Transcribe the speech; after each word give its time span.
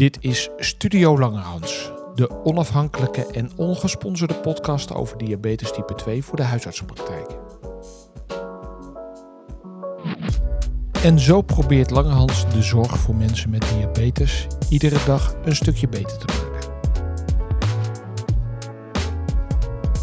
Dit 0.00 0.18
is 0.20 0.50
Studio 0.56 1.18
Langerhans, 1.18 1.92
de 2.14 2.44
onafhankelijke 2.44 3.26
en 3.26 3.50
ongesponsorde 3.56 4.34
podcast 4.34 4.94
over 4.94 5.18
diabetes 5.18 5.72
type 5.72 5.94
2 5.94 6.22
voor 6.24 6.36
de 6.36 6.42
huisartsenpraktijk. 6.42 7.26
En 11.02 11.18
zo 11.18 11.40
probeert 11.40 11.90
Langerhans 11.90 12.50
de 12.52 12.62
zorg 12.62 12.98
voor 12.98 13.14
mensen 13.14 13.50
met 13.50 13.64
diabetes 13.76 14.46
iedere 14.68 14.98
dag 15.06 15.34
een 15.44 15.56
stukje 15.56 15.88
beter 15.88 16.18
te 16.18 16.26
maken. 16.26 16.49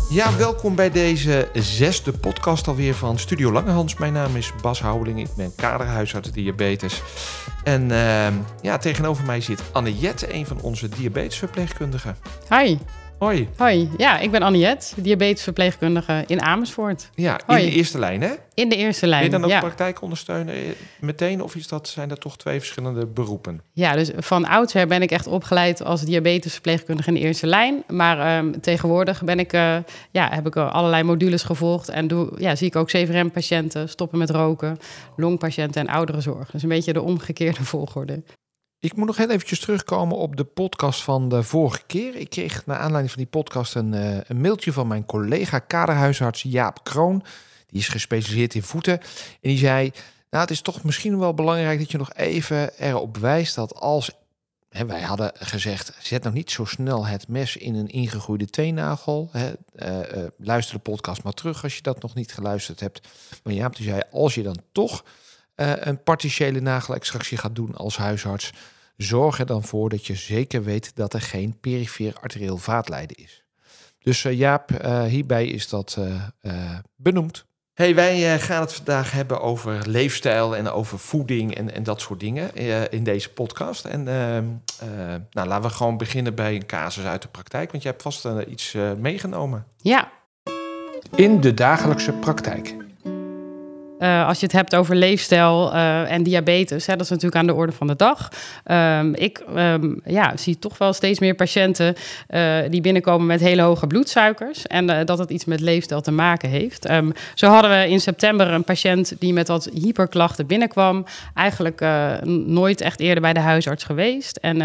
Ja, 0.09 0.37
welkom 0.37 0.75
bij 0.75 0.91
deze 0.91 1.49
zesde 1.53 2.11
podcast 2.11 2.67
alweer 2.67 2.95
van 2.95 3.19
Studio 3.19 3.51
Langerhans. 3.51 3.95
Mijn 3.97 4.13
naam 4.13 4.35
is 4.35 4.51
Bas 4.61 4.81
Houweling, 4.81 5.19
ik 5.19 5.35
ben 5.35 5.55
kaderhuisarts 5.55 6.31
diabetes. 6.31 7.01
En 7.63 7.89
uh, 7.89 8.27
ja, 8.61 8.77
tegenover 8.77 9.25
mij 9.25 9.41
zit 9.41 9.63
Anne-Jet, 9.71 10.31
een 10.31 10.45
van 10.45 10.61
onze 10.61 10.89
diabetesverpleegkundigen. 10.89 12.17
Hi. 12.49 12.77
Hoi. 13.19 13.49
Hoi, 13.57 13.89
ja, 13.97 14.19
ik 14.19 14.31
ben 14.31 14.41
Anniet, 14.41 14.93
diabetesverpleegkundige 14.97 16.23
in 16.27 16.41
Amersfoort. 16.41 17.09
Ja, 17.15 17.39
in 17.47 17.55
de 17.55 17.71
eerste 17.71 17.99
lijn, 17.99 18.21
hè? 18.21 18.33
In 18.53 18.69
de 18.69 18.75
eerste 18.75 19.07
lijn, 19.07 19.21
Ben 19.21 19.31
je 19.31 19.37
dan 19.37 19.45
ook 19.45 19.51
ja. 19.55 19.59
praktijk 19.59 20.01
ondersteunen 20.01 20.55
eh, 20.55 20.61
meteen 20.99 21.41
of 21.41 21.55
is 21.55 21.67
dat, 21.67 21.87
zijn 21.87 22.09
dat 22.09 22.21
toch 22.21 22.37
twee 22.37 22.59
verschillende 22.59 23.05
beroepen? 23.05 23.61
Ja, 23.73 23.93
dus 23.95 24.11
van 24.17 24.45
oudsher 24.45 24.87
ben 24.87 25.01
ik 25.01 25.11
echt 25.11 25.27
opgeleid 25.27 25.83
als 25.83 26.01
diabetesverpleegkundige 26.01 27.09
in 27.09 27.13
de 27.13 27.19
eerste 27.19 27.47
lijn. 27.47 27.83
Maar 27.87 28.19
ehm, 28.19 28.59
tegenwoordig 28.59 29.23
ben 29.23 29.39
ik, 29.39 29.53
eh, 29.53 29.77
ja, 30.11 30.29
heb 30.31 30.47
ik 30.47 30.55
eh, 30.55 30.73
allerlei 30.73 31.03
modules 31.03 31.43
gevolgd 31.43 31.89
en 31.89 32.07
doe, 32.07 32.31
ja, 32.37 32.55
zie 32.55 32.67
ik 32.67 32.75
ook 32.75 32.87
CVRM-patiënten, 32.87 33.89
stoppen 33.89 34.17
met 34.17 34.29
roken, 34.29 34.79
longpatiënten 35.15 35.87
en 35.87 35.93
ouderenzorg. 35.93 36.51
Dus 36.51 36.63
een 36.63 36.69
beetje 36.69 36.93
de 36.93 37.01
omgekeerde 37.01 37.63
volgorde. 37.75 38.23
Ik 38.79 38.95
moet 38.95 39.05
nog 39.05 39.17
heel 39.17 39.29
eventjes 39.29 39.59
terugkomen 39.59 40.17
op 40.17 40.35
de 40.35 40.43
podcast 40.43 41.03
van 41.03 41.29
de 41.29 41.43
vorige 41.43 41.81
keer. 41.87 42.15
Ik 42.15 42.29
kreeg 42.29 42.65
naar 42.65 42.77
aanleiding 42.77 43.11
van 43.11 43.21
die 43.21 43.31
podcast 43.31 43.75
een, 43.75 43.93
uh, 43.93 44.17
een 44.27 44.41
mailtje 44.41 44.73
van 44.73 44.87
mijn 44.87 45.05
collega 45.05 45.59
kaderhuisarts 45.59 46.41
Jaap 46.41 46.83
Kroon. 46.83 47.23
Die 47.67 47.79
is 47.79 47.87
gespecialiseerd 47.87 48.55
in 48.55 48.63
voeten. 48.63 48.99
En 49.41 49.49
die 49.49 49.57
zei, 49.57 49.91
nou 50.29 50.43
het 50.43 50.51
is 50.51 50.61
toch 50.61 50.83
misschien 50.83 51.19
wel 51.19 51.33
belangrijk 51.33 51.79
dat 51.79 51.91
je 51.91 51.97
nog 51.97 52.13
even 52.13 52.77
erop 52.77 53.17
wijst 53.17 53.55
dat 53.55 53.75
als... 53.75 54.11
Hè, 54.69 54.85
wij 54.85 55.01
hadden 55.01 55.31
gezegd, 55.33 55.93
zet 55.99 56.23
nou 56.23 56.35
niet 56.35 56.51
zo 56.51 56.65
snel 56.65 57.05
het 57.05 57.27
mes 57.27 57.57
in 57.57 57.75
een 57.75 57.87
ingegroeide 57.87 58.45
teennagel. 58.45 59.29
Hè, 59.31 59.53
uh, 59.75 60.17
uh, 60.17 60.27
luister 60.37 60.75
de 60.75 60.81
podcast 60.81 61.23
maar 61.23 61.33
terug 61.33 61.63
als 61.63 61.75
je 61.75 61.81
dat 61.81 62.01
nog 62.01 62.15
niet 62.15 62.33
geluisterd 62.33 62.79
hebt. 62.79 63.07
Maar 63.43 63.53
Jaap 63.53 63.75
die 63.75 63.85
zei, 63.85 64.01
als 64.11 64.35
je 64.35 64.43
dan 64.43 64.57
toch... 64.71 65.03
Uh, 65.57 65.71
een 65.75 66.03
partiële 66.03 66.59
nagelextractie 66.59 67.37
gaat 67.37 67.55
doen 67.55 67.75
als 67.75 67.97
huisarts, 67.97 68.51
zorg 68.97 69.39
er 69.39 69.45
dan 69.45 69.63
voor 69.63 69.89
dat 69.89 70.05
je 70.05 70.15
zeker 70.15 70.63
weet 70.63 70.95
dat 70.95 71.13
er 71.13 71.21
geen 71.21 71.57
perifeer 71.59 72.13
arterieel 72.21 72.57
vaatlijden 72.57 73.17
is. 73.17 73.43
Dus 73.99 74.23
uh, 74.23 74.33
Jaap, 74.33 74.71
uh, 74.71 75.03
hierbij 75.03 75.47
is 75.47 75.69
dat 75.69 75.97
benoemd. 76.95 77.45
Hey, 77.73 77.95
wij 77.95 78.39
gaan 78.39 78.61
het 78.61 78.73
vandaag 78.73 79.11
hebben 79.11 79.41
over 79.41 79.89
leefstijl 79.89 80.55
en 80.55 80.69
over 80.69 80.99
voeding 80.99 81.55
en, 81.55 81.73
en 81.73 81.83
dat 81.83 82.01
soort 82.01 82.19
dingen 82.19 82.55
in 82.91 83.03
deze 83.03 83.33
podcast. 83.33 83.85
En 83.85 84.03
nou, 84.03 85.47
laten 85.47 85.61
we 85.61 85.69
gewoon 85.69 85.97
beginnen 85.97 86.35
bij 86.35 86.55
een 86.55 86.65
casus 86.65 87.05
uit 87.05 87.21
de 87.21 87.27
praktijk, 87.27 87.71
want 87.71 87.83
je 87.83 87.89
hebt 87.89 88.01
vast 88.01 88.27
iets 88.47 88.75
meegenomen. 88.97 89.65
Ja. 89.77 90.11
In 91.15 91.41
de 91.41 91.53
dagelijkse 91.53 92.13
praktijk. 92.13 92.75
Uh, 93.99 94.27
als 94.27 94.39
je 94.39 94.45
het 94.45 94.55
hebt 94.55 94.75
over 94.75 94.95
leefstijl 94.95 95.73
uh, 95.73 96.11
en 96.11 96.23
diabetes, 96.23 96.85
hè, 96.85 96.93
dat 96.93 97.01
is 97.01 97.09
natuurlijk 97.09 97.35
aan 97.35 97.47
de 97.47 97.53
orde 97.53 97.71
van 97.71 97.87
de 97.87 97.95
dag. 97.95 98.31
Um, 98.71 99.15
ik 99.15 99.43
um, 99.55 100.01
ja, 100.05 100.37
zie 100.37 100.59
toch 100.59 100.77
wel 100.77 100.93
steeds 100.93 101.19
meer 101.19 101.35
patiënten 101.35 101.95
uh, 102.29 102.57
die 102.69 102.81
binnenkomen 102.81 103.27
met 103.27 103.39
hele 103.39 103.61
hoge 103.61 103.87
bloedsuikers. 103.87 104.67
En 104.67 105.05
dat 105.05 105.17
het 105.17 105.29
iets 105.29 105.45
met 105.45 105.59
leefstijl 105.59 106.01
te 106.01 106.11
maken 106.11 106.49
heeft. 106.49 106.89
Um, 106.89 107.11
zo 107.33 107.47
hadden 107.47 107.71
we 107.71 107.89
in 107.89 107.99
september 107.99 108.47
een 108.47 108.63
patiënt 108.63 109.13
die 109.19 109.33
met 109.33 109.47
wat 109.47 109.69
hyperklachten 109.73 110.47
binnenkwam. 110.47 111.05
Eigenlijk 111.33 111.85
nooit 112.45 112.81
echt 112.81 112.99
eerder 112.99 113.21
bij 113.21 113.33
de 113.33 113.39
huisarts 113.39 113.83
geweest. 113.83 114.37
En 114.37 114.57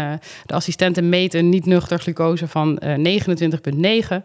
de 0.45 0.53
assistenten 0.53 1.09
meten 1.09 1.49
niet 1.49 1.65
nuchter 1.65 1.99
glucose 1.99 2.47
van 2.47 2.81
29,9. 2.81 4.21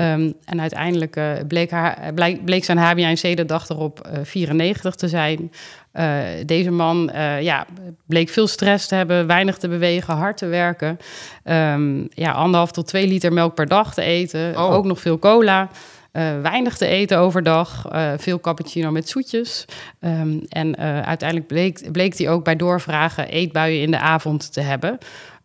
Um, 0.00 0.34
en 0.44 0.60
uiteindelijk 0.60 1.16
uh, 1.16 1.32
bleek, 1.48 1.70
haar, 1.70 2.14
bleek, 2.14 2.44
bleek 2.44 2.64
zijn 2.64 2.78
HbA1c 2.78 3.34
de 3.34 3.44
dag 3.44 3.68
erop 3.68 4.08
uh, 4.12 4.18
94 4.22 4.94
te 4.94 5.08
zijn. 5.08 5.52
Uh, 5.94 6.18
deze 6.46 6.70
man 6.70 7.10
ja, 7.40 7.66
bleek 8.06 8.28
veel 8.28 8.46
stress 8.46 8.86
te 8.86 8.94
hebben, 8.94 9.26
weinig 9.26 9.58
te 9.58 9.68
bewegen, 9.68 10.14
hard 10.14 10.36
te 10.36 10.46
werken. 10.46 10.98
Um, 11.44 12.08
ja, 12.10 12.30
anderhalf 12.30 12.72
tot 12.72 12.86
twee 12.86 13.06
liter 13.06 13.32
melk 13.32 13.54
per 13.54 13.66
dag 13.66 13.94
te 13.94 14.02
eten. 14.02 14.56
Oh. 14.56 14.72
Ook 14.74 14.84
nog 14.84 15.00
veel 15.00 15.18
cola. 15.18 15.68
Uh, 16.12 16.40
weinig 16.40 16.76
te 16.76 16.86
eten 16.86 17.18
overdag, 17.18 17.92
uh, 17.92 18.12
veel 18.16 18.40
cappuccino 18.40 18.90
met 18.90 19.08
zoetjes. 19.08 19.64
Um, 20.00 20.40
en 20.48 20.68
uh, 20.80 21.00
uiteindelijk 21.00 21.48
bleek, 21.48 21.92
bleek 21.92 22.18
hij 22.18 22.30
ook 22.30 22.44
bij 22.44 22.56
doorvragen 22.56 23.28
eetbuien 23.28 23.82
in 23.82 23.90
de 23.90 23.98
avond 23.98 24.52
te 24.52 24.60
hebben. 24.60 24.98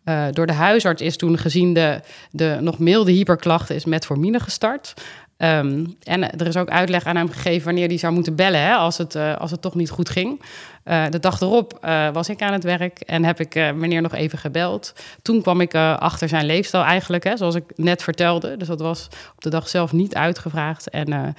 Uh, 0.08 0.26
door 0.30 0.46
de 0.46 0.52
huisarts 0.52 1.02
is 1.02 1.16
toen 1.16 1.38
gezien 1.38 1.72
de, 1.72 2.00
de 2.30 2.58
nog 2.60 2.78
milde 2.78 3.12
hyperklachten 3.12 3.74
is 3.74 3.84
metformine 3.84 4.40
gestart. 4.40 4.94
Um, 5.38 5.96
en 6.02 6.38
er 6.38 6.46
is 6.46 6.56
ook 6.56 6.68
uitleg 6.68 7.04
aan 7.04 7.16
hem 7.16 7.30
gegeven 7.30 7.64
wanneer 7.64 7.88
hij 7.88 7.98
zou 7.98 8.12
moeten 8.12 8.34
bellen 8.34 8.60
hè, 8.60 8.74
als, 8.74 8.98
het, 8.98 9.14
uh, 9.14 9.36
als 9.36 9.50
het 9.50 9.62
toch 9.62 9.74
niet 9.74 9.90
goed 9.90 10.08
ging. 10.08 10.42
Uh, 10.84 11.04
de 11.10 11.18
dag 11.18 11.40
erop 11.40 11.78
was 12.12 12.28
ik 12.28 12.42
aan 12.42 12.52
het 12.52 12.64
werk 12.64 13.00
en 13.00 13.24
heb 13.24 13.40
ik 13.40 13.54
meneer 13.54 14.02
nog 14.02 14.14
even 14.14 14.38
gebeld. 14.38 14.92
Toen 15.22 15.42
kwam 15.42 15.60
ik 15.60 15.74
achter 15.74 16.28
zijn 16.28 16.46
leefstijl 16.46 16.84
eigenlijk, 16.84 17.24
hè, 17.24 17.36
zoals 17.36 17.54
ik 17.54 17.64
net 17.74 18.02
vertelde. 18.02 18.56
Dus 18.56 18.68
dat 18.68 18.80
was 18.80 19.08
op 19.36 19.42
de 19.42 19.50
dag 19.50 19.68
zelf 19.68 19.92
niet 19.92 20.14
uitgevraagd. 20.14 20.90
En 20.90 21.34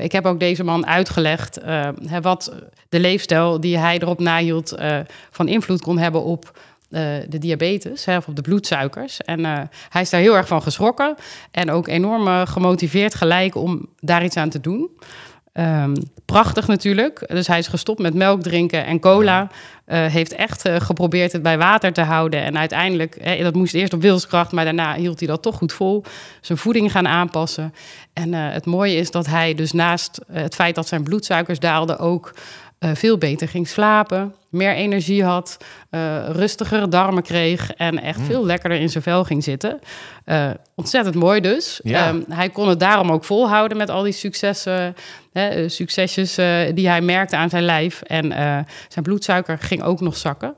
ik 0.00 0.12
heb 0.12 0.26
ook 0.26 0.40
deze 0.40 0.64
man 0.64 0.86
uitgelegd 0.86 1.60
wat 2.20 2.52
de 2.88 3.00
leefstijl 3.00 3.60
die 3.60 3.78
hij 3.78 3.98
erop 3.98 4.20
nahield 4.20 4.74
van 5.30 5.48
invloed 5.48 5.80
kon 5.80 5.98
hebben 5.98 6.22
op 6.22 6.58
de 7.28 7.38
diabetes 7.38 8.04
hè, 8.04 8.16
of 8.16 8.28
op 8.28 8.36
de 8.36 8.42
bloedsuikers. 8.42 9.20
En 9.20 9.44
hij 9.88 10.02
is 10.02 10.10
daar 10.10 10.20
heel 10.20 10.36
erg 10.36 10.46
van 10.46 10.62
geschrokken 10.62 11.14
en 11.50 11.70
ook 11.70 11.88
enorm 11.88 12.46
gemotiveerd 12.46 13.14
gelijk 13.14 13.54
om 13.54 13.88
daar 14.00 14.24
iets 14.24 14.36
aan 14.36 14.50
te 14.50 14.60
doen. 14.60 14.90
Um, 15.58 15.92
prachtig 16.24 16.66
natuurlijk. 16.66 17.24
Dus 17.28 17.46
hij 17.46 17.58
is 17.58 17.66
gestopt 17.66 18.00
met 18.00 18.14
melk 18.14 18.42
drinken 18.42 18.86
en 18.86 19.00
cola. 19.00 19.50
Uh, 19.86 20.06
heeft 20.06 20.34
echt 20.34 20.66
uh, 20.66 20.76
geprobeerd 20.80 21.32
het 21.32 21.42
bij 21.42 21.58
water 21.58 21.92
te 21.92 22.00
houden. 22.00 22.42
En 22.42 22.58
uiteindelijk, 22.58 23.16
hè, 23.20 23.42
dat 23.42 23.54
moest 23.54 23.74
eerst 23.74 23.92
op 23.92 24.00
wilskracht, 24.00 24.52
maar 24.52 24.64
daarna 24.64 24.94
hield 24.94 25.18
hij 25.18 25.28
dat 25.28 25.42
toch 25.42 25.56
goed 25.56 25.72
vol. 25.72 26.04
Zijn 26.40 26.58
voeding 26.58 26.90
gaan 26.90 27.08
aanpassen. 27.08 27.74
En 28.12 28.32
uh, 28.32 28.50
het 28.50 28.66
mooie 28.66 28.96
is 28.96 29.10
dat 29.10 29.26
hij 29.26 29.54
dus 29.54 29.72
naast 29.72 30.20
het 30.32 30.54
feit 30.54 30.74
dat 30.74 30.88
zijn 30.88 31.02
bloedsuikers 31.02 31.58
daalden 31.58 31.98
ook 31.98 32.34
veel 32.92 33.18
beter 33.18 33.48
ging 33.48 33.68
slapen, 33.68 34.34
meer 34.54 34.74
energie 34.74 35.24
had, 35.24 35.56
uh, 35.90 36.28
rustigere 36.28 36.88
darmen 36.88 37.22
kreeg 37.22 37.72
en 37.72 38.02
echt 38.02 38.18
mm. 38.18 38.24
veel 38.24 38.44
lekkerder 38.44 38.78
in 38.78 38.90
zijn 38.90 39.02
vel 39.02 39.24
ging 39.24 39.44
zitten. 39.44 39.80
Uh, 40.26 40.50
ontzettend 40.74 41.14
mooi 41.14 41.40
dus. 41.40 41.80
Ja. 41.82 42.08
Um, 42.08 42.24
hij 42.28 42.48
kon 42.48 42.68
het 42.68 42.80
daarom 42.80 43.10
ook 43.10 43.24
volhouden 43.24 43.76
met 43.76 43.90
al 43.90 44.02
die 44.02 44.12
successen, 44.12 44.96
hè, 45.32 45.68
succesjes 45.68 46.38
uh, 46.38 46.60
die 46.74 46.88
hij 46.88 47.00
merkte 47.00 47.36
aan 47.36 47.50
zijn 47.50 47.64
lijf. 47.64 48.02
En 48.02 48.32
zijn 48.88 49.04
bloedsuiker 49.04 49.58
ging 49.58 49.82
ook 49.82 50.00
nog 50.00 50.16
zakken. 50.16 50.54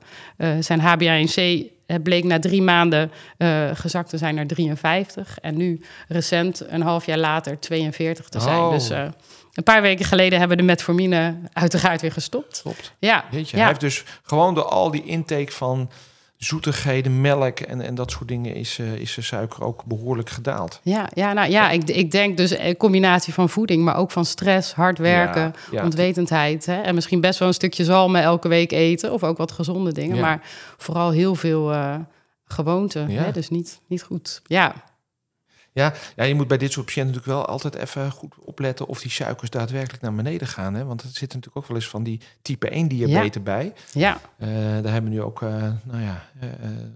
zijn 0.61 0.81
HbA1c 0.81 1.75
het 1.87 2.03
bleek 2.03 2.25
na 2.25 2.39
drie 2.39 2.63
maanden 2.63 3.13
uh, 3.39 3.71
gezakt 3.75 4.09
te 4.09 4.19
zijn 4.19 4.35
naar 4.35 4.47
53. 4.47 5.39
En 5.41 5.57
nu 5.57 5.81
recent, 6.09 6.63
een 6.69 6.83
half 6.83 7.07
jaar 7.07 7.19
later, 7.19 7.59
42 7.59 8.29
te 8.29 8.41
zijn. 8.41 8.59
Oh. 8.59 8.71
Dus 8.71 8.91
uh, 8.91 9.05
een 9.55 9.63
paar 9.63 9.83
weken 9.83 10.05
geleden 10.05 10.39
hebben 10.39 10.57
we 10.57 10.63
de 10.63 10.69
metformine 10.69 11.35
uiteraard 11.53 12.01
weer 12.01 12.13
gestopt. 12.13 12.61
Klopt. 12.63 12.93
Ja. 12.99 13.25
Ja. 13.31 13.43
hij 13.51 13.67
heeft 13.67 13.81
dus 13.81 14.05
gewoon 14.23 14.55
door 14.55 14.65
al 14.65 14.91
die 14.91 15.05
intake 15.05 15.53
van 15.53 15.91
zoetigheden, 16.37 17.21
melk 17.21 17.61
en, 17.61 17.81
en 17.81 17.95
dat 17.95 18.11
soort 18.11 18.29
dingen 18.29 18.55
is, 18.55 18.79
uh, 18.79 18.95
is 18.95 19.15
de 19.15 19.23
suiker 19.23 19.63
ook 19.65 19.85
behoorlijk 19.85 20.31
gedaald. 20.31 20.81
Ja, 20.83 21.09
ja, 21.15 21.33
nou, 21.33 21.51
ja 21.51 21.71
ik, 21.71 21.85
ik 21.85 22.11
denk 22.11 22.37
dus 22.37 22.59
een 22.59 22.77
combinatie 22.77 23.33
van 23.33 23.49
voeding, 23.49 23.85
maar 23.85 23.97
ook 23.97 24.11
van 24.11 24.25
stress, 24.25 24.75
hard 24.75 24.99
werken, 24.99 25.43
Ja, 25.43 25.53
ja. 25.71 25.85
ontwetendheid. 25.85 26.67
Hè? 26.67 26.81
En 26.81 26.95
misschien 26.95 27.21
best 27.21 27.39
wel 27.39 27.49
een 27.49 27.55
stukje 27.55 27.85
zalmen 27.85 28.23
elke 28.23 28.49
week 28.49 28.73
eten 28.73 29.13
of 29.13 29.23
ook 29.25 29.37
wat 29.37 29.53
gezonde 29.53 29.93
dingen, 29.93 30.17
Ja. 30.17 30.23
maar 30.23 30.41
vooral 30.77 31.11
heel 31.11 31.35
veel 31.35 31.73
uh, 31.73 31.95
gewoonten. 32.45 33.11
Hè? 33.11 33.33
Dus 33.33 33.49
niet, 33.49 33.81
niet 33.87 34.03
goed. 34.03 34.41
Ja. 34.45 34.75
Ja, 35.77 35.93
ja, 36.17 36.25
je 36.25 36.35
moet 36.35 36.49
bij 36.49 36.59
dit 36.59 36.73
soort 36.73 36.87
patiënten 36.87 37.15
natuurlijk 37.15 37.39
wel 37.39 37.47
altijd 37.53 37.75
even 37.75 38.11
goed 38.11 38.35
opletten 38.39 38.87
of 38.87 39.01
die 39.01 39.11
suikers 39.11 39.51
daadwerkelijk 39.51 40.03
naar 40.03 40.15
beneden 40.15 40.49
gaan. 40.49 40.75
Hè? 40.75 40.85
Want 40.85 41.03
er 41.03 41.09
zit 41.09 41.21
natuurlijk 41.35 41.57
ook 41.57 41.67
wel 41.67 41.77
eens 41.77 41.89
van 41.89 42.03
die 42.03 42.21
type 42.43 42.69
1 42.69 42.89
diabetes 42.89 43.43
bij. 43.43 43.73
Ja. 43.93 44.21
Uh, 44.39 44.49
daar 44.83 44.93
hebben 44.93 45.11
we 45.11 45.17
nu 45.17 45.23
ook, 45.23 45.41
uh, 45.41 45.51
nou 45.85 46.03
ja, 46.03 46.29
uh, 46.43 46.49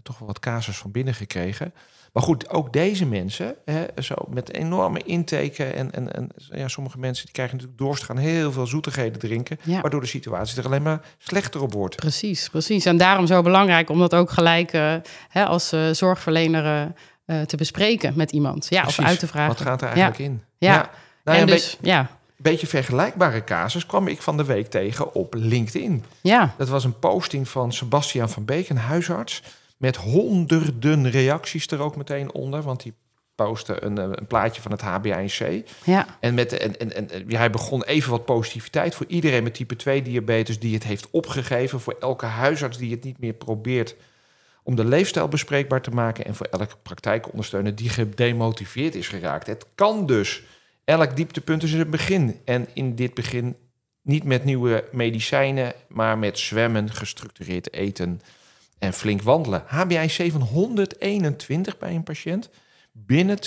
toch 0.02 0.18
wel 0.18 0.28
wat 0.28 0.38
casus 0.38 0.76
van 0.76 0.90
binnen 0.90 1.14
gekregen. 1.14 1.72
Maar 2.12 2.22
goed, 2.22 2.50
ook 2.50 2.72
deze 2.72 3.06
mensen, 3.06 3.54
hè, 3.64 3.84
zo 4.02 4.14
met 4.28 4.52
enorme 4.52 5.02
inteken 5.02 5.74
en, 5.74 5.92
en, 5.92 6.12
en 6.12 6.30
ja, 6.36 6.68
sommige 6.68 6.98
mensen 6.98 7.24
die 7.24 7.34
krijgen 7.34 7.56
natuurlijk 7.56 7.82
dorst, 7.82 8.02
gaan 8.02 8.16
heel 8.16 8.52
veel 8.52 8.66
zoetigheden 8.66 9.18
drinken, 9.18 9.58
Ja. 9.62 9.80
waardoor 9.80 10.00
de 10.00 10.06
situatie 10.06 10.58
er 10.58 10.64
alleen 10.64 10.82
maar 10.82 11.00
slechter 11.18 11.62
op 11.62 11.72
wordt. 11.72 11.96
Precies, 11.96 12.48
precies. 12.48 12.84
En 12.84 12.96
daarom 12.96 13.26
zo 13.26 13.42
belangrijk 13.42 13.90
om 13.90 13.98
dat 13.98 14.14
ook 14.14 14.30
gelijk 14.30 14.72
eh, 14.72 14.94
hè, 15.28 15.44
als 15.44 15.72
eh, 15.72 15.90
zorgverlener 15.90 16.92
eh, 17.30 17.40
te 17.40 17.56
bespreken 17.56 18.12
met 18.16 18.32
iemand. 18.32 18.66
Ja, 18.68 18.80
Precies. 18.82 18.98
of 18.98 19.04
uit 19.04 19.18
te 19.18 19.26
vragen. 19.26 19.48
Wat 19.56 19.60
gaat 19.66 19.80
er 19.82 19.86
eigenlijk 19.88 20.18
in? 20.18 20.42
Ja. 20.58 20.76
Nou 20.76 20.86
ja, 21.24 21.32
en 21.34 21.40
een 21.40 21.46
dus, 21.46 21.78
ja, 21.80 22.02
be- 22.02 22.42
beetje 22.50 22.66
vergelijkbare 22.66 23.44
casus 23.44 23.86
kwam 23.86 24.08
ik 24.08 24.22
van 24.22 24.36
de 24.36 24.44
week 24.44 24.66
tegen 24.70 25.14
op 25.14 25.34
LinkedIn. 25.34 26.04
ja, 26.20 26.54
Dat 26.56 26.68
was 26.68 26.84
een 26.84 26.98
posting 26.98 27.48
van 27.48 27.72
Sebastian 27.72 28.28
van 28.30 28.44
Beek, 28.44 28.68
een 28.68 28.76
huisarts. 28.76 29.42
Met 29.76 29.96
honderden 29.96 31.10
reacties 31.10 31.66
er 31.66 31.80
ook 31.80 31.96
meteen 31.96 32.32
onder. 32.32 32.62
Want 32.62 32.82
die 32.82 32.94
postte 33.34 33.84
een, 33.84 33.98
eh, 33.98 34.04
een 34.10 34.26
plaatje 34.26 34.62
van 34.62 34.70
het 34.70 34.80
HbA1c. 34.82 35.62
ja, 35.84 36.06
En, 36.20 36.34
met, 36.34 36.52
en, 36.52 36.78
en, 36.80 37.10
en 37.10 37.24
ja, 37.28 37.38
hij 37.38 37.50
begon 37.50 37.82
even 37.84 38.10
wat 38.10 38.24
positiviteit 38.24 38.94
voor 38.94 39.06
iedereen 39.08 39.42
met 39.42 39.54
type 39.54 39.76
2 39.76 40.02
diabetes 40.02 40.58
die 40.58 40.74
het 40.74 40.84
heeft 40.84 41.10
opgegeven. 41.10 41.80
Voor 41.80 41.96
elke 42.00 42.26
huisarts 42.26 42.78
die 42.78 42.90
het 42.90 43.04
niet 43.04 43.18
meer 43.20 43.32
probeert 43.32 43.94
om 44.70 44.76
de 44.76 44.84
leefstijl 44.84 45.28
bespreekbaar 45.28 45.82
te 45.82 45.90
maken. 45.90 46.24
En 46.24 46.34
voor 46.34 46.46
elke 46.46 46.76
praktijkondersteuner 46.82 47.74
die 47.74 47.88
gedemotiveerd 47.88 48.94
is 48.94 49.08
geraakt. 49.08 49.46
Het 49.46 49.66
kan 49.74 50.06
dus. 50.06 50.42
Elk 50.84 51.16
dieptepunt 51.16 51.62
is 51.62 51.72
een 51.72 51.90
begin. 51.90 52.40
En 52.44 52.68
in 52.74 52.94
dit 52.94 53.14
begin 53.14 53.56
niet 54.02 54.24
met 54.24 54.44
nieuwe 54.44 54.84
medicijnen, 54.92 55.72
maar 55.88 56.18
met 56.18 56.38
zwemmen, 56.38 56.92
gestructureerd 56.92 57.72
eten 57.72 58.20
en 58.78 58.92
flink 58.92 59.22
wandelen. 59.22 59.62
HbA1c 59.62 60.32
van 60.32 60.42
121 60.42 61.78
bij 61.78 61.94
een 61.94 62.02
patiënt. 62.02 62.50
Binnen 62.92 63.38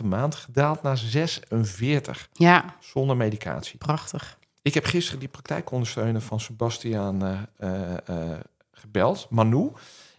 2,5 0.00 0.04
maand 0.04 0.34
gedaald 0.34 0.82
naar 0.82 0.98
46 0.98 2.28
ja, 2.32 2.76
zonder 2.80 3.16
medicatie. 3.16 3.78
prachtig. 3.78 4.38
Ik 4.62 4.74
heb 4.74 4.84
gisteren 4.84 5.20
die 5.20 5.28
praktijkondersteuner 5.28 6.20
van 6.20 6.40
Sebastian 6.40 7.22
eh, 7.24 7.38
eh, 7.56 7.96
eh, 8.06 8.38
gebeld, 8.72 9.26
Manu. 9.30 9.70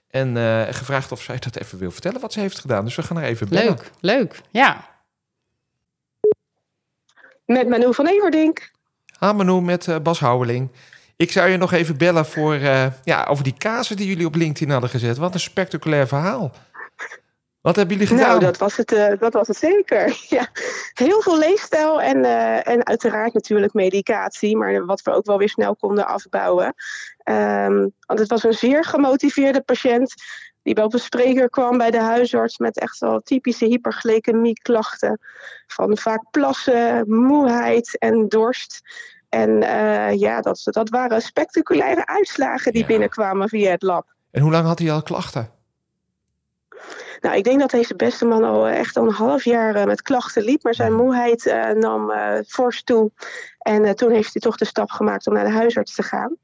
En 0.09 0.37
eh, 0.37 0.73
gevraagd 0.73 1.11
of 1.11 1.21
zij 1.21 1.39
dat 1.39 1.55
even 1.55 1.77
wil 1.77 1.91
vertellen 1.91 2.21
wat 2.21 2.33
ze 2.33 2.39
heeft 2.39 2.59
gedaan. 2.59 2.85
Dus 2.85 2.95
we 2.95 3.03
gaan 3.03 3.17
er 3.17 3.23
even 3.23 3.49
bellen. 3.49 3.65
Leuk, 3.65 3.91
leuk. 3.99 4.41
Ja, 4.51 4.89
Met 7.45 7.67
Manu 7.69 7.93
van 7.93 8.07
Everdink. 8.07 8.71
Ah, 9.19 9.37
Manu 9.37 9.61
met 9.61 9.87
eh, 9.87 9.97
Bas 9.99 10.19
Houweling. 10.19 10.69
Ik 11.15 11.31
zou 11.31 11.49
je 11.49 11.57
nog 11.57 11.71
even 11.71 11.97
bellen 11.97 12.25
voor, 12.25 12.53
eh, 12.53 12.85
ja, 13.03 13.25
over 13.25 13.43
die 13.43 13.57
kazen 13.57 13.97
die 13.97 14.07
jullie 14.07 14.25
op 14.25 14.35
LinkedIn 14.35 14.69
hadden 14.69 14.89
gezet. 14.89 15.17
Wat 15.17 15.33
een 15.33 15.39
spectaculair 15.39 16.07
verhaal. 16.07 16.51
Wat 17.61 17.75
hebben 17.75 17.97
jullie 17.97 18.11
gedaan? 18.11 18.27
Nou, 18.27 18.39
dat 18.39 18.57
was 18.57 18.77
het, 18.77 18.91
eh, 18.91 19.19
dat 19.19 19.33
was 19.33 19.47
het 19.47 19.57
zeker. 19.57 20.17
Ja. 20.29 20.47
Heel 20.93 21.21
veel 21.21 21.37
leefstijl 21.37 22.01
en, 22.01 22.25
eh, 22.25 22.67
en 22.67 22.85
uiteraard 22.85 23.33
natuurlijk 23.33 23.73
medicatie, 23.73 24.57
maar 24.57 24.85
wat 24.85 25.01
we 25.01 25.11
ook 25.11 25.25
wel 25.25 25.37
weer 25.37 25.49
snel 25.49 25.75
konden 25.75 26.07
afbouwen. 26.07 26.73
Ehm, 27.23 27.87
want 28.05 28.19
het 28.19 28.29
was 28.29 28.43
een 28.43 28.53
zeer 28.53 28.83
gemotiveerde 28.83 29.61
patiënt 29.61 30.13
die 30.61 30.73
bij 30.73 30.83
op 30.83 30.93
een 30.93 30.99
spreker 30.99 31.49
kwam 31.49 31.77
bij 31.77 31.91
de 31.91 31.99
huisarts 31.99 32.57
met 32.57 32.79
echt 32.79 32.99
wel 32.99 33.19
typische 33.19 33.65
hyperglycemie 33.65 34.61
klachten. 34.61 35.19
Van 35.67 35.97
vaak 35.97 36.23
plassen, 36.31 37.03
moeheid 37.07 37.97
en 37.97 38.27
dorst. 38.27 38.81
En 39.29 39.63
eh, 39.63 40.19
ja, 40.19 40.41
dat, 40.41 40.61
dat 40.63 40.89
waren 40.89 41.21
spectaculaire 41.21 42.05
uitslagen 42.05 42.71
die 42.71 42.81
Ja. 42.81 42.87
binnenkwamen 42.87 43.49
via 43.49 43.71
het 43.71 43.81
lab. 43.81 44.05
En 44.31 44.41
hoe 44.41 44.51
lang 44.51 44.65
had 44.65 44.79
hij 44.79 44.91
al 44.91 45.01
klachten? 45.01 45.49
Nou, 47.21 47.35
ik 47.35 47.43
denk 47.43 47.59
dat 47.59 47.69
deze 47.69 47.95
beste 47.95 48.25
man 48.25 48.43
al 48.43 48.67
eh, 48.67 48.79
echt 48.79 48.97
al 48.97 49.05
een 49.05 49.13
half 49.13 49.43
jaar 49.43 49.75
eh, 49.75 49.85
met 49.85 50.01
klachten 50.01 50.43
liep. 50.43 50.63
Maar 50.63 50.73
zijn 50.73 50.95
moeheid 50.95 51.45
eh, 51.45 51.69
nam 51.69 52.11
fors 52.47 52.83
toe. 52.83 53.11
En 53.59 53.95
toen 53.95 54.11
heeft 54.11 54.33
hij 54.33 54.41
toch 54.41 54.57
de 54.57 54.65
stap 54.65 54.91
gemaakt 54.91 55.27
om 55.27 55.33
naar 55.33 55.45
de 55.45 55.51
huisarts 55.51 55.95
te 55.95 56.03
gaan. 56.03 56.35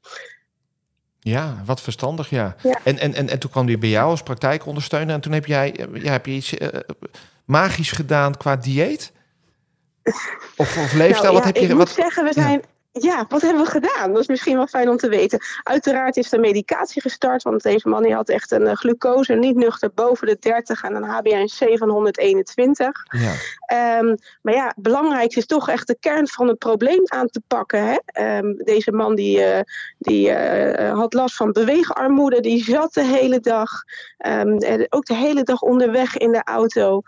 Ja, 1.20 1.62
wat 1.64 1.80
verstandig, 1.80 2.30
ja. 2.30 2.56
Ja. 2.62 2.78
En, 2.84 2.98
en, 2.98 3.14
en, 3.14 3.28
en 3.28 3.38
toen 3.38 3.50
kwam 3.50 3.66
hij 3.66 3.78
bij 3.78 3.88
jou 3.88 4.10
als 4.10 4.22
praktijkondersteuner. 4.22 5.14
En 5.14 5.20
toen 5.20 5.32
heb 5.32 5.46
jij 5.46 5.86
ja, 5.92 6.12
heb 6.12 6.26
je 6.26 6.32
iets 6.32 6.54
magisch 7.44 7.92
gedaan 7.92 8.36
qua 8.36 8.56
dieet? 8.56 9.12
Of, 10.56 10.76
of 10.78 10.92
leefstijl? 10.92 11.32
nou, 11.32 11.34
wat 11.34 11.42
ja, 11.42 11.46
heb 11.46 11.56
ik 11.56 11.62
je, 11.62 11.68
moet 11.68 11.76
wat, 11.78 11.90
zeggen, 11.90 12.24
we 12.24 12.32
zijn... 12.32 12.50
Ja. 12.50 12.74
Wat 13.28 13.42
hebben 13.42 13.62
we 13.62 13.70
gedaan? 13.70 14.12
Dat 14.12 14.22
is 14.22 14.26
misschien 14.26 14.56
wel 14.56 14.66
fijn 14.66 14.88
om 14.88 14.96
te 14.96 15.08
weten. 15.08 15.38
Uiteraard 15.62 16.16
is 16.16 16.28
de 16.28 16.38
medicatie 16.38 17.02
gestart, 17.02 17.42
want 17.42 17.62
deze 17.62 17.88
man 17.88 18.02
die 18.02 18.14
had 18.14 18.28
echt 18.28 18.50
een 18.50 18.66
eh, 18.66 18.76
glucose 18.76 19.34
niet 19.34 19.56
nuchter 19.56 19.90
boven 19.94 20.26
de 20.26 20.36
30 20.40 20.82
en 20.82 20.94
een 20.94 21.04
HbA1c 21.04 21.78
van 21.78 21.88
121. 21.88 23.04
ja. 23.08 23.32
Ehm, 23.66 24.14
maar 24.42 24.54
ja, 24.54 24.66
het 24.66 24.82
belangrijkste 24.82 25.40
is 25.40 25.46
toch 25.46 25.68
echt 25.68 25.86
de 25.86 25.96
kern 26.00 26.28
van 26.28 26.48
het 26.48 26.58
probleem 26.58 27.02
aan 27.04 27.28
te 27.28 27.42
pakken. 27.46 27.86
Hè? 27.86 27.96
Ehm, 28.06 28.54
deze 28.56 28.92
man 28.92 29.14
die, 29.14 29.42
eh, 29.42 29.62
die 29.98 30.30
eh, 30.30 30.98
had 30.98 31.14
last 31.14 31.36
van 31.36 31.52
beweegarmoede, 31.52 32.40
die 32.40 32.64
zat 32.64 32.94
de 32.94 33.04
hele 33.04 33.40
dag. 33.40 33.70
En 34.18 34.86
ook 34.88 35.06
de 35.06 35.14
hele 35.14 35.42
dag 35.42 35.62
onderweg 35.62 36.16
in 36.16 36.32
de 36.32 36.42
auto. 36.44 37.02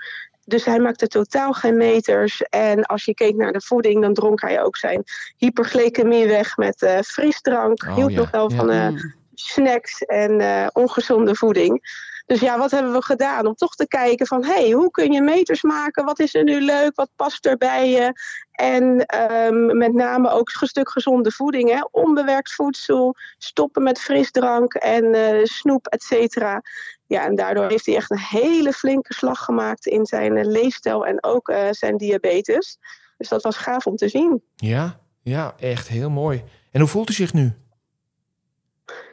Dus 0.49 0.65
hij 0.65 0.79
maakte 0.81 1.07
totaal 1.07 1.53
geen 1.53 1.77
meters. 1.77 2.43
En 2.43 2.85
als 2.85 3.05
je 3.05 3.15
keek 3.15 3.37
naar 3.37 3.53
de 3.53 3.61
voeding, 3.61 4.03
dan 4.03 4.15
dronk 4.15 4.41
hij 4.41 4.63
ook 4.63 4.77
zijn 4.77 5.05
hyperglycemie 5.37 6.27
weg 6.27 6.57
met 6.57 6.83
eh, 6.83 6.99
frisdrank. 7.01 7.83
Oh, 7.83 7.95
Hield 7.95 8.13
ja, 8.13 8.19
nog 8.19 8.31
wel 8.31 8.51
ja. 8.51 8.57
van 8.57 8.71
eh, 8.71 8.89
Mm. 8.89 9.15
snacks 9.35 10.03
en 10.03 10.41
eh, 10.41 10.67
ongezonde 10.73 11.35
voeding. 11.35 11.81
Dus 12.29 12.41
ja, 12.41 12.59
wat 12.59 12.71
hebben 12.71 12.93
we 12.93 13.03
gedaan? 13.03 13.47
Om 13.47 13.55
toch 13.55 13.75
te 13.75 13.89
kijken 13.89 14.27
van, 14.27 14.45
hé, 14.45 14.53
hey, 14.53 14.71
hoe 14.71 14.91
kun 14.91 15.13
je 15.13 15.23
meters 15.23 15.63
maken? 15.63 16.05
Wat 16.05 16.19
is 16.19 16.35
er 16.35 16.45
nu 16.45 16.61
leuk? 16.61 16.91
Wat 16.95 17.11
past 17.17 17.47
er 17.47 17.57
bij 17.57 17.91
je? 17.91 18.13
En 18.51 19.07
ehm, 19.07 19.77
met 19.77 19.93
name 19.93 20.31
ook 20.31 20.51
een 20.61 20.69
stuk 20.69 20.91
gezonde 20.91 21.31
voeding, 21.31 21.71
hè? 21.71 21.81
onbewerkt 21.91 22.53
voedsel, 22.53 23.15
stoppen 23.39 23.83
met 23.83 24.01
frisdrank 24.01 24.75
en 24.75 25.15
eh, 25.15 25.45
snoep, 25.45 25.87
et 25.87 26.03
cetera. 26.03 26.63
Ja, 27.07 27.25
en 27.25 27.35
daardoor 27.35 27.69
heeft 27.69 27.87
hij 27.87 27.97
echt 27.97 28.11
een 28.11 28.19
hele 28.19 28.73
flinke 28.73 29.15
slag 29.15 29.39
gemaakt 29.39 29.87
in 29.87 30.07
zijn 30.07 30.47
leefstijl 30.47 31.07
en 31.07 31.25
ook 31.25 31.49
eh, 31.49 31.67
zijn 31.71 31.97
diabetes. 31.97 32.79
Dus 33.17 33.29
dat 33.29 33.43
was 33.43 33.57
gaaf 33.57 33.87
om 33.87 33.97
te 33.97 34.09
zien. 34.09 34.43
ja, 34.57 35.01
ja, 35.23 35.55
echt 35.59 35.89
heel 35.89 36.11
mooi. 36.11 36.45
En 36.73 36.81
hoe 36.81 36.89
voelt 36.89 37.07
hij 37.07 37.17
zich 37.17 37.33
nu? 37.33 37.53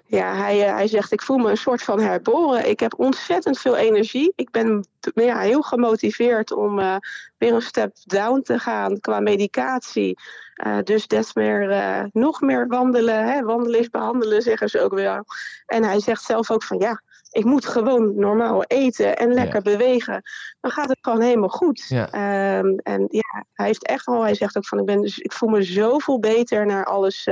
Ja, 0.08 0.36
hij, 0.36 0.68
eh, 0.68 0.74
hij 0.74 0.88
zegt, 0.88 1.12
ik 1.12 1.22
voel 1.22 1.38
me 1.38 1.50
een 1.50 1.58
soort 1.58 1.84
van 1.84 2.00
herboren. 2.00 2.70
Ik 2.70 2.80
heb 2.80 2.94
ontzettend 2.98 3.60
veel 3.60 3.76
energie. 3.76 4.34
Ik 4.36 4.52
ben 4.52 4.86
t- 5.00 5.12
ja, 5.14 5.40
heel 5.40 5.62
gemotiveerd 5.62 6.52
om 6.52 6.80
eh, 6.80 6.96
weer 7.38 7.54
een 7.54 7.62
step 7.62 7.96
down 8.04 8.42
te 8.42 8.60
gaan 8.60 9.00
qua 9.00 9.20
medicatie. 9.20 10.18
Eh, 10.56 10.78
dus 10.84 11.08
des 11.08 11.34
meer, 11.34 11.70
eh, 11.72 12.04
nog 12.12 12.42
meer 12.42 12.68
wandelen. 12.68 13.26
Hè? 13.28 13.42
Wandelen 13.42 13.80
is 13.80 13.90
behandelen, 13.90 14.42
zeggen 14.42 14.70
ze 14.70 14.82
ook 14.82 14.94
wel. 14.94 15.24
En 15.66 15.84
hij 15.84 16.00
zegt 16.00 16.24
zelf 16.24 16.52
ook 16.52 16.64
van, 16.64 16.80
ja, 16.80 17.02
ik 17.32 17.44
moet 17.44 17.66
gewoon 17.66 18.16
normaal 18.16 18.64
eten 18.64 19.18
en 19.18 19.34
lekker 19.34 19.62
bewegen. 19.62 20.22
Dan 20.62 20.72
gaat 20.72 20.90
het 20.90 20.98
gewoon 21.02 21.22
helemaal 21.22 21.50
goed. 21.50 21.86
Ja. 21.88 22.10
Ehm, 22.12 22.78
en 22.84 23.06
ja, 23.10 23.46
hij 23.54 23.66
heeft 23.66 23.86
echt 23.88 24.06
wel, 24.06 24.22
hij 24.22 24.36
zegt 24.36 24.58
ook 24.58 24.68
van, 24.68 24.80
ik, 24.80 24.86
ben, 24.86 25.02
dus- 25.02 25.18
ik 25.18 25.34
voel 25.34 25.50
me 25.50 25.62
zoveel 25.64 26.20
beter 26.20 26.66
naar 26.66 26.86
alles... 26.86 27.28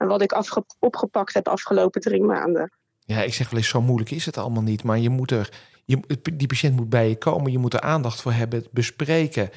eh, 0.00 0.08
wat 0.08 0.22
ik 0.22 0.32
afge- 0.32 0.64
opgepakt 0.78 1.34
heb 1.34 1.48
afgelopen 1.48 2.00
drie 2.00 2.22
maanden. 2.22 2.70
Ja, 3.04 3.22
ik 3.22 3.34
zeg 3.34 3.50
wel 3.50 3.58
eens, 3.60 3.68
zo 3.68 3.80
moeilijk 3.80 4.10
is 4.10 4.26
het 4.26 4.38
allemaal 4.38 4.62
niet. 4.62 4.82
Maar 4.82 4.98
je 4.98 5.10
moet 5.10 5.30
er, 5.30 5.48
je, 5.84 6.00
die 6.34 6.46
patiënt 6.46 6.76
moet 6.76 6.88
bij 6.88 7.08
je 7.08 7.18
komen. 7.18 7.52
Je 7.52 7.58
moet 7.58 7.74
er 7.74 7.80
aandacht 7.80 8.20
voor 8.20 8.32
hebben, 8.32 8.58
het 8.58 8.70
bespreken. 8.70 9.50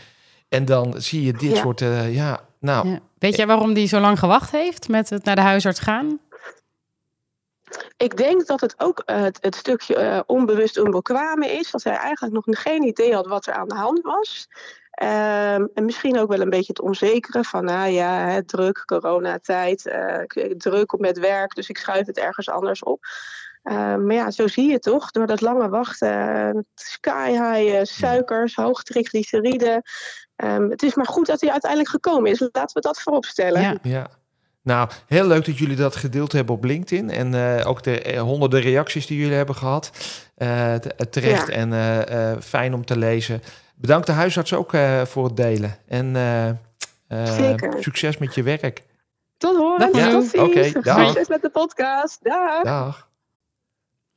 En 0.49 0.65
dan 0.65 1.01
zie 1.01 1.23
je 1.23 1.33
dit 1.33 1.51
Ja. 1.55 1.61
soort, 1.61 1.81
eh, 1.81 2.15
ja, 2.15 2.39
nou, 2.59 2.87
Ja. 2.89 2.99
Weet 3.19 3.35
jij 3.35 3.47
waarom 3.47 3.73
die 3.73 3.87
zo 3.87 3.99
lang 3.99 4.19
gewacht 4.19 4.51
heeft 4.51 4.87
met 4.87 5.09
het 5.09 5.23
naar 5.23 5.35
de 5.35 5.41
huisarts 5.41 5.79
gaan? 5.79 6.19
Ik 7.97 8.17
denk 8.17 8.45
dat 8.47 8.61
het 8.61 8.75
ook 8.77 8.99
eh, 8.99 9.21
het, 9.21 9.37
het 9.41 9.55
stukje 9.55 9.95
eh, 9.95 10.19
onbewust 10.25 10.79
onbekwame 10.79 11.47
is. 11.51 11.71
Dat 11.71 11.83
hij 11.83 11.95
eigenlijk 11.95 12.45
nog 12.45 12.61
geen 12.61 12.83
idee 12.83 13.13
had 13.13 13.27
wat 13.27 13.45
er 13.47 13.53
aan 13.53 13.67
de 13.67 13.75
hand 13.75 14.01
was. 14.01 14.47
Ehm, 14.93 15.65
en 15.73 15.85
misschien 15.85 16.19
ook 16.19 16.29
wel 16.29 16.41
een 16.41 16.49
beetje 16.49 16.73
het 16.73 16.81
onzekere 16.81 17.43
van, 17.43 17.65
nou 17.65 17.89
ja, 17.89 18.27
hè, 18.27 18.43
druk, 18.45 18.83
coronatijd, 18.85 19.87
eh, 19.87 20.17
k- 20.27 20.53
druk 20.57 20.97
met 20.99 21.19
werk, 21.19 21.55
dus 21.55 21.69
ik 21.69 21.77
schuif 21.77 22.05
het 22.05 22.17
ergens 22.17 22.49
anders 22.49 22.83
op. 22.83 23.05
Ehm, 23.63 24.05
maar 24.05 24.15
ja, 24.15 24.31
zo 24.31 24.47
zie 24.47 24.71
je 24.71 24.79
toch, 24.79 25.11
door 25.11 25.27
dat 25.27 25.41
lange 25.41 25.69
wachten, 25.69 26.65
sky 26.75 27.29
high 27.31 27.75
eh, 27.75 27.83
suikers, 27.83 28.55
hoog 28.55 28.83
triglyceride. 28.83 29.83
Ehm, 30.35 30.69
het 30.69 30.83
is 30.83 30.95
maar 30.95 31.05
goed 31.07 31.25
dat 31.25 31.41
hij 31.41 31.51
uiteindelijk 31.51 31.89
gekomen 31.91 32.31
is. 32.31 32.39
Laten 32.39 32.73
we 32.73 32.79
dat 32.81 33.01
voorop 33.01 33.25
stellen. 33.25 33.61
Ja. 33.61 33.77
Ja. 33.81 34.07
Nou, 34.61 34.89
heel 35.07 35.27
leuk 35.27 35.45
dat 35.45 35.57
jullie 35.57 35.75
dat 35.75 35.95
gedeeld 35.95 36.31
hebben 36.31 36.55
op 36.55 36.63
LinkedIn. 36.63 37.09
En 37.09 37.33
eh, 37.59 37.67
ook 37.69 37.83
de 37.83 38.17
honderden 38.17 38.61
reacties 38.61 39.07
die 39.07 39.19
jullie 39.19 39.35
hebben 39.35 39.55
gehad. 39.55 39.91
Eh, 40.35 40.75
te- 40.75 40.93
eh, 40.93 41.05
terecht 41.05 41.47
Ja. 41.47 41.53
en 41.53 41.73
eh, 41.73 42.31
eh, 42.31 42.37
fijn 42.41 42.73
om 42.73 42.85
te 42.85 42.97
lezen. 42.97 43.41
Bedankt 43.83 44.07
de 44.07 44.11
huisarts 44.13 44.53
ook 44.53 44.73
uh, 44.73 45.01
voor 45.01 45.25
het 45.25 45.37
delen. 45.37 45.75
En 45.87 46.15
Zeker. 47.23 47.75
succes 47.83 48.17
met 48.17 48.35
je 48.35 48.43
werk. 48.43 48.83
Tot 49.37 49.57
horen. 49.57 49.89
Ja, 49.97 50.09
tot 50.11 50.29
ziens. 50.29 50.43
Oké, 50.43 50.81
dag. 50.81 51.05
Succes 51.05 51.27
met 51.27 51.41
de 51.41 51.49
podcast. 51.49 52.19
Dag. 52.23 52.63
Dag. 52.63 53.09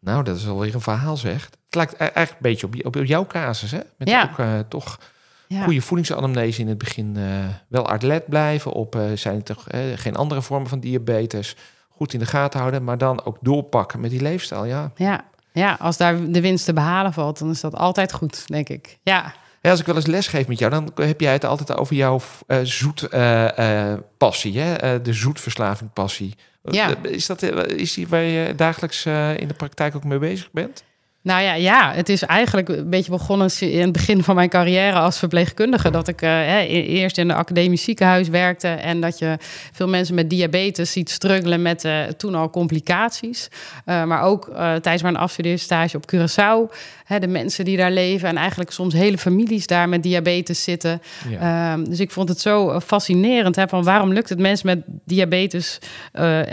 Nou, 0.01 0.23
dat 0.25 0.37
is 0.37 0.49
alweer 0.49 0.75
een 0.75 0.81
verhaal, 0.81 1.17
zeg. 1.17 1.45
Het 1.65 1.75
lijkt 1.75 1.93
e- 1.93 1.97
eigenlijk 1.97 2.31
een 2.31 2.37
beetje 2.41 2.67
op, 2.67 2.97
op 2.97 3.05
jouw 3.05 3.27
casus, 3.27 3.71
hè? 3.71 3.79
Met 3.99 4.09
Ja. 4.09 4.23
ook 4.31 4.39
eh, 4.39 4.59
toch 4.69 4.99
Ja. 5.47 5.65
goede 5.65 5.81
voedingsanamnese 5.81 6.61
in 6.61 6.69
het 6.69 6.79
begin. 6.79 7.17
eh, 7.17 7.23
wel 7.69 7.89
alert 7.89 8.29
blijven 8.29 8.73
op, 8.73 8.95
eh, 8.97 9.03
zijn 9.15 9.37
er 9.37 9.43
toch 9.43 9.69
eh, 9.69 9.81
geen 9.95 10.17
andere 10.17 10.43
vormen 10.43 10.69
van 10.69 10.81
diabetes. 10.81 11.57
Goed 11.89 12.13
in 12.13 12.19
de 12.19 12.27
gaten 12.27 12.61
houden, 12.61 12.85
maar 12.85 12.99
dan 12.99 13.25
ook 13.25 13.39
doorpakken 13.41 14.01
met 14.01 14.11
die 14.11 14.23
leefstijl, 14.23 14.65
ja. 14.65 14.91
Ja. 14.95 15.25
ja, 15.53 15.77
als 15.81 15.97
daar 15.97 16.31
de 16.31 16.41
winst 16.41 16.65
te 16.65 16.73
behalen 16.73 17.13
valt, 17.13 17.39
dan 17.39 17.51
is 17.51 17.61
dat 17.61 17.75
altijd 17.75 18.13
goed, 18.13 18.49
denk 18.49 18.69
ik. 18.69 18.99
Ja, 19.03 19.33
Als 19.63 19.81
ik 19.81 19.87
wel 19.87 19.95
eens 19.97 20.07
les 20.07 20.27
geef 20.29 20.47
met 20.49 20.59
jou, 20.59 20.71
dan 20.71 20.93
heb 20.95 21.21
jij 21.21 21.33
het 21.33 21.45
altijd 21.45 21.79
over 21.79 21.97
jouw 21.97 22.21
eh, 22.47 22.59
zoet 22.63 23.03
eh, 23.03 23.93
eh, 23.93 23.99
passie, 24.19 24.59
hè? 24.61 25.03
De 25.03 25.13
zoetverslaving 25.13 25.93
passie. 25.93 26.35
Ja. 26.63 26.95
Eh, 27.03 27.11
Is 27.13 27.27
dat 27.27 27.43
is 27.67 27.95
die 27.95 28.09
waar 28.09 28.23
je 28.23 28.55
dagelijks 28.55 29.07
in 29.37 29.49
de 29.49 29.55
praktijk 29.57 29.97
ook 29.97 30.05
mee 30.05 30.19
bezig 30.19 30.51
bent? 30.53 30.85
Nou 31.26 31.42
ja, 31.42 31.54
ja, 31.54 31.92
het 31.92 32.09
is 32.09 32.23
eigenlijk 32.23 32.68
een 32.68 32.90
beetje 32.90 33.11
begonnen 33.11 33.50
in 33.61 33.80
het 33.80 33.92
begin 33.92 34.23
van 34.23 34.35
mijn 34.35 34.49
carrière 34.49 34.99
als 34.99 35.18
verpleegkundige. 35.18 35.90
Dat 35.90 36.09
ik 36.09 36.23
eh, 36.23 36.62
e- 36.62 36.83
eerst 36.83 37.18
in 37.18 37.30
een 37.30 37.37
academisch 37.37 37.83
ziekenhuis 37.83 38.28
werkte. 38.28 38.68
En 38.68 39.00
dat 39.00 39.18
je 39.18 39.37
veel 39.73 39.88
mensen 39.88 40.14
met 40.14 40.30
diabetes 40.30 40.92
ziet 40.92 41.11
struggelen 41.11 41.62
met 41.62 41.85
eh, 41.85 42.02
toen 42.02 42.35
al 42.35 42.50
complicaties. 42.50 43.49
Eh, 43.85 44.04
maar 44.04 44.23
ook 44.23 44.50
tijdens 44.54 45.02
mijn 45.02 45.16
afstudeerstage 45.16 45.97
op 45.97 46.12
Curaçao. 46.14 46.75
Hè, 47.04 47.18
de 47.18 47.26
mensen 47.26 47.64
die 47.64 47.76
daar 47.76 47.92
leven. 47.92 48.28
En 48.28 48.37
eigenlijk 48.37 48.71
soms 48.71 48.95
hele 48.95 49.18
families 49.18 49.66
daar 49.66 49.88
met 49.88 50.02
diabetes 50.02 50.62
zitten. 50.62 51.02
Ja. 51.28 51.73
Ehm, 51.73 51.85
dus 51.85 52.00
ik 52.00 52.11
vond 52.11 52.28
het 52.28 52.40
zo 52.40 52.80
fascinerend. 52.80 53.56
Hè, 53.56 53.68
van 53.68 53.85
waarom 53.85 54.12
lukt 54.12 54.28
het 54.28 54.38
mensen 54.38 54.66
met 54.66 54.83
diabetes, 55.04 55.78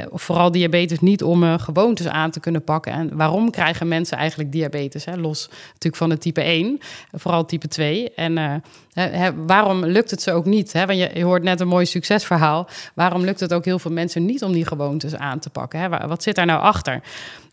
of 0.09 0.21
vooral 0.21 0.51
diabetes, 0.51 0.99
niet 0.99 1.23
om 1.23 1.59
gewoontes 1.59 2.07
aan 2.07 2.31
te 2.31 2.39
kunnen 2.39 2.63
pakken? 2.63 2.91
En 2.91 3.15
waarom 3.15 3.51
krijgen 3.51 3.87
mensen 3.87 4.17
eigenlijk 4.17 4.51
diabetes? 4.51 4.61
Hè? 5.05 5.15
Los 5.17 5.48
natuurlijk 5.67 5.96
van 5.96 6.10
het 6.10 6.22
type 6.22 6.41
1, 6.41 6.79
vooral 7.12 7.46
type 7.46 7.67
2. 7.67 8.13
En 8.13 8.38
eh, 8.38 8.53
hè, 8.93 9.46
waarom 9.46 9.86
lukt 9.86 10.12
het 10.12 10.22
ze 10.22 10.32
ook 10.32 10.46
niet? 10.46 10.74
Hè? 10.74 10.86
Want 10.86 11.00
je, 11.00 11.10
je 11.13 11.24
hoort 11.24 11.43
net 11.43 11.60
een 11.60 11.67
mooi 11.67 11.86
succesverhaal. 11.86 12.67
Waarom 12.93 13.24
lukt 13.24 13.39
het 13.39 13.53
ook 13.53 13.65
heel 13.65 13.79
veel 13.79 13.91
mensen 13.91 14.25
niet 14.25 14.43
om 14.43 14.51
die 14.53 14.65
gewoontes 14.65 15.15
aan 15.15 15.39
te 15.39 15.50
pakken? 15.50 15.79
Hè? 15.79 15.89
Wa- 15.89 16.08
Wat 16.08 16.24
zit 16.24 16.36
daar 16.36 16.46
nou 16.46 16.62
achter? 16.62 17.01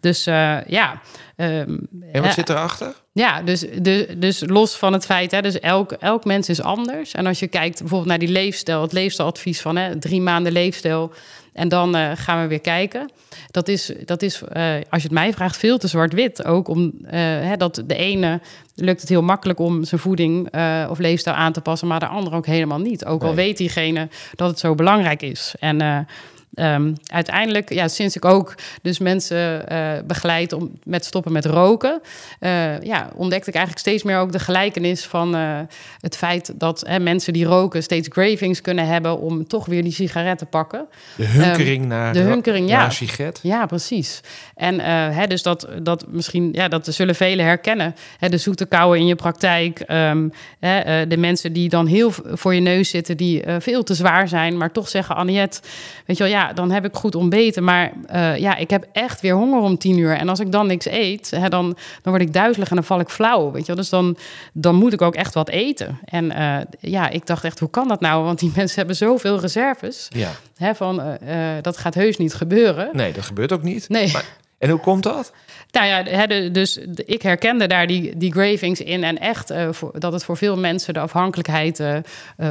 Dus 0.00 0.26
eh, 0.26 0.56
ja. 0.66 1.00
ehm, 1.36 1.78
En 2.12 2.22
wat 2.22 2.32
zit 2.32 2.48
erachter? 2.48 2.94
ja, 3.12 3.42
dus, 3.42 3.60
de, 3.82 4.14
dus 4.18 4.42
los 4.46 4.76
van 4.76 4.92
het 4.92 5.04
feit, 5.04 5.30
hè, 5.30 5.42
dus 5.42 5.60
elk, 5.60 5.92
elk 5.92 6.24
mens 6.24 6.48
is 6.48 6.62
anders. 6.62 7.12
En 7.12 7.26
als 7.26 7.38
je 7.38 7.46
kijkt 7.48 7.78
bijvoorbeeld 7.78 8.08
naar 8.10 8.18
die 8.18 8.28
leefstijl, 8.28 8.82
het 8.82 8.92
leefstijladvies 8.92 9.60
van 9.60 9.76
hè, 9.76 9.98
drie 9.98 10.20
maanden 10.20 10.52
leefstijl. 10.52 11.12
En 11.52 11.68
dan 11.68 11.96
eh, 11.96 12.10
gaan 12.14 12.42
we 12.42 12.48
weer 12.48 12.60
kijken. 12.60 13.10
Dat 13.50 13.68
is, 13.68 13.92
dat 14.04 14.22
is 14.22 14.42
eh, 14.42 14.74
als 14.74 15.02
je 15.02 15.08
het 15.08 15.10
mij 15.10 15.32
vraagt, 15.32 15.56
veel 15.56 15.78
te 15.78 15.88
zwart-wit. 15.88 16.44
Ook 16.44 16.68
om 16.68 16.92
eh, 17.04 17.20
hè, 17.20 17.56
dat 17.56 17.82
de 17.86 17.96
ene 17.96 18.40
lukt 18.74 19.00
het 19.00 19.10
heel 19.10 19.22
makkelijk 19.22 19.58
om 19.58 19.84
zijn 19.84 20.00
voeding 20.00 20.48
of 20.90 20.98
leefstijl 20.98 21.36
aan 21.36 21.52
te 21.52 21.60
passen, 21.60 21.88
maar 21.88 22.00
de 22.00 22.06
andere 22.06 22.36
ook 22.36 22.46
helemaal 22.46 22.78
niet. 22.78 23.04
Ook 23.04 23.20
al 23.22 23.26
Nee. 23.26 23.36
weet 23.36 23.56
diegene 23.56 24.08
dat 24.34 24.50
het 24.50 24.58
zo 24.58 24.74
belangrijk 24.74 25.22
is. 25.22 25.54
En 25.58 26.06
ehm, 26.54 26.92
uiteindelijk, 27.06 27.72
ja, 27.72 27.88
sinds 27.88 28.16
ik 28.16 28.24
ook 28.24 28.54
dus 28.82 28.98
mensen 28.98 29.68
eh, 29.68 29.92
begeleid 30.06 30.52
om 30.52 30.70
met 30.84 31.04
stoppen 31.04 31.32
met 31.32 31.44
roken, 31.44 32.00
eh, 32.38 32.80
ja, 32.80 33.10
ontdekte 33.14 33.48
ik 33.48 33.54
eigenlijk 33.54 33.86
steeds 33.86 34.02
meer 34.02 34.18
ook 34.18 34.32
de 34.32 34.38
gelijkenis 34.38 35.04
van 35.04 35.34
eh, 35.34 35.58
het 36.00 36.16
feit 36.16 36.52
dat 36.54 36.82
hè, 36.86 36.98
mensen 36.98 37.32
die 37.32 37.44
roken 37.44 37.82
steeds 37.82 38.08
cravings 38.08 38.60
kunnen 38.60 38.86
hebben 38.86 39.18
om 39.18 39.46
toch 39.46 39.66
weer 39.66 39.82
die 39.82 39.92
sigaret 39.92 40.38
te 40.38 40.46
pakken. 40.46 40.86
De 41.16 41.24
hunkering 41.24 41.86
naar 41.86 42.14
Ehm, 42.14 42.24
de 42.24 42.30
hunkering, 42.30 42.68
ja. 42.68 42.78
naar 42.78 42.92
sigaret. 42.92 43.38
Ja, 43.42 43.66
precies. 43.66 44.20
En 44.54 44.80
hè, 45.14 45.26
dus 45.26 45.42
dat, 45.42 45.68
dat 45.82 46.04
misschien, 46.08 46.48
ja, 46.52 46.68
dat 46.68 46.86
zullen 46.90 47.14
velen 47.14 47.44
herkennen. 47.44 47.94
Hè, 48.18 48.28
de 48.28 48.38
zoete 48.38 48.66
kouwen 48.66 48.98
in 48.98 49.06
je 49.06 49.14
praktijk. 49.14 49.80
ehm, 49.80 50.28
hè, 50.60 51.06
de 51.06 51.16
mensen 51.16 51.52
die 51.52 51.68
dan 51.68 51.86
heel 51.86 52.12
voor 52.24 52.54
je 52.54 52.60
neus 52.60 52.90
zitten, 52.90 53.16
die 53.16 53.42
veel 53.58 53.82
te 53.82 53.94
zwaar 53.94 54.28
zijn, 54.28 54.56
maar 54.56 54.72
toch 54.72 54.88
zeggen: 54.88 55.16
Aniet, 55.16 55.60
weet 56.06 56.16
je 56.16 56.22
wel, 56.22 56.32
ja, 56.32 56.39
dan 56.48 56.70
heb 56.70 56.84
ik 56.84 56.94
goed 56.94 57.14
ontbeten. 57.14 57.64
Maar 57.64 57.92
eh, 58.06 58.36
ja, 58.36 58.56
ik 58.56 58.70
heb 58.70 58.86
echt 58.92 59.20
weer 59.20 59.34
honger 59.34 59.60
om 59.60 59.78
tien 59.78 59.98
uur. 59.98 60.16
En 60.16 60.28
als 60.28 60.40
ik 60.40 60.52
dan 60.52 60.66
niks 60.66 60.86
eet, 60.86 61.30
hè, 61.30 61.48
dan, 61.48 61.76
dan 62.02 62.12
word 62.12 62.20
ik 62.20 62.32
duizelig 62.32 62.68
en 62.68 62.74
dan 62.74 62.84
val 62.84 63.00
ik 63.00 63.08
flauw. 63.08 63.50
Weet 63.50 63.60
je 63.60 63.66
wel? 63.66 63.76
Dus 63.76 63.88
dan, 63.88 64.16
dan 64.52 64.74
moet 64.74 64.92
ik 64.92 65.02
ook 65.02 65.14
echt 65.14 65.34
wat 65.34 65.48
eten. 65.48 65.98
En 66.04 66.30
eh, 66.30 66.56
ja, 66.80 67.08
ik 67.08 67.26
dacht 67.26 67.44
echt, 67.44 67.58
hoe 67.58 67.70
kan 67.70 67.88
dat 67.88 68.00
nou? 68.00 68.24
Want 68.24 68.38
die 68.38 68.52
mensen 68.56 68.78
hebben 68.78 68.96
zoveel 68.96 69.40
reserves. 69.40 70.08
Ja. 70.08 70.30
Hè, 70.56 70.74
van, 70.74 71.00
eh, 71.00 71.38
dat 71.62 71.76
gaat 71.76 71.94
heus 71.94 72.16
niet 72.16 72.34
gebeuren. 72.34 72.88
Nee, 72.92 73.12
dat 73.12 73.24
gebeurt 73.24 73.52
ook 73.52 73.62
niet. 73.62 73.88
Nee. 73.88 74.12
Maar, 74.12 74.24
en 74.58 74.70
hoe 74.70 74.80
komt 74.80 75.02
dat? 75.02 75.32
Nou 75.70 75.86
ja, 75.86 76.26
dus 76.50 76.76
ik 77.04 77.22
herkende 77.22 77.66
daar 77.66 77.86
die, 77.86 78.16
die 78.16 78.32
gravings 78.32 78.80
in. 78.80 79.04
En 79.04 79.18
echt 79.18 79.52
voor, 79.70 79.92
dat 79.98 80.12
het 80.12 80.24
voor 80.24 80.36
veel 80.36 80.56
mensen 80.56 80.94
de 80.94 81.00
afhankelijkheid 81.00 81.82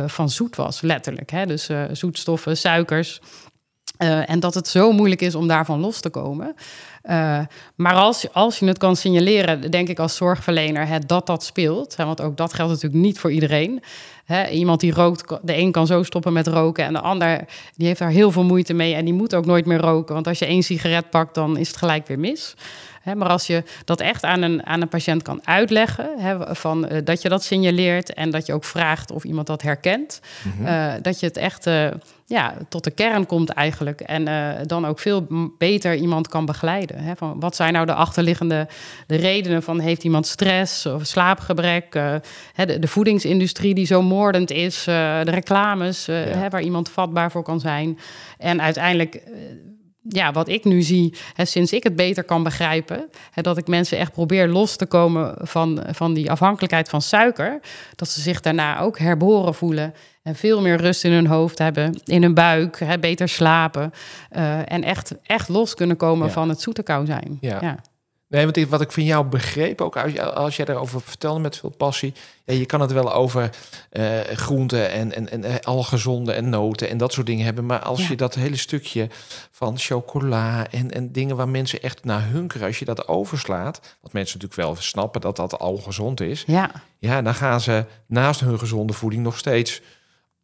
van 0.05 0.29
zoet 0.29 0.55
was, 0.55 0.81
letterlijk. 0.81 1.31
Hè? 1.31 1.45
Dus 1.45 1.69
zoetstoffen, 1.91 2.57
suikers. 2.57 3.19
Eh, 3.99 4.29
en 4.29 4.39
dat 4.39 4.53
het 4.53 4.67
zo 4.67 4.91
moeilijk 4.91 5.21
is 5.21 5.35
om 5.35 5.47
daarvan 5.47 5.79
los 5.79 5.99
te 5.99 6.09
komen. 6.09 6.55
Eh, 7.01 7.39
maar 7.75 7.93
als, 7.93 8.33
als 8.33 8.59
je 8.59 8.65
het 8.65 8.77
kan 8.77 8.95
signaleren, 8.95 9.71
denk 9.71 9.87
ik 9.87 9.99
als 9.99 10.15
zorgverlener, 10.15 10.87
hè, 10.87 10.99
dat 10.99 11.27
dat 11.27 11.43
speelt. 11.43 11.97
Hè, 11.97 12.05
want 12.05 12.21
ook 12.21 12.37
dat 12.37 12.53
geldt 12.53 12.71
natuurlijk 12.71 13.01
niet 13.01 13.19
voor 13.19 13.31
iedereen. 13.31 13.83
Hè, 14.25 14.49
iemand 14.49 14.79
die 14.79 14.93
rookt, 14.93 15.37
de 15.41 15.57
een 15.57 15.71
kan 15.71 15.87
zo 15.87 16.03
stoppen 16.03 16.33
met 16.33 16.47
roken 16.47 16.85
en 16.85 16.93
de 16.93 16.99
ander 16.99 17.45
die 17.75 17.87
heeft 17.87 17.99
daar 17.99 18.09
heel 18.09 18.31
veel 18.31 18.43
moeite 18.43 18.73
mee 18.73 18.93
en 18.93 19.05
die 19.05 19.13
moet 19.13 19.35
ook 19.35 19.45
nooit 19.45 19.65
meer 19.65 19.79
roken. 19.79 20.13
Want 20.13 20.27
als 20.27 20.39
je 20.39 20.45
één 20.45 20.63
sigaret 20.63 21.09
pakt, 21.09 21.35
dan 21.35 21.57
is 21.57 21.67
het 21.67 21.77
gelijk 21.77 22.07
weer 22.07 22.19
mis. 22.19 22.55
Hè, 23.01 23.15
maar 23.15 23.29
als 23.29 23.47
je 23.47 23.63
dat 23.85 23.99
echt 23.99 24.23
aan 24.23 24.41
een, 24.41 24.65
aan 24.65 24.81
een 24.81 24.87
patiënt 24.87 25.21
kan 25.21 25.41
uitleggen, 25.43 26.09
hè, 26.17 26.55
van, 26.55 26.87
eh, 26.87 27.01
dat 27.03 27.21
je 27.21 27.29
dat 27.29 27.43
signaleert 27.43 28.13
en 28.13 28.29
dat 28.29 28.45
je 28.45 28.53
ook 28.53 28.63
vraagt 28.63 29.11
of 29.11 29.23
iemand 29.23 29.47
dat 29.47 29.61
herkent, 29.61 30.21
eh, 30.63 30.93
dat 31.01 31.19
je 31.19 31.25
het 31.25 31.37
echt 31.37 31.67
ja, 32.29 32.53
tot 32.69 32.83
de 32.83 32.91
kern 32.91 33.25
komt 33.25 33.49
eigenlijk. 33.49 34.01
En 34.01 34.27
eh, 34.27 34.65
dan 34.65 34.85
ook 34.85 34.99
veel 34.99 35.27
beter 35.57 35.95
iemand 35.95 36.27
kan 36.27 36.45
begeleiden. 36.45 36.97
Hè, 36.99 37.15
van 37.15 37.39
wat 37.39 37.55
zijn 37.55 37.73
nou 37.73 37.85
de 37.85 37.93
achterliggende 37.93 38.67
de 39.07 39.15
redenen 39.15 39.63
van 39.63 39.79
heeft 39.79 40.03
iemand 40.03 40.27
stress 40.27 40.85
of 40.85 41.05
slaapgebrek? 41.05 41.95
eh, 41.95 42.15
hè, 42.53 42.65
de, 42.65 42.79
de 42.79 42.87
voedingsindustrie 42.87 43.73
die 43.73 43.85
zo 43.85 44.01
moordend 44.01 44.51
is, 44.51 44.87
eh, 44.87 45.23
de 45.23 45.31
reclames 45.31 46.05
Ja. 46.05 46.13
hè, 46.13 46.49
waar 46.49 46.61
iemand 46.61 46.89
vatbaar 46.89 47.31
voor 47.31 47.43
kan 47.43 47.59
zijn. 47.59 47.99
En 48.37 48.61
uiteindelijk. 48.61 49.21
Ja, 50.09 50.31
wat 50.31 50.47
ik 50.47 50.63
nu 50.63 50.81
zie, 50.81 51.13
hè, 51.33 51.45
sinds 51.45 51.73
ik 51.73 51.83
het 51.83 51.95
beter 51.95 52.23
kan 52.23 52.43
begrijpen, 52.43 53.09
hè, 53.31 53.41
dat 53.41 53.57
ik 53.57 53.67
mensen 53.67 53.97
echt 53.97 54.11
probeer 54.11 54.47
los 54.47 54.75
te 54.75 54.85
komen 54.85 55.35
van, 55.41 55.83
van 55.91 56.13
die 56.13 56.31
afhankelijkheid 56.31 56.89
van 56.89 57.01
suiker, 57.01 57.59
dat 57.95 58.09
ze 58.09 58.21
zich 58.21 58.41
daarna 58.41 58.79
ook 58.79 58.99
herboren 58.99 59.55
voelen 59.55 59.93
en 60.23 60.35
veel 60.35 60.61
meer 60.61 60.77
rust 60.77 61.03
in 61.03 61.11
hun 61.11 61.27
hoofd 61.27 61.57
hebben, 61.57 62.01
in 62.05 62.21
hun 62.21 62.33
buik, 62.33 62.79
hè, 62.79 62.99
beter 62.99 63.29
slapen 63.29 63.91
eh, 64.29 64.71
en 64.71 64.83
echt, 64.83 65.15
echt 65.23 65.49
los 65.49 65.73
kunnen 65.73 65.97
komen 65.97 66.27
Ja. 66.27 66.33
van 66.33 66.49
het 66.49 66.61
zoete 66.61 66.83
kou 66.83 67.05
zijn. 67.05 67.37
Ja. 67.41 67.57
ja. 67.61 67.77
Nee, 68.29 68.43
want 68.45 68.69
wat 68.69 68.81
ik 68.81 68.91
van 68.91 69.03
jou 69.03 69.25
begreep, 69.25 69.81
ook 69.81 69.97
als, 69.97 70.19
als 70.19 70.55
jij 70.55 70.65
daarover 70.65 71.01
vertelde 71.01 71.39
met 71.39 71.57
veel 71.57 71.69
passie. 71.69 72.13
Ja, 72.45 72.53
je 72.53 72.65
kan 72.65 72.81
het 72.81 72.91
wel 72.91 73.13
over 73.13 73.49
eh, 73.89 74.19
groenten 74.19 74.91
en, 74.91 75.15
en, 75.15 75.29
en 75.29 75.43
eh, 75.43 75.55
algezonde 75.61 76.31
en 76.31 76.49
noten 76.49 76.89
en 76.89 76.97
dat 76.97 77.13
soort 77.13 77.25
dingen 77.25 77.45
hebben. 77.45 77.65
Maar 77.65 77.79
als 77.79 78.01
Ja. 78.01 78.07
je 78.09 78.15
dat 78.15 78.35
hele 78.35 78.55
stukje 78.55 79.07
van 79.51 79.77
chocola 79.77 80.67
en, 80.71 80.91
en 80.91 81.11
dingen 81.11 81.35
waar 81.35 81.49
mensen 81.49 81.81
echt 81.81 82.03
naar 82.03 82.27
hunkeren, 82.29 82.67
als 82.67 82.79
je 82.79 82.85
dat 82.85 83.07
overslaat, 83.07 83.79
wat 84.01 84.13
mensen 84.13 84.39
natuurlijk 84.39 84.67
wel 84.69 84.81
snappen 84.83 85.21
dat 85.21 85.35
dat 85.35 85.59
al 85.59 85.77
gezond 85.77 86.21
is. 86.21 86.43
ja. 86.47 86.71
Ja, 87.01 87.21
dan 87.21 87.35
gaan 87.35 87.61
ze 87.61 87.85
naast 88.05 88.39
hun 88.39 88.59
gezonde 88.59 88.93
voeding 88.93 89.23
nog 89.23 89.37
steeds 89.37 89.81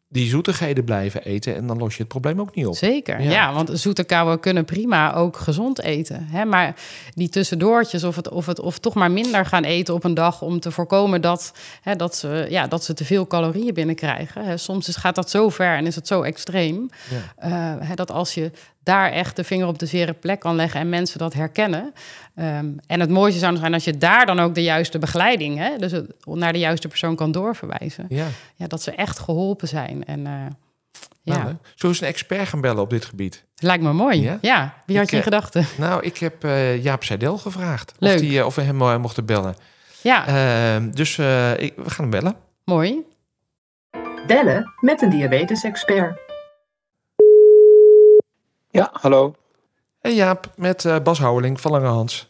die 0.08 0.30
zoetigheden 0.30 0.84
blijven 0.84 1.24
eten. 1.24 1.56
En 1.56 1.68
dan 1.68 1.78
los 1.78 1.94
je 1.94 2.00
het 2.00 2.08
probleem 2.08 2.40
ook 2.40 2.56
niet 2.56 2.66
op. 2.66 2.76
Zeker, 2.76 3.22
Ja. 3.22 3.32
ja. 3.32 3.54
want 3.54 3.70
zoete 3.74 4.04
kouwen 4.04 4.40
kunnen 4.40 4.66
prima 4.66 5.14
ook 5.14 5.38
gezond 5.38 5.82
eten. 5.82 6.28
Hè? 6.30 6.46
Maar 6.46 6.76
die 7.14 7.30
tussendoortjes 7.30 8.04
of, 8.04 8.16
het, 8.16 8.30
of, 8.30 8.46
het, 8.46 8.60
of 8.60 8.80
toch 8.80 8.94
maar 8.94 9.12
minder 9.12 9.46
gaan 9.46 9.64
eten 9.64 9.94
op 9.94 10.04
een 10.04 10.14
dag... 10.14 10.42
om 10.42 10.60
te 10.60 10.72
voorkomen 10.72 11.22
dat, 11.22 11.54
hè, 11.82 11.96
dat, 11.96 12.16
ze, 12.16 12.46
ja, 12.50 12.68
dat 12.68 12.84
ze 12.84 12.94
te 12.94 13.06
veel 13.06 13.28
calorieën 13.28 13.74
binnenkrijgen. 13.74 14.46
Hè? 14.46 14.58
Soms 14.58 14.88
is, 14.88 14.96
gaat 14.96 15.16
dat 15.16 15.30
zo 15.30 15.50
ver 15.50 15.78
en 15.78 15.86
is 15.86 15.96
het 15.96 16.08
zo 16.08 16.22
extreem... 16.22 16.90
Ja. 17.10 17.78
eh, 17.80 17.88
hè, 17.88 17.96
dat 17.96 18.12
als 18.12 18.34
je 18.34 18.52
daar 18.84 19.12
echt 19.12 19.36
de 19.36 19.44
vinger 19.44 19.68
op 19.68 19.80
de 19.80 19.86
zere 19.86 20.14
plek 20.14 20.40
kan 20.40 20.56
leggen... 20.56 20.80
en 20.80 20.90
mensen 20.90 21.20
dat 21.20 21.34
herkennen... 21.34 21.94
ehm, 22.36 22.68
en 22.88 23.00
het 23.00 23.10
mooiste 23.10 23.40
zou 23.40 23.58
zijn 23.58 23.74
als 23.74 23.84
je 23.84 23.98
daar 23.98 24.26
dan 24.26 24.40
ook 24.40 24.56
de 24.56 24.64
juiste 24.64 25.00
begeleiding... 25.00 25.58
Hè, 25.58 25.78
dus 25.78 25.92
het, 25.92 26.26
naar 26.26 26.54
de 26.54 26.60
juiste 26.60 26.88
persoon 26.88 27.16
kan 27.16 27.32
doorverwijzen. 27.32 28.06
Ja, 28.10 28.28
Ja, 28.56 28.68
dat 28.68 28.82
ze 28.82 28.92
echt 28.92 29.20
geholpen 29.20 29.68
zijn. 29.68 30.06
En, 30.06 30.26
eh, 30.28 30.34
ja. 31.22 31.38
nou, 31.38 31.48
hè. 31.48 31.54
Zo 31.76 31.90
is 31.90 32.02
een 32.02 32.08
expert 32.08 32.48
gaan 32.48 32.62
bellen 32.62 32.82
op 32.82 32.90
dit 32.90 33.06
gebied. 33.06 33.44
Lijkt 33.56 33.84
me 33.84 33.94
mooi. 33.94 34.22
Ja? 34.22 34.38
Ja, 34.42 34.74
wie 34.86 34.96
had 34.98 35.06
Ik, 35.06 35.12
je 35.12 35.16
in 35.16 35.22
eh, 35.22 35.28
gedachten? 35.28 35.66
Nou, 35.78 36.04
ik 36.04 36.18
heb 36.18 36.44
eh, 36.44 36.84
Jaap 36.84 37.04
Seidel 37.04 37.38
gevraagd 37.38 37.92
of, 37.92 37.96
Leuk. 38.00 38.20
die, 38.20 38.40
eh, 38.40 38.46
of 38.46 38.56
we 38.56 38.62
hem 38.62 39.02
mochten 39.02 39.26
bellen. 39.26 39.56
Ja, 40.02 40.28
Ehm, 40.28 40.92
dus 40.92 41.18
eh, 41.18 41.60
ik, 41.60 41.74
we 41.76 41.90
gaan 41.90 42.10
hem 42.10 42.10
bellen. 42.10 42.36
Mooi. 42.64 43.04
Bellen 44.28 44.74
met 44.80 45.02
een 45.02 45.10
diabetesexpert. 45.10 46.20
Ja, 48.70 48.90
hallo. 48.92 49.36
Jaap, 50.14 50.52
met 50.56 50.86
eh, 50.86 51.00
Bas 51.04 51.20
Houweling 51.20 51.62
van 51.62 51.72
Lange 51.72 51.88
Hans. 51.88 52.28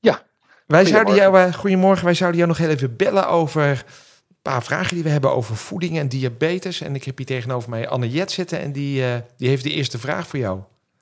Ja, 0.00 0.22
Wij 0.66 0.84
zouden 0.84 1.14
jou, 1.14 1.24
goedemorgen. 1.26 1.52
eh, 1.54 1.60
goedemorgen, 1.60 2.04
wij 2.04 2.14
zouden 2.14 2.38
jou 2.38 2.50
nog 2.50 2.58
heel 2.58 2.68
even 2.70 2.96
bellen 2.96 3.28
over 3.28 3.62
een 3.68 4.36
paar 4.42 4.62
vragen 4.62 4.94
die 4.94 5.04
we 5.04 5.10
hebben 5.10 5.32
over 5.32 5.56
voeding 5.56 5.98
en 5.98 6.08
diabetes. 6.08 6.80
En 6.80 6.94
ik 6.94 7.04
heb 7.04 7.16
hier 7.16 7.26
tegenover 7.26 7.70
mij 7.70 7.88
Anne 7.88 8.08
Jet 8.10 8.30
zitten 8.30 8.60
en 8.60 8.72
die, 8.72 9.04
eh, 9.04 9.14
die 9.36 9.48
heeft 9.48 9.62
de 9.62 9.70
eerste 9.72 9.98
vraag 9.98 10.26
voor 10.26 10.38
jou. 10.38 10.60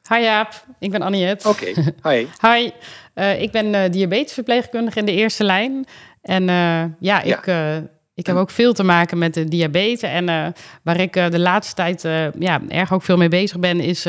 Hi 0.09 0.21
Jaap, 0.21 0.65
ik 0.79 0.91
ben 0.91 1.03
Anniet. 1.03 1.45
Oké, 1.47 1.65
hi. 2.11 2.27
Hi, 2.43 2.71
Eh, 3.15 3.41
ik 3.43 3.51
ben 3.51 3.75
eh, 3.75 3.91
diabetesverpleegkundige 3.91 4.99
in 4.99 5.07
de 5.07 5.13
eerste 5.13 5.45
lijn. 5.45 5.85
En 6.23 6.49
eh, 6.49 6.85
ja, 7.01 7.23
ik, 7.23 7.47
eh, 7.47 7.77
ik 8.17 8.27
heb 8.27 8.37
ook 8.37 8.51
veel 8.51 8.73
te 8.73 8.83
maken 8.83 9.19
met 9.19 9.35
de 9.35 9.45
diabetes. 9.45 10.11
En 10.11 10.29
eh, 10.29 10.47
waar 10.83 11.01
ik 11.01 11.17
eh, 11.17 11.31
de 11.31 11.39
laatste 11.39 11.75
tijd 11.75 12.05
eh, 12.05 12.33
ja, 12.39 12.61
erg 12.69 12.93
ook 12.93 13.03
veel 13.03 13.17
mee 13.17 13.29
bezig 13.29 13.59
ben, 13.59 13.81
is 13.81 14.05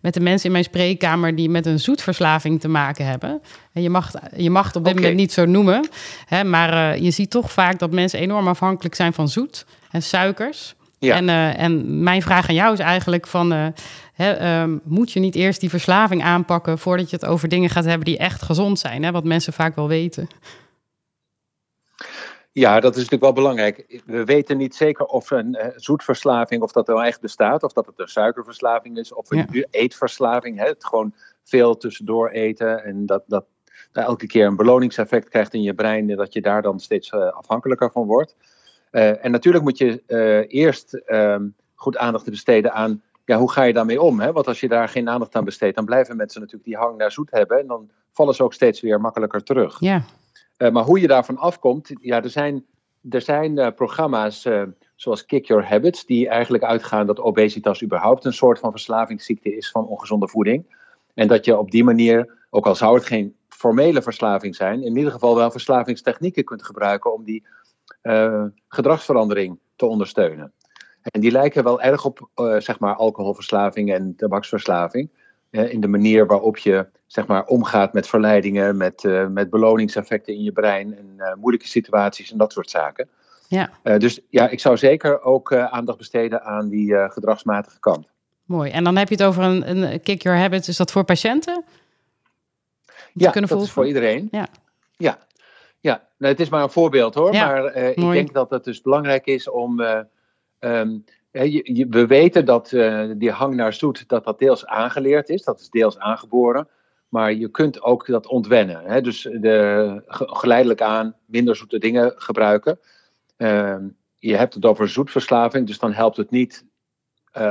met 0.00 0.14
de 0.14 0.20
mensen 0.20 0.46
in 0.46 0.52
mijn 0.52 0.64
spreekkamer 0.64 1.36
die 1.36 1.50
met 1.50 1.66
een 1.66 1.80
zoetverslaving 1.80 2.60
te 2.60 2.68
maken 2.68 3.06
hebben. 3.06 3.42
En 3.72 3.82
je 3.82 3.90
mag, 3.90 4.10
je 4.36 4.50
mag 4.50 4.66
het 4.66 4.76
op 4.76 4.84
dit 4.84 4.94
moment 4.94 5.14
niet 5.14 5.32
zo 5.32 5.44
noemen, 5.44 5.88
hè, 6.26 6.44
maar 6.44 6.98
je 6.98 7.10
ziet 7.10 7.30
toch 7.30 7.52
vaak 7.52 7.78
dat 7.78 7.90
mensen 7.90 8.18
enorm 8.18 8.48
afhankelijk 8.48 8.94
zijn 8.94 9.12
van 9.12 9.28
zoet 9.28 9.66
en 9.90 10.02
suikers. 10.02 10.74
Ja. 11.06 11.16
En, 11.16 11.28
en 11.56 12.02
mijn 12.02 12.22
vraag 12.22 12.48
aan 12.48 12.54
jou 12.54 12.72
is 12.72 12.78
eigenlijk 12.78 13.26
van... 13.26 13.52
eh, 13.52 13.66
hè, 14.14 14.30
ehm, 14.30 14.78
moet 14.84 15.12
je 15.12 15.20
niet 15.20 15.34
eerst 15.34 15.60
die 15.60 15.70
verslaving 15.70 16.22
aanpakken... 16.22 16.78
voordat 16.78 17.10
je 17.10 17.16
het 17.16 17.24
over 17.24 17.48
dingen 17.48 17.70
gaat 17.70 17.84
hebben 17.84 18.04
die 18.04 18.18
echt 18.18 18.42
gezond 18.42 18.78
zijn? 18.78 19.02
Hè? 19.02 19.10
Wat 19.10 19.24
mensen 19.24 19.52
vaak 19.52 19.76
wel 19.76 19.88
weten. 19.88 20.28
Ja, 22.52 22.80
dat 22.80 22.90
is 22.90 22.96
natuurlijk 22.96 23.22
wel 23.22 23.32
belangrijk. 23.32 24.02
We 24.06 24.24
weten 24.24 24.56
niet 24.56 24.74
zeker 24.74 25.04
of 25.04 25.30
een 25.30 25.54
eh, 25.54 25.68
zoetverslaving, 25.76 26.62
of 26.62 26.72
dat 26.72 26.86
wel 26.86 27.02
echt 27.02 27.20
bestaat, 27.20 27.62
of 27.62 27.72
dat 27.72 27.86
het 27.86 27.98
een 27.98 28.08
suikerverslaving 28.08 28.98
is, 28.98 29.12
of 29.14 29.30
een 29.30 29.46
Ja. 29.50 29.64
eetverslaving. 29.70 30.58
Hè? 30.58 30.66
Het 30.66 30.84
gewoon 30.84 31.14
veel 31.42 31.76
tussendoor 31.76 32.28
eten 32.28 32.84
en 32.84 33.06
dat, 33.06 33.22
dat 33.26 33.44
elke 33.92 34.26
keer 34.26 34.46
een 34.46 34.56
beloningseffect 34.56 35.28
krijgt 35.28 35.54
in 35.54 35.62
je 35.62 35.74
brein 35.74 36.10
en 36.10 36.16
dat 36.16 36.32
je 36.32 36.40
daar 36.40 36.62
dan 36.62 36.80
steeds 36.80 37.10
eh, 37.10 37.32
afhankelijker 37.32 37.90
van 37.92 38.06
wordt. 38.06 38.36
Eh, 38.90 39.24
en 39.24 39.30
natuurlijk 39.30 39.64
moet 39.64 39.78
je 39.78 40.02
eerst 40.48 40.94
ehm, 40.94 41.46
goed 41.74 41.96
aandacht 41.96 42.30
besteden 42.30 42.72
aan 42.72 43.02
ja, 43.24 43.38
hoe 43.38 43.50
ga 43.50 43.62
je 43.62 43.72
daarmee 43.72 44.00
om? 44.02 44.20
Hè? 44.20 44.32
Want 44.32 44.46
als 44.46 44.60
je 44.60 44.68
daar 44.68 44.88
geen 44.88 45.08
aandacht 45.08 45.34
aan 45.34 45.44
besteedt, 45.44 45.76
dan 45.76 45.84
blijven 45.84 46.16
mensen 46.16 46.40
natuurlijk 46.40 46.68
die 46.68 46.76
hang 46.78 46.96
naar 46.96 47.12
zoet 47.12 47.30
hebben 47.30 47.58
en 47.58 47.66
dan 47.66 47.90
vallen 48.12 48.34
ze 48.34 48.42
ook 48.42 48.54
steeds 48.54 48.80
weer 48.80 49.00
makkelijker 49.00 49.42
terug. 49.42 49.80
Ja, 49.80 50.02
Uh, 50.62 50.70
maar 50.70 50.84
hoe 50.84 51.00
je 51.00 51.06
daarvan 51.06 51.36
afkomt, 51.36 51.90
ja, 52.00 52.22
er 52.22 52.30
zijn, 52.30 52.64
er 53.10 53.20
zijn 53.20 53.58
uh, 53.58 53.68
programma's 53.74 54.44
uh, 54.44 54.62
zoals 54.94 55.24
Kick 55.24 55.46
Your 55.46 55.64
Habits, 55.64 56.06
die 56.06 56.28
eigenlijk 56.28 56.64
uitgaan 56.64 57.06
dat 57.06 57.20
obesitas 57.20 57.82
überhaupt 57.82 58.24
een 58.24 58.32
soort 58.32 58.58
van 58.58 58.70
verslavingsziekte 58.70 59.56
is 59.56 59.70
van 59.70 59.86
ongezonde 59.86 60.28
voeding. 60.28 60.76
En 61.14 61.28
dat 61.28 61.44
je 61.44 61.58
op 61.58 61.70
die 61.70 61.84
manier, 61.84 62.46
ook 62.50 62.66
al 62.66 62.74
zou 62.74 62.94
het 62.94 63.04
geen 63.04 63.36
formele 63.48 64.02
verslaving 64.02 64.56
zijn, 64.56 64.82
in 64.82 64.96
ieder 64.96 65.12
geval 65.12 65.36
wel 65.36 65.50
verslavingstechnieken 65.50 66.44
kunt 66.44 66.64
gebruiken 66.64 67.14
om 67.14 67.24
die 67.24 67.46
gedragsverandering 68.68 69.58
te 69.76 69.86
ondersteunen. 69.86 70.52
En 71.02 71.20
die 71.20 71.30
lijken 71.30 71.64
wel 71.64 71.80
erg 71.80 72.04
op 72.04 72.28
zeg 72.58 72.78
maar 72.78 72.94
alcoholverslaving 72.94 73.92
en 73.92 74.14
tabaksverslaving. 74.16 75.10
In 75.50 75.80
de 75.80 75.88
manier 75.88 76.26
waarop 76.26 76.56
je 76.56 76.86
zeg 77.12 77.26
maar, 77.26 77.44
omgaat 77.44 77.92
met 77.92 78.08
verleidingen, 78.08 78.76
met, 78.76 79.04
uh, 79.04 79.26
met 79.26 79.50
beloningseffecten 79.50 80.34
in 80.34 80.42
je 80.42 80.52
brein 80.52 80.96
en 80.96 81.14
uh, 81.16 81.34
moeilijke 81.34 81.68
situaties 81.68 82.32
en 82.32 82.38
dat 82.38 82.52
soort 82.52 82.70
zaken. 82.70 83.08
ja. 83.48 83.70
dus 83.98 84.20
ja, 84.30 84.48
ik 84.48 84.60
zou 84.60 84.76
zeker 84.76 85.22
ook 85.22 85.54
aandacht 85.54 85.98
besteden 85.98 86.44
aan 86.44 86.68
die 86.68 86.94
gedragsmatige 87.10 87.80
kant. 87.80 88.06
mooi. 88.44 88.70
En 88.70 88.84
dan 88.84 88.96
heb 88.96 89.08
je 89.08 89.14
het 89.14 89.24
over 89.24 89.42
een, 89.42 89.70
een 89.70 90.02
Kick 90.02 90.22
Your 90.22 90.38
Habits. 90.38 90.68
Is 90.68 90.76
dat 90.76 90.90
voor 90.90 91.04
patiënten? 91.04 91.64
Ja, 93.12 93.30
dat 93.30 93.48
volgen? 93.48 93.66
is 93.66 93.72
voor 93.72 93.86
iedereen. 93.86 94.28
Ja. 94.30 94.46
Ja, 94.96 95.18
ja. 95.80 96.08
Nou, 96.18 96.32
het 96.32 96.40
is 96.40 96.48
maar 96.48 96.62
een 96.62 96.70
voorbeeld 96.70 97.14
hoor. 97.14 97.32
Ja, 97.32 97.46
maar 97.46 97.74
ik 97.74 98.12
denk 98.12 98.32
dat 98.32 98.50
het 98.50 98.64
dus 98.64 98.80
belangrijk 98.80 99.26
is 99.26 99.48
om. 99.48 99.80
Um, 100.60 101.04
je, 101.30 101.86
we 101.90 102.06
weten 102.06 102.44
dat 102.44 102.68
die 103.16 103.30
hang 103.30 103.54
naar 103.54 103.72
zoet, 103.72 104.08
dat 104.08 104.24
dat 104.24 104.38
deels 104.38 104.66
aangeleerd 104.66 105.28
is, 105.28 105.42
dat 105.42 105.60
is 105.60 105.68
deels 105.68 105.98
aangeboren. 105.98 106.68
Maar 107.12 107.32
je 107.32 107.48
kunt 107.48 107.82
ook 107.82 108.06
dat 108.06 108.26
ontwennen. 108.26 108.82
Hè? 108.84 109.00
Dus 109.00 109.22
de, 109.22 110.02
geleidelijk 110.06 110.82
aan 110.82 111.16
minder 111.26 111.56
zoete 111.56 111.78
dingen 111.78 112.12
gebruiken. 112.16 112.78
Ehm, 113.36 113.88
je 114.18 114.36
hebt 114.36 114.54
het 114.54 114.64
over 114.64 114.88
zoetverslaving, 114.88 115.66
dus 115.66 115.78
dan 115.78 115.92
helpt 115.92 116.16
het 116.16 116.30
niet 116.30 116.64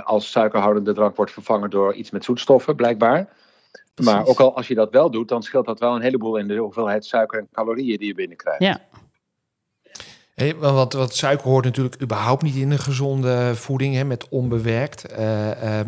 als 0.04 0.32
suikerhoudende 0.32 0.94
drank 0.94 1.16
wordt 1.16 1.32
vervangen 1.32 1.70
door 1.70 1.94
iets 1.94 2.12
met 2.12 2.24
zoetstoffen, 2.24 2.76
blijkbaar. 2.76 3.30
Precies. 3.94 4.14
Maar 4.14 4.26
ook 4.26 4.40
al 4.40 4.56
als 4.56 4.68
je 4.68 4.76
dat 4.76 4.92
wel 4.92 5.12
doet, 5.12 5.28
dan 5.28 5.44
scheelt 5.44 5.66
dat 5.66 5.80
wel 5.80 5.96
een 5.96 6.02
heleboel 6.02 6.38
in 6.38 6.48
de 6.48 6.56
hoeveelheid 6.56 7.06
suiker 7.06 7.40
en 7.40 7.48
calorieën 7.52 7.98
die 7.98 8.08
je 8.08 8.14
binnenkrijgt. 8.14 8.64
Ja. 8.64 8.80
Hey, 10.42 10.56
want 10.56 10.94
wat 10.94 11.16
suiker 11.16 11.48
hoort 11.48 11.66
natuurlijk 11.66 12.02
überhaupt 12.02 12.42
niet 12.42 12.56
in 12.56 12.72
een 12.72 12.80
gezonde 12.80 13.56
voeding, 13.56 13.96
hè, 13.96 14.04
met 14.04 14.30
onbewerkt. 14.30 15.12
Uh, 15.12 15.48
uh, 15.64 15.80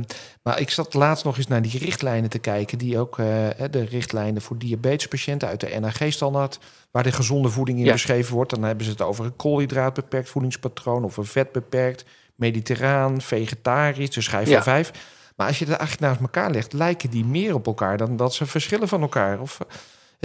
maar 0.44 0.60
ik 0.60 0.70
zat 0.70 0.94
laatst 0.94 1.24
nog 1.24 1.38
eens 1.38 1.48
naar 1.48 1.62
die 1.62 1.78
richtlijnen 1.78 2.30
te 2.30 2.40
kijken, 2.40 2.78
die 2.78 2.98
ook 3.00 3.18
uh, 3.18 3.26
de 3.72 3.84
richtlijnen 3.84 4.42
voor 4.42 4.58
diabetespatiënten 4.58 5.48
uit 5.48 5.60
de 5.60 5.80
NAG-standaard, 5.80 6.60
waar 6.92 7.04
de 7.04 7.12
gezonde 7.12 7.50
voeding 7.50 7.80
in 7.80 7.86
Ja. 7.86 7.92
beschreven 7.92 8.34
wordt. 8.36 8.50
Dan 8.50 8.64
hebben 8.64 8.86
ze 8.86 8.92
het 8.92 9.02
over 9.02 9.26
een 9.26 9.36
koolhydraatbeperkt 9.36 10.30
voedingspatroon 10.30 11.04
of 11.04 11.18
een 11.18 11.26
vetbeperkt, 11.26 12.06
mediterraan, 12.36 13.22
vegetarisch, 13.22 14.10
de 14.10 14.22
schijf 14.22 14.44
van 14.46 14.54
Ja. 14.54 14.64
vijf. 14.64 14.92
Maar 15.36 15.48
als 15.48 15.60
je 15.60 15.66
het 15.66 15.76
eigenlijk 15.78 16.10
naast 16.10 16.22
elkaar 16.22 16.52
legt, 16.52 16.74
lijken 16.74 17.10
die 17.10 17.26
meer 17.26 17.54
op 17.54 17.66
elkaar 17.68 17.98
dan 17.98 18.16
dat 18.18 18.34
ze 18.34 18.46
verschillen 18.46 18.88
van 18.88 19.02
elkaar. 19.02 19.40
Of, 19.40 19.60
eh, 19.60 19.76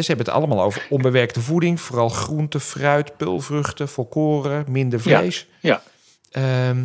ze 0.04 0.06
hebben 0.12 0.26
het 0.26 0.34
allemaal 0.34 0.62
over 0.62 0.86
onbewerkte 0.90 1.40
voeding, 1.40 1.80
vooral 1.80 2.08
groente, 2.08 2.60
fruit, 2.60 3.16
pulvruchten, 3.16 3.88
volkoren, 3.88 4.64
minder 4.68 5.00
vlees. 5.00 5.48
Ja. 5.60 5.82
Ehm, 6.30 6.84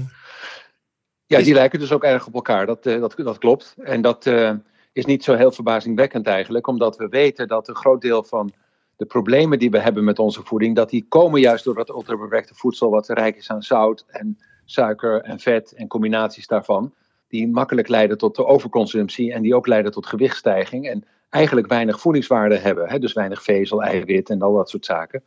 Ja, 1.25 1.37
Is- 1.39 1.45
die 1.45 1.53
lijken 1.53 1.79
dus 1.79 1.91
ook 1.91 2.03
erg 2.03 2.27
op 2.27 2.33
elkaar. 2.33 2.65
Dat, 2.65 2.85
eh, 2.85 2.99
dat, 2.99 3.13
dat 3.17 3.37
klopt. 3.37 3.75
En 3.77 4.01
dat 4.01 4.25
eh, 4.25 4.51
is 4.91 5.05
niet 5.05 5.23
zo 5.23 5.33
heel 5.35 5.51
verbazingwekkend 5.51 6.27
eigenlijk, 6.27 6.67
omdat 6.67 6.97
we 6.97 7.07
weten 7.07 7.47
dat 7.47 7.67
een 7.67 7.75
groot 7.75 8.01
deel 8.01 8.23
van 8.23 8.53
de 8.95 9.05
problemen 9.05 9.59
die 9.59 9.69
we 9.71 9.79
hebben 9.79 10.03
met 10.03 10.19
onze 10.19 10.41
voeding, 10.43 10.75
dat 10.75 10.89
die 10.89 11.05
komen 11.09 11.39
juist 11.41 11.63
door 11.63 11.75
dat 11.75 11.89
ultrabewerkte 11.89 12.55
voedsel 12.55 12.89
wat 12.89 13.07
rijk 13.09 13.35
is 13.35 13.49
aan 13.49 13.61
zout 13.63 14.05
en 14.07 14.37
suiker 14.65 15.21
en 15.21 15.39
vet 15.39 15.71
en 15.71 15.87
combinaties 15.87 16.47
daarvan, 16.47 16.93
die 17.27 17.47
makkelijk 17.47 17.87
leiden 17.87 18.17
tot 18.17 18.35
de 18.35 18.45
overconsumptie 18.45 19.33
en 19.33 19.41
die 19.41 19.55
ook 19.55 19.67
leiden 19.67 19.91
tot 19.91 20.05
gewichtstijging 20.05 20.89
en 20.89 21.05
eigenlijk 21.33 21.67
weinig 21.67 21.99
voedingswaarde 21.99 22.57
hebben. 22.57 22.89
Hè? 22.89 22.99
Dus 22.99 23.13
weinig 23.13 23.43
vezel, 23.43 23.83
eiwit 23.83 24.29
en 24.29 24.41
al 24.41 24.53
dat 24.53 24.69
soort 24.69 24.85
zaken. 24.85 25.23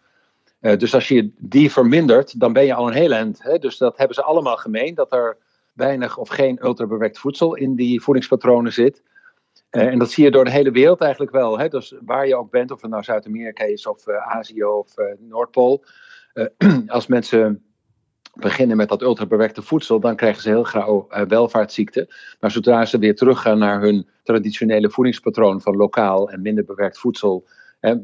Eh, 0.60 0.78
dus 0.78 0.94
als 0.94 1.08
je 1.08 1.30
die 1.38 1.72
vermindert, 1.72 2.40
dan 2.40 2.52
ben 2.52 2.64
je 2.64 2.74
al 2.74 2.86
een 2.86 2.92
heel 2.92 3.12
eind. 3.12 3.42
Hè? 3.42 3.58
Dus 3.58 3.76
dat 3.76 3.96
hebben 3.96 4.14
ze 4.14 4.22
allemaal 4.22 4.56
gemeen, 4.56 4.94
dat 4.94 5.12
er 5.12 5.36
weinig 5.72 6.16
of 6.18 6.28
geen 6.28 6.58
ultrabewerkt 6.64 7.18
voedsel 7.18 7.54
in 7.54 7.74
die 7.74 8.02
voedingspatronen 8.02 8.72
zit. 8.72 9.02
Eh, 9.70 9.86
en 9.86 9.98
dat 9.98 10.10
zie 10.10 10.24
je 10.24 10.30
door 10.30 10.44
de 10.44 10.50
hele 10.50 10.70
wereld 10.70 11.00
eigenlijk 11.00 11.32
wel. 11.32 11.58
Hè? 11.58 11.68
Dus 11.68 11.94
waar 12.04 12.26
je 12.26 12.36
ook 12.36 12.50
bent, 12.50 12.70
of 12.70 12.82
het 12.82 12.90
nou 12.90 13.02
Zuid-Amerika 13.02 13.64
is 13.64 13.86
of 13.86 14.06
eh, 14.06 14.36
Azië 14.36 14.64
of 14.64 14.94
Noordpool. 15.18 15.84
als 16.86 17.06
mensen 17.06 17.64
beginnen 18.36 18.76
met 18.76 18.88
dat 18.88 19.02
ultrabewerkte 19.02 19.62
voedsel, 19.62 20.00
dan 20.00 20.16
krijgen 20.16 20.42
ze 20.42 20.48
heel 20.48 20.64
gauw 20.64 21.06
eh, 21.08 21.22
welvaartsziekten. 21.22 22.06
Maar 22.40 22.50
zodra 22.50 22.84
ze 22.84 22.98
weer 22.98 23.14
teruggaan 23.14 23.58
naar 23.58 23.80
hun 23.80 24.08
traditionele 24.22 24.90
voedingspatroon 24.90 25.60
van 25.60 25.76
lokaal 25.76 26.30
en 26.30 26.42
minder 26.42 26.64
bewerkt 26.64 26.98
voedsel. 26.98 27.46
Hè, 27.80 27.94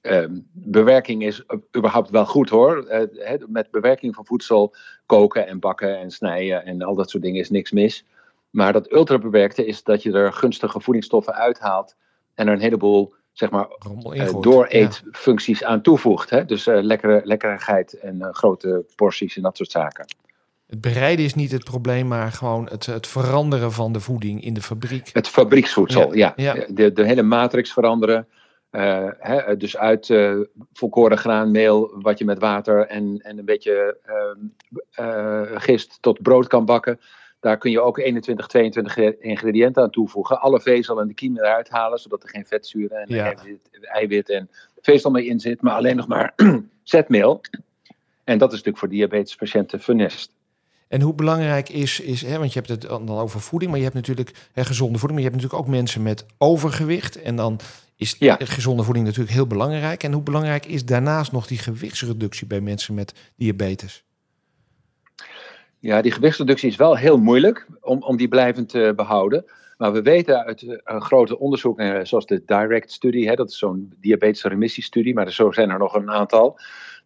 ehm, 0.00 0.38
bewerking 0.52 1.24
is 1.24 1.44
überhaupt 1.76 2.10
wel 2.10 2.26
goed 2.26 2.48
hoor. 2.48 2.86
Eh, 2.86 3.32
met 3.46 3.70
bewerking 3.70 4.14
van 4.14 4.26
voedsel, 4.26 4.74
koken 5.06 5.46
en 5.46 5.60
bakken 5.60 5.98
en 5.98 6.10
snijden 6.10 6.64
en 6.64 6.82
al 6.82 6.94
dat 6.94 7.10
soort 7.10 7.22
dingen 7.22 7.40
is 7.40 7.50
niks 7.50 7.70
mis. 7.70 8.06
Maar 8.50 8.72
dat 8.72 8.92
ultrabewerkte 8.92 9.66
is 9.66 9.82
dat 9.82 10.02
je 10.02 10.12
er 10.12 10.32
gunstige 10.32 10.80
voedingsstoffen 10.80 11.34
uithaalt 11.34 11.96
en 12.34 12.46
er 12.46 12.52
een 12.52 12.60
heleboel 12.60 13.14
zeg 13.38 13.50
maar, 13.50 13.66
eh, 13.68 14.20
ingooit. 14.20 14.42
dooreetfuncties 14.42 15.64
aan 15.64 15.82
toevoegt. 15.82 16.30
Hè? 16.30 16.44
Dus 16.44 16.66
eh, 16.66 16.82
lekkere, 16.82 17.20
lekkerigheid 17.24 17.92
en 17.92 18.22
eh, 18.22 18.28
grote 18.32 18.84
porties 18.96 19.36
en 19.36 19.42
dat 19.42 19.56
soort 19.56 19.70
zaken. 19.70 20.06
Het 20.66 20.80
bereiden 20.80 21.24
is 21.24 21.34
niet 21.34 21.52
het 21.52 21.64
probleem, 21.64 22.06
maar 22.06 22.32
gewoon 22.32 22.68
het, 22.70 22.86
het 22.86 23.06
veranderen 23.06 23.72
van 23.72 23.92
de 23.92 24.00
voeding 24.00 24.44
in 24.44 24.54
de 24.54 24.62
fabriek. 24.62 25.10
Het 25.12 25.28
fabrieksvoedsel, 25.28 26.14
ja. 26.14 26.32
Ja, 26.36 26.54
ja. 26.54 26.66
De, 26.68 26.92
de 26.92 27.04
hele 27.04 27.22
matrix 27.22 27.72
veranderen. 27.72 28.28
Hè, 28.70 29.56
dus 29.56 29.76
uit 29.76 30.12
volkoren 30.72 31.18
graanmeel, 31.18 31.90
wat 32.00 32.18
je 32.18 32.24
met 32.24 32.38
water 32.38 32.86
en, 32.86 33.18
en 33.22 33.38
een 33.38 33.44
beetje 33.44 33.98
ehm, 34.04 34.38
eh, 34.90 35.42
gist 35.54 35.98
tot 36.00 36.22
brood 36.22 36.46
kan 36.46 36.64
bakken. 36.64 37.00
Daar 37.40 37.58
kun 37.58 37.70
je 37.70 37.80
ook 37.80 37.98
21, 37.98 38.46
22 38.46 38.96
ingrediënten 39.20 39.82
aan 39.82 39.90
toevoegen. 39.90 40.40
Alle 40.40 40.60
vezel 40.60 41.00
en 41.00 41.08
de 41.08 41.14
kiem 41.14 41.36
eruit 41.38 41.68
halen, 41.68 41.98
zodat 41.98 42.22
er 42.22 42.28
geen 42.28 42.46
vetzuren 42.46 42.98
en 43.00 43.14
Ja. 43.14 43.24
eiwit, 43.34 43.68
eiwit 43.80 44.30
en 44.30 44.50
vezel 44.80 45.10
mee 45.10 45.26
in 45.26 45.40
zit. 45.40 45.62
Maar 45.62 45.74
alleen 45.74 45.96
nog 45.96 46.06
maar 46.08 46.34
zetmeel. 46.82 47.40
En 48.24 48.38
dat 48.38 48.48
is 48.48 48.56
natuurlijk 48.56 48.78
voor 48.78 48.88
diabetespatiënten 48.88 49.80
funest. 49.80 50.36
En 50.88 51.00
hoe 51.00 51.14
belangrijk 51.14 51.68
is, 51.68 52.00
is 52.00 52.22
hè, 52.22 52.38
want 52.38 52.52
je 52.52 52.58
hebt 52.58 52.70
het 52.82 52.90
dan 52.90 53.10
over 53.10 53.40
voeding, 53.40 53.70
maar 53.70 53.78
je 53.80 53.84
hebt 53.86 53.96
natuurlijk 53.96 54.48
hè, 54.52 54.64
gezonde 54.64 54.98
voeding, 54.98 55.20
maar 55.20 55.22
je 55.22 55.34
hebt 55.34 55.42
natuurlijk 55.42 55.62
ook 55.68 55.74
mensen 55.76 56.02
met 56.02 56.26
overgewicht. 56.38 57.22
En 57.22 57.36
dan 57.36 57.60
is 57.96 58.16
Ja. 58.18 58.36
gezonde 58.42 58.82
voeding 58.82 59.06
natuurlijk 59.06 59.34
heel 59.34 59.46
belangrijk. 59.46 60.02
En 60.02 60.12
hoe 60.12 60.22
belangrijk 60.22 60.66
is 60.66 60.84
daarnaast 60.84 61.32
nog 61.32 61.46
die 61.46 61.58
gewichtsreductie 61.58 62.46
bij 62.46 62.60
mensen 62.60 62.94
met 62.94 63.12
diabetes? 63.36 64.04
Ja, 65.80 66.02
die 66.02 66.12
gewichtsreductie 66.12 66.68
is 66.68 66.76
wel 66.76 66.96
heel 66.96 67.18
moeilijk 67.18 67.66
om, 67.80 68.02
om 68.02 68.16
die 68.16 68.28
blijvend 68.28 68.68
te 68.68 68.92
behouden. 68.96 69.44
Maar 69.76 69.92
we 69.92 70.02
weten 70.02 70.44
uit 70.44 70.62
eh, 70.62 71.00
grote 71.00 71.38
onderzoeken, 71.38 71.94
eh, 71.98 72.04
zoals 72.04 72.26
de 72.26 72.42
DIRECT-studie, 72.46 73.28
hè, 73.28 73.34
dat 73.34 73.50
is 73.50 73.58
zo'n 73.58 73.92
diabetische 74.00 74.48
remissiestudie, 74.48 75.14
maar 75.14 75.32
zo 75.32 75.52
zijn 75.52 75.70
er 75.70 75.78
nog 75.78 75.94
een 75.94 76.10
aantal, 76.10 76.58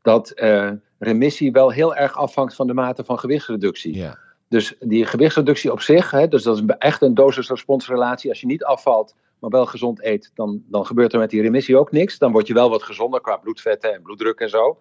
dat 0.02 0.30
eh, 0.30 0.70
remissie 0.98 1.52
wel 1.52 1.70
heel 1.70 1.94
erg 1.96 2.16
afhangt 2.16 2.54
van 2.54 2.66
de 2.66 2.74
mate 2.74 3.04
van 3.04 3.18
gewichtsreductie. 3.18 3.96
Ja. 3.96 4.18
Dus 4.48 4.74
die 4.80 5.06
gewichtsreductie 5.06 5.72
op 5.72 5.80
zich, 5.80 6.11
hè, 6.11 6.28
dus 6.28 6.42
dat 6.42 6.54
is 6.56 6.61
een- 6.62 6.78
echt 6.78 7.02
een 7.02 7.14
dosis-responsrelatie. 7.14 8.30
Als 8.30 8.40
je 8.40 8.46
niet 8.46 8.64
afvalt, 8.64 9.14
maar 9.38 9.50
wel 9.50 9.66
gezond 9.66 10.04
eet, 10.04 10.30
dan, 10.35 10.62
dan 10.66 10.87
gebeurt 10.87 11.12
er 11.12 11.18
met 11.18 11.30
die 11.30 11.42
remissie 11.42 11.78
ook 11.78 11.92
niks. 11.92 12.18
Dan 12.18 12.32
word 12.32 12.46
je 12.46 12.54
wel 12.54 12.70
wat 12.70 12.82
gezonder 12.82 13.20
qua 13.20 13.37
bloedvetten 13.37 13.94
en 13.94 14.02
bloeddruk 14.02 14.40
en 14.40 14.48
zo. 14.48 14.78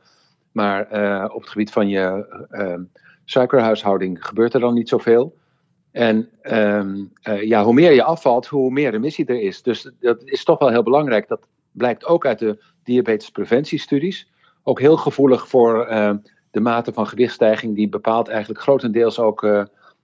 Maar 0.52 0.82
op 1.34 1.42
het 1.42 1.50
gebied 1.50 1.72
van 1.72 1.88
je 1.88 2.26
suikerhuishouding 3.32 4.26
gebeurt 4.26 4.54
er 4.54 4.60
dan 4.60 4.74
niet 4.74 4.90
zoveel. 4.90 5.38
En 5.92 6.30
ehm, 6.42 7.04
eh, 7.22 7.44
ja, 7.44 7.64
hoe 7.64 7.74
meer 7.74 7.92
je 7.92 8.04
afvalt, 8.04 8.48
hoe 8.48 8.72
meer 8.72 8.92
remissie 8.92 9.26
er 9.26 9.42
is. 9.42 9.62
Dus 9.62 9.92
dat 10.00 10.22
is 10.24 10.44
toch 10.44 10.60
wel 10.60 10.70
heel 10.70 10.84
belangrijk. 10.84 11.28
Dat 11.28 11.48
blijkt 11.72 12.06
ook 12.06 12.26
uit 12.26 12.40
de 12.40 12.64
diabetespreventiestudies. 12.84 14.30
Ook 14.64 14.80
heel 14.80 14.98
gevoelig 14.98 15.48
voor 15.48 15.86
eh, 15.86 16.14
de 16.52 16.60
mate 16.60 16.94
van 16.94 17.08
gewichtsstijging. 17.08 17.76
Die 17.76 17.90
bepaalt 17.90 18.28
eigenlijk 18.28 18.62
grotendeels 18.62 19.20
ook 19.20 19.44
eh, 19.44 19.64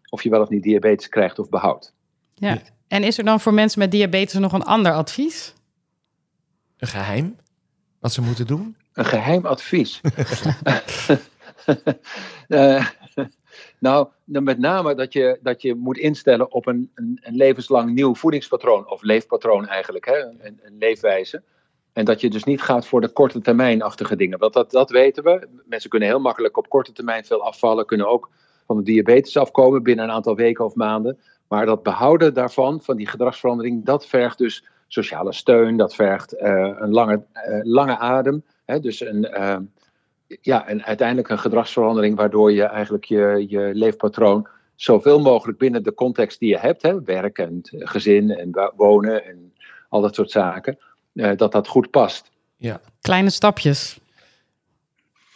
of 0.09 0.23
je 0.23 0.29
wel 0.29 0.41
of 0.41 0.49
niet 0.49 0.63
diabetes 0.63 1.09
krijgt 1.09 1.39
of 1.39 1.49
behoudt. 1.49 1.93
Ja. 2.33 2.61
En 2.87 3.03
is 3.03 3.17
er 3.17 3.23
dan 3.23 3.39
voor 3.39 3.53
mensen 3.53 3.79
met 3.79 3.91
diabetes 3.91 4.33
nog 4.33 4.53
een 4.53 4.63
ander 4.63 4.91
advies? 4.91 5.53
Een 6.77 6.87
geheim? 6.87 7.35
Wat 7.99 8.11
ze 8.11 8.21
moeten 8.21 8.47
doen? 8.47 8.75
Een 8.93 9.05
geheim 9.05 9.45
advies. 9.45 10.01
Eh, 12.47 12.87
nou, 13.79 14.07
met 14.23 14.59
name 14.59 14.95
dat 14.95 15.13
je, 15.13 15.39
dat 15.41 15.61
je 15.61 15.75
moet 15.75 15.97
instellen 15.97 16.51
op 16.51 16.67
een, 16.67 16.91
een, 16.95 17.19
een 17.21 17.35
levenslang 17.35 17.93
nieuw 17.93 18.15
voedingspatroon, 18.15 18.89
of 18.89 19.01
leefpatroon 19.01 19.67
eigenlijk, 19.67 20.05
hè? 20.05 20.17
Een, 20.19 20.59
een 20.61 20.77
leefwijze. 20.79 21.43
En 21.93 22.05
dat 22.05 22.21
je 22.21 22.29
dus 22.29 22.43
niet 22.43 22.61
gaat 22.61 22.87
voor 22.87 23.01
de 23.01 23.09
korte 23.09 23.41
termijnachtige 23.41 24.15
dingen. 24.15 24.39
Want 24.39 24.53
dat, 24.53 24.71
dat 24.71 24.89
weten 24.89 25.23
we. 25.23 25.47
Mensen 25.65 25.89
kunnen 25.89 26.07
heel 26.07 26.19
makkelijk 26.19 26.57
op 26.57 26.69
korte 26.69 26.91
termijn 26.91 27.25
veel 27.25 27.43
afvallen, 27.43 27.85
kunnen 27.85 28.07
ook 28.07 28.29
van 28.65 28.77
de 28.77 28.83
diabetes 28.83 29.37
afkomen 29.37 29.83
binnen 29.83 30.05
een 30.05 30.11
aantal 30.11 30.35
weken 30.35 30.65
of 30.65 30.75
maanden. 30.75 31.19
Maar 31.47 31.65
dat 31.65 31.83
behouden 31.83 32.33
daarvan, 32.33 32.81
van 32.81 32.97
die 32.97 33.07
gedragsverandering, 33.07 33.85
dat 33.85 34.07
vergt 34.07 34.37
dus 34.37 34.63
sociale 34.87 35.33
steun, 35.33 35.77
dat 35.77 35.95
vergt 35.95 36.33
eh, 36.33 36.75
een 36.77 36.91
lange, 36.91 37.23
eh, 37.31 37.59
lange 37.63 37.97
adem. 37.97 38.43
Hè? 38.65 38.79
Dus 38.79 38.99
een, 38.99 39.25
eh, 39.25 39.57
ja, 40.27 40.67
en 40.67 40.83
uiteindelijk 40.83 41.29
een 41.29 41.39
gedragsverandering 41.39 42.15
waardoor 42.15 42.51
je 42.51 42.63
eigenlijk 42.63 43.03
je, 43.03 43.45
je 43.47 43.69
leefpatroon 43.73 44.47
zoveel 44.75 45.19
mogelijk 45.19 45.57
binnen 45.57 45.83
de 45.83 45.93
context 45.93 46.39
die 46.39 46.49
je 46.49 46.57
hebt, 46.57 46.81
hè, 46.81 47.01
werk 47.03 47.37
en 47.37 47.61
eh, 47.61 47.87
gezin 47.87 48.31
en 48.31 48.71
wonen 48.75 49.25
en 49.25 49.53
al 49.89 50.01
dat 50.01 50.15
soort 50.15 50.31
zaken, 50.31 50.77
eh, 51.13 51.31
dat 51.35 51.51
dat 51.51 51.67
goed 51.67 51.89
past. 51.89 52.31
Kleine 53.01 53.29
stapjes. 53.29 53.99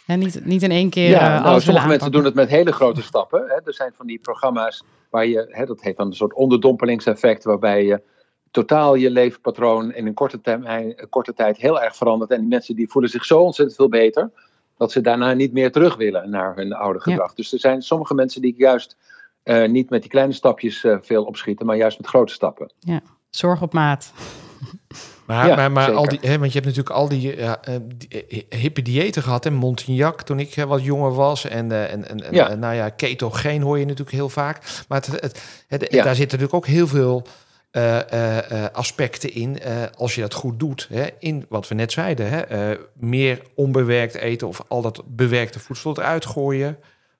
En 0.06 0.18
niet, 0.18 0.44
niet 0.44 0.62
in 0.62 0.70
één 0.70 0.90
keer 0.90 1.08
Ja, 1.08 1.26
eh, 1.26 1.34
nou, 1.34 1.44
alles 1.44 1.64
sommige 1.64 1.88
mensen 1.88 2.12
doen 2.12 2.24
het 2.24 2.34
met 2.34 2.48
hele 2.48 2.72
grote 2.72 3.02
stappen. 3.02 3.40
Hè. 3.40 3.54
Er 3.64 3.74
zijn 3.74 3.92
van 3.96 4.06
die 4.06 4.18
programma's 4.18 4.84
waar 5.10 5.26
je, 5.26 5.46
hè, 5.48 5.64
dat 5.64 5.80
heet 5.80 5.96
dan 5.96 6.06
een 6.06 6.12
soort 6.12 6.34
onderdompelingseffect, 6.34 7.44
waarbij 7.44 7.84
je 7.84 8.02
totaal 8.50 8.94
je 8.94 9.10
leefpatroon 9.10 9.94
in 9.94 10.06
een 10.06 10.14
korte, 10.14 10.40
termijn, 10.40 10.92
een 10.96 11.08
korte 11.08 11.34
tijd 11.34 11.56
heel 11.56 11.80
erg 11.80 11.96
verandert. 11.96 12.30
En 12.30 12.40
die 12.40 12.48
mensen 12.48 12.76
die 12.76 12.90
voelen 12.90 13.10
zich 13.10 13.24
zo 13.24 13.40
ontzettend 13.40 13.76
veel 13.76 13.88
beter, 13.88 14.30
dat 14.82 14.92
ze 14.92 15.00
daarna 15.00 15.32
niet 15.32 15.52
meer 15.52 15.72
terug 15.72 15.96
willen 15.96 16.30
naar 16.30 16.56
hun 16.56 16.72
oude 16.72 17.00
Ja. 17.04 17.10
gedrag. 17.12 17.34
Dus 17.34 17.52
er 17.52 17.58
zijn 17.58 17.82
sommige 17.82 18.14
mensen 18.14 18.40
die 18.42 18.54
juist 18.56 18.96
eh, 19.42 19.68
niet 19.68 19.90
met 19.90 20.00
die 20.00 20.10
kleine 20.10 20.32
stapjes 20.32 20.84
eh, 20.84 20.96
veel 21.02 21.24
opschieten, 21.24 21.66
maar 21.66 21.76
juist 21.76 21.98
met 21.98 22.06
grote 22.06 22.32
stappen. 22.32 22.72
Zorg 23.30 23.62
op 23.62 23.72
maat. 23.72 24.12
Maar, 25.26 25.46
Ja, 25.48 25.56
maar, 25.56 25.72
maar 25.72 25.92
al 25.92 26.08
die, 26.08 26.18
hè, 26.22 26.38
want 26.38 26.52
je 26.52 26.60
hebt 26.60 26.64
natuurlijk 26.76 26.96
al 26.96 27.08
die, 27.08 27.36
ja, 27.36 27.60
eh, 27.62 27.74
die, 27.96 28.46
hippe 28.48 28.82
diëten 28.82 29.22
gehad. 29.22 29.46
En 29.46 29.54
Montignac 29.54 30.22
toen 30.22 30.38
ik 30.38 30.56
eh, 30.56 30.64
wat 30.64 30.84
jonger 30.84 31.14
was. 31.14 31.44
En, 31.48 31.72
eh, 31.72 31.92
en, 31.92 32.08
en, 32.08 32.34
Ja. 32.34 32.54
nou 32.54 32.74
ja, 32.74 32.88
ketogeen 32.88 33.62
hoor 33.62 33.78
je 33.78 33.84
natuurlijk 33.84 34.16
heel 34.16 34.28
vaak. 34.28 34.84
Maar 34.88 34.98
het, 35.00 35.20
het, 35.20 35.42
het- 35.68 35.92
Ja. 35.92 36.04
daar 36.04 36.14
zitten 36.14 36.38
natuurlijk 36.38 36.54
ook 36.54 36.66
heel 36.74 36.86
veel 36.86 37.26
eh, 37.72 38.12
eh, 38.12 38.64
eh, 38.64 38.72
aspecten 38.72 39.32
in. 39.32 39.58
als 39.96 40.14
je 40.14 40.20
dat 40.20 40.34
goed 40.34 40.60
doet. 40.60 40.86
Hè, 40.90 41.06
in 41.18 41.46
wat 41.48 41.68
we 41.68 41.74
net 41.74 41.92
zeiden. 41.92 42.28
Hè, 42.28 42.76
meer 42.94 43.42
onbewerkt 43.54 44.14
eten 44.14 44.48
of 44.48 44.60
al 44.68 44.82
dat 44.82 45.02
bewerkte 45.06 45.60
voedsel 45.60 45.98
eruit 45.98 46.26
gooien. 46.26 46.78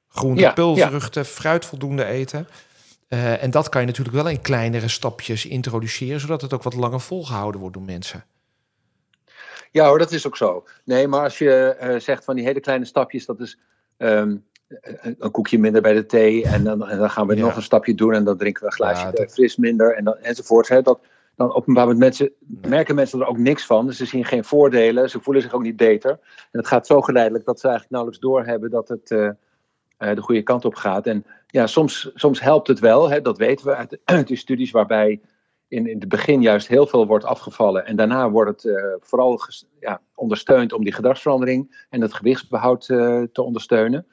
Groente, 0.09 0.41
Ja, 0.41 0.53
pulvruchten, 0.53 1.25
fruit 1.25 1.65
voldoende 1.65 2.05
eten. 2.05 2.49
En 3.09 3.51
dat 3.51 3.69
kan 3.69 3.81
je 3.81 3.87
natuurlijk 3.87 4.17
wel 4.17 4.29
in 4.29 4.41
kleinere 4.41 4.88
stapjes 4.88 5.47
introduceren, 5.47 6.21
zodat 6.21 6.41
het 6.41 6.53
ook 6.53 6.62
wat 6.62 6.75
langer 6.75 7.01
volgehouden 7.01 7.61
wordt 7.61 7.77
door 7.77 7.85
mensen. 7.85 8.25
Ja 9.71 9.87
hoor, 9.87 9.99
dat 9.99 10.12
is 10.12 10.27
ook 10.27 10.37
zo. 10.37 10.65
Nee, 10.85 11.09
maar 11.09 11.23
als 11.23 11.38
je 11.38 11.97
zegt 11.99 12.25
van 12.25 12.37
die 12.37 12.45
hele 12.45 12.61
kleine 12.61 12.85
stapjes, 12.85 13.27
dat 13.27 13.41
is 13.41 13.59
ehm, 13.97 14.37
een, 14.81 15.17
een 15.19 15.31
koekje 15.31 15.59
minder 15.59 15.83
bij 15.83 15.93
de 15.93 16.07
thee. 16.07 16.45
En 16.45 16.65
dan, 16.65 16.89
en 16.89 16.99
dan 16.99 17.11
gaan 17.11 17.27
we 17.27 17.37
Ja. 17.37 17.41
nog 17.43 17.57
een 17.57 17.63
stapje 17.63 17.95
doen 17.95 18.13
en 18.15 18.25
dan 18.25 18.37
drinken 18.37 18.61
we 18.63 18.67
een 18.69 18.73
glaasje 18.75 19.05
Ja, 19.07 19.11
eh, 19.13 19.17
dat- 19.17 19.33
fris 19.33 19.57
minder 19.57 19.97
en 19.97 20.05
dan, 20.05 20.17
enzovoort. 20.17 20.69
Hè, 20.69 20.83
dat, 20.83 21.01
dan 21.37 21.49
op 21.55 21.67
een 21.69 21.75
bepaald 21.75 21.93
moment 21.93 21.99
mensen, 21.99 22.31
merken 22.69 22.95
mensen 22.95 23.21
er 23.21 23.27
ook 23.27 23.39
niks 23.39 23.67
van. 23.67 23.87
Dus 23.87 23.97
ze 23.97 24.05
zien 24.07 24.25
geen 24.25 24.45
voordelen, 24.45 25.11
ze 25.11 25.21
voelen 25.21 25.43
zich 25.43 25.53
ook 25.55 25.63
niet 25.63 25.77
beter. 25.77 26.11
En 26.11 26.59
het 26.59 26.67
gaat 26.67 26.87
zo 26.87 27.01
geleidelijk 27.01 27.45
dat 27.45 27.61
ze 27.61 27.67
eigenlijk 27.69 27.95
nauwelijks 27.95 28.27
doorhebben 28.27 28.71
dat 28.71 28.89
het 28.89 29.11
eh, 29.11 29.29
eh, 29.97 30.15
de 30.15 30.21
goede 30.23 30.43
kant 30.43 30.65
op 30.65 30.75
gaat. 30.75 31.07
En 31.07 31.25
ja, 31.47 31.67
soms, 31.67 32.11
soms 32.15 32.41
helpt 32.41 32.69
het 32.69 32.79
wel, 32.79 33.11
hè, 33.11 33.21
dat 33.21 33.39
weten 33.39 33.67
we 33.67 33.75
uit, 33.75 33.99
uit 34.05 34.27
die 34.27 34.37
studies 34.37 34.71
waarbij 34.71 35.21
in, 35.69 35.87
in 35.87 35.99
het 36.01 36.09
begin 36.09 36.43
juist 36.43 36.69
heel 36.69 36.87
veel 36.87 37.07
wordt 37.07 37.25
afgevallen. 37.25 37.87
En 37.87 37.97
daarna 37.97 38.31
wordt 38.31 38.63
het 38.63 38.77
eh, 38.77 38.85
vooral 39.01 39.37
ges- 39.37 39.67
ja, 39.81 40.01
ondersteund 40.15 40.73
om 40.73 40.85
die 40.85 40.93
gedragsverandering 40.93 41.85
en 41.91 42.01
het 42.01 42.15
gewichtsbehoud 42.15 42.89
eh, 42.89 43.23
te 43.33 43.43
ondersteunen. 43.43 44.07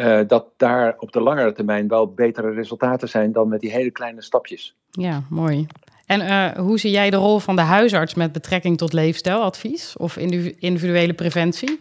Eh, 0.00 0.20
dat 0.26 0.46
daar 0.56 0.94
op 0.98 1.12
de 1.12 1.20
langere 1.20 1.52
termijn 1.52 1.88
wel 1.88 2.12
betere 2.14 2.50
resultaten 2.50 3.08
zijn 3.08 3.32
dan 3.32 3.48
met 3.48 3.60
die 3.60 3.70
hele 3.70 3.90
kleine 3.90 4.22
stapjes. 4.22 4.76
Ja, 4.90 5.22
mooi. 5.30 5.66
En 6.06 6.20
eh, 6.20 6.58
hoe 6.58 6.78
zie 6.78 6.90
jij 6.90 7.10
de 7.10 7.16
rol 7.16 7.38
van 7.38 7.56
de 7.56 7.62
huisarts 7.62 8.14
met 8.14 8.32
betrekking 8.32 8.78
tot 8.78 8.92
leefstijladvies 8.92 9.96
of 9.96 10.16
individu- 10.16 10.56
individuele 10.58 11.12
preventie? 11.12 11.78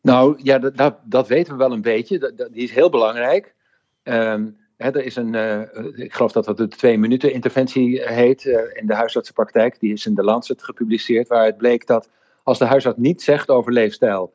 Nou 0.00 0.40
ja, 0.42 0.58
dat, 0.58 0.76
dat, 0.76 0.98
dat 1.04 1.28
weten 1.28 1.52
we 1.52 1.58
wel 1.58 1.72
een 1.72 1.82
beetje. 1.82 2.18
Dat, 2.18 2.36
die 2.36 2.62
is 2.62 2.72
heel 2.72 2.90
belangrijk. 2.90 3.54
Ehm, 4.02 4.46
hè, 4.76 4.90
er 4.90 5.04
is 5.04 5.16
een, 5.16 5.34
eh, 5.34 5.60
ik 5.94 6.14
geloof 6.14 6.32
dat 6.32 6.44
dat 6.44 6.56
de 6.56 6.68
twee 6.68 6.98
minuten 6.98 7.32
interventie 7.32 8.02
heet 8.02 8.44
in 8.72 8.86
de 8.86 8.94
huisartsenpraktijk. 8.94 9.80
Die 9.80 9.92
is 9.92 10.06
in 10.06 10.14
de 10.14 10.24
Lancet 10.24 10.62
gepubliceerd, 10.62 11.28
waaruit 11.28 11.56
bleek 11.56 11.86
dat 11.86 12.10
als 12.42 12.58
de 12.58 12.64
huisarts 12.64 12.98
niet 12.98 13.22
zegt 13.22 13.48
over 13.48 13.72
leefstijl 13.72 14.34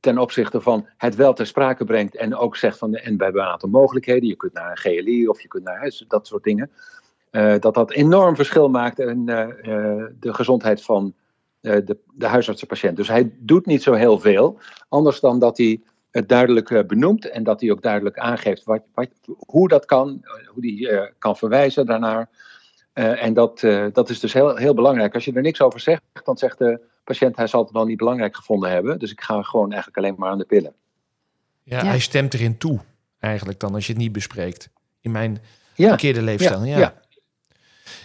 ten 0.00 0.18
opzichte 0.18 0.60
van 0.60 0.86
het 0.96 1.14
wel 1.14 1.32
ter 1.32 1.46
sprake 1.46 1.84
brengt 1.84 2.16
en 2.16 2.36
ook 2.36 2.56
zegt 2.56 2.78
van 2.78 2.94
en 2.94 3.16
we 3.16 3.24
hebben 3.24 3.42
een 3.42 3.48
aantal 3.48 3.68
mogelijkheden. 3.68 4.28
Je 4.28 4.36
kunt 4.36 4.52
naar 4.52 4.70
een 4.70 4.76
GLI 4.76 5.28
of 5.28 5.40
je 5.40 5.48
kunt 5.48 5.64
naar 5.64 5.80
hè, 5.80 5.90
dat 6.08 6.26
soort 6.26 6.44
dingen. 6.44 6.70
eh, 7.30 7.58
dat 7.58 7.74
dat 7.74 7.92
enorm 7.92 8.36
verschil 8.36 8.68
maakt 8.68 8.98
in 8.98 9.28
eh, 9.28 9.42
eh, 9.42 10.04
de 10.20 10.34
gezondheid 10.34 10.82
van 10.82 11.14
de, 11.60 11.96
de 12.12 12.26
huisartsenpatiënt. 12.26 12.96
Dus 12.96 13.08
hij 13.08 13.32
doet 13.38 13.66
niet 13.66 13.82
zo 13.82 13.92
heel 13.92 14.18
veel. 14.18 14.58
Anders 14.88 15.20
dan 15.20 15.38
dat 15.38 15.58
hij 15.58 15.80
het 16.10 16.28
duidelijk 16.28 16.86
benoemt 16.86 17.30
en 17.30 17.42
dat 17.42 17.60
hij 17.60 17.70
ook 17.70 17.82
duidelijk 17.82 18.18
aangeeft 18.18 18.64
wat, 18.64 18.82
hoe 19.46 19.68
dat 19.68 19.84
kan, 19.84 20.24
hoe 20.46 20.66
hij 20.66 21.12
kan 21.18 21.36
verwijzen 21.36 21.86
daarnaar. 21.86 22.28
En 22.92 23.34
dat, 23.34 23.60
dat 23.92 24.08
is 24.08 24.20
dus 24.20 24.32
heel, 24.32 24.56
heel 24.56 24.74
belangrijk. 24.74 25.14
Als 25.14 25.24
je 25.24 25.32
er 25.32 25.42
niks 25.42 25.62
over 25.62 25.80
zegt, 25.80 26.02
dan 26.24 26.36
zegt 26.36 26.58
de 26.58 26.80
patiënt 27.08 27.36
hij 27.36 27.46
zal 27.46 27.62
het 27.62 27.72
wel 27.72 27.84
niet 27.84 27.96
belangrijk 27.96 28.36
gevonden 28.36 28.70
hebben. 28.70 28.98
Dus 28.98 29.10
ik 29.10 29.20
ga 29.20 29.42
gewoon 29.42 29.72
eigenlijk 29.72 29.98
alleen 29.98 30.14
maar 30.18 30.30
aan 30.30 30.38
de 30.38 30.44
pillen. 30.44 30.72
Ja, 31.62 31.78
Ja. 31.78 31.84
Hij 31.84 31.98
stemt 31.98 32.34
erin 32.34 32.58
toe, 32.58 32.80
eigenlijk 33.18 33.60
dan, 33.60 33.74
als 33.74 33.86
je 33.86 33.92
het 33.92 34.02
niet 34.02 34.12
bespreekt. 34.12 34.68
In 35.00 35.10
mijn 35.10 35.38
Ja, 35.74 35.88
verkeerde 35.88 36.22
leefstijl. 36.22 36.64
Ja. 36.64 36.78
ja. 36.78 36.94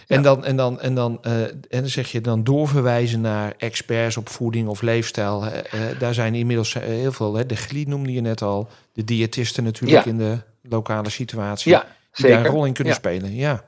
En, 0.06 0.22
dan, 0.22 0.44
en, 0.44 0.56
dan, 0.56 0.80
en, 0.80 0.94
dan, 0.94 1.22
eh, 1.22 1.42
en 1.42 1.60
dan 1.68 1.88
zeg 1.88 2.12
je 2.12 2.20
dan 2.20 2.44
doorverwijzen 2.44 3.20
naar 3.20 3.54
experts 3.58 4.16
op 4.16 4.28
voeding 4.28 4.68
of 4.68 4.82
leefstijl. 4.82 5.46
Eh, 5.46 5.90
eh, 5.90 5.98
daar 5.98 6.14
zijn 6.14 6.34
inmiddels 6.34 6.74
heel 6.74 7.12
veel. 7.12 7.34
Hè. 7.34 7.46
De 7.46 7.56
GLI 7.56 7.84
noemde 7.86 8.12
je 8.12 8.20
net 8.20 8.42
al. 8.42 8.68
De 8.92 9.04
diëtisten 9.04 9.64
natuurlijk 9.64 10.04
Ja. 10.04 10.10
in 10.10 10.18
de 10.18 10.38
lokale 10.62 11.10
situatie. 11.10 11.72
ja 11.72 11.86
die 12.12 12.26
daar 12.28 12.44
een 12.44 12.50
rol 12.50 12.64
in 12.64 12.72
kunnen 12.72 12.92
Ja. 12.92 12.98
spelen. 12.98 13.34
Ja. 13.34 13.64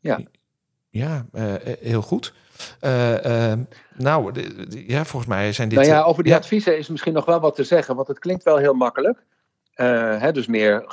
Ja. 0.00 0.20
Ja, 0.90 1.26
uh, 1.32 1.54
heel 1.80 2.02
goed. 2.02 2.32
Uh, 2.80 3.52
nou, 3.94 4.32
de, 4.32 4.66
de, 4.68 4.84
ja, 4.86 5.04
volgens 5.04 5.30
mij 5.30 5.52
zijn 5.52 5.68
dit... 5.68 5.78
Nou 5.78 5.90
ja, 5.90 6.02
over 6.02 6.22
die 6.22 6.32
ja. 6.32 6.38
adviezen 6.38 6.78
is 6.78 6.88
misschien 6.88 7.12
nog 7.12 7.24
wel 7.24 7.40
wat 7.40 7.54
te 7.54 7.64
zeggen, 7.64 7.96
want 7.96 8.08
het 8.08 8.18
klinkt 8.18 8.42
wel 8.42 8.56
heel 8.56 8.74
makkelijk. 8.74 9.22
Hè, 9.74 10.32
dus 10.32 10.46
meer, 10.46 10.84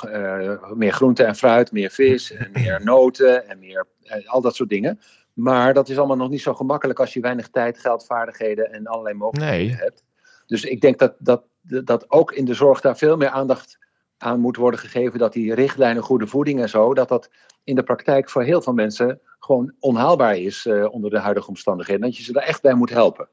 meer 0.74 0.92
groente 0.92 1.24
en 1.24 1.36
fruit, 1.36 1.72
meer 1.72 1.90
vis, 1.90 2.32
en 2.32 2.50
meer 2.62 2.80
noten 2.84 3.48
en 3.48 3.58
meer, 3.58 3.86
al 4.26 4.40
dat 4.40 4.54
soort 4.54 4.68
dingen. 4.68 5.00
Maar 5.32 5.74
dat 5.74 5.88
is 5.88 5.98
allemaal 5.98 6.16
nog 6.16 6.30
niet 6.30 6.42
zo 6.42 6.54
gemakkelijk 6.54 7.00
als 7.00 7.12
je 7.12 7.20
weinig 7.20 7.48
tijd, 7.48 7.78
geld, 7.78 8.06
vaardigheden 8.06 8.72
en 8.72 8.86
allerlei 8.86 9.14
mogelijkheden 9.14 9.66
nee. 9.66 9.76
hebt. 9.76 10.04
Dus 10.46 10.64
ik 10.64 10.80
denk 10.80 10.98
dat, 10.98 11.14
dat, 11.18 11.42
dat 11.62 12.10
ook 12.10 12.32
in 12.32 12.44
de 12.44 12.54
zorg 12.54 12.80
daar 12.80 12.96
veel 12.96 13.16
meer 13.16 13.28
aandacht 13.28 13.78
aan 14.22 14.40
moet 14.40 14.56
worden 14.56 14.80
gegeven. 14.80 15.18
Dat 15.18 15.32
die 15.32 15.54
richtlijnen 15.54 16.02
goede 16.02 16.26
voeding 16.26 16.60
en 16.60 16.68
zo, 16.68 16.94
dat 16.94 17.08
dat 17.08 17.30
in 17.64 17.74
de 17.74 17.82
praktijk 17.82 18.30
voor 18.30 18.42
heel 18.42 18.62
veel 18.62 18.72
mensen 18.72 19.20
gewoon 19.38 19.72
onhaalbaar 19.78 20.36
is 20.36 20.66
uh, 20.66 20.92
onder 20.92 21.10
de 21.10 21.18
huidige 21.18 21.48
omstandigheden. 21.48 22.02
Dat 22.02 22.16
je 22.16 22.22
ze 22.22 22.32
daar 22.32 22.42
echt 22.42 22.62
bij 22.62 22.74
moet 22.74 22.90
helpen. 22.90 23.28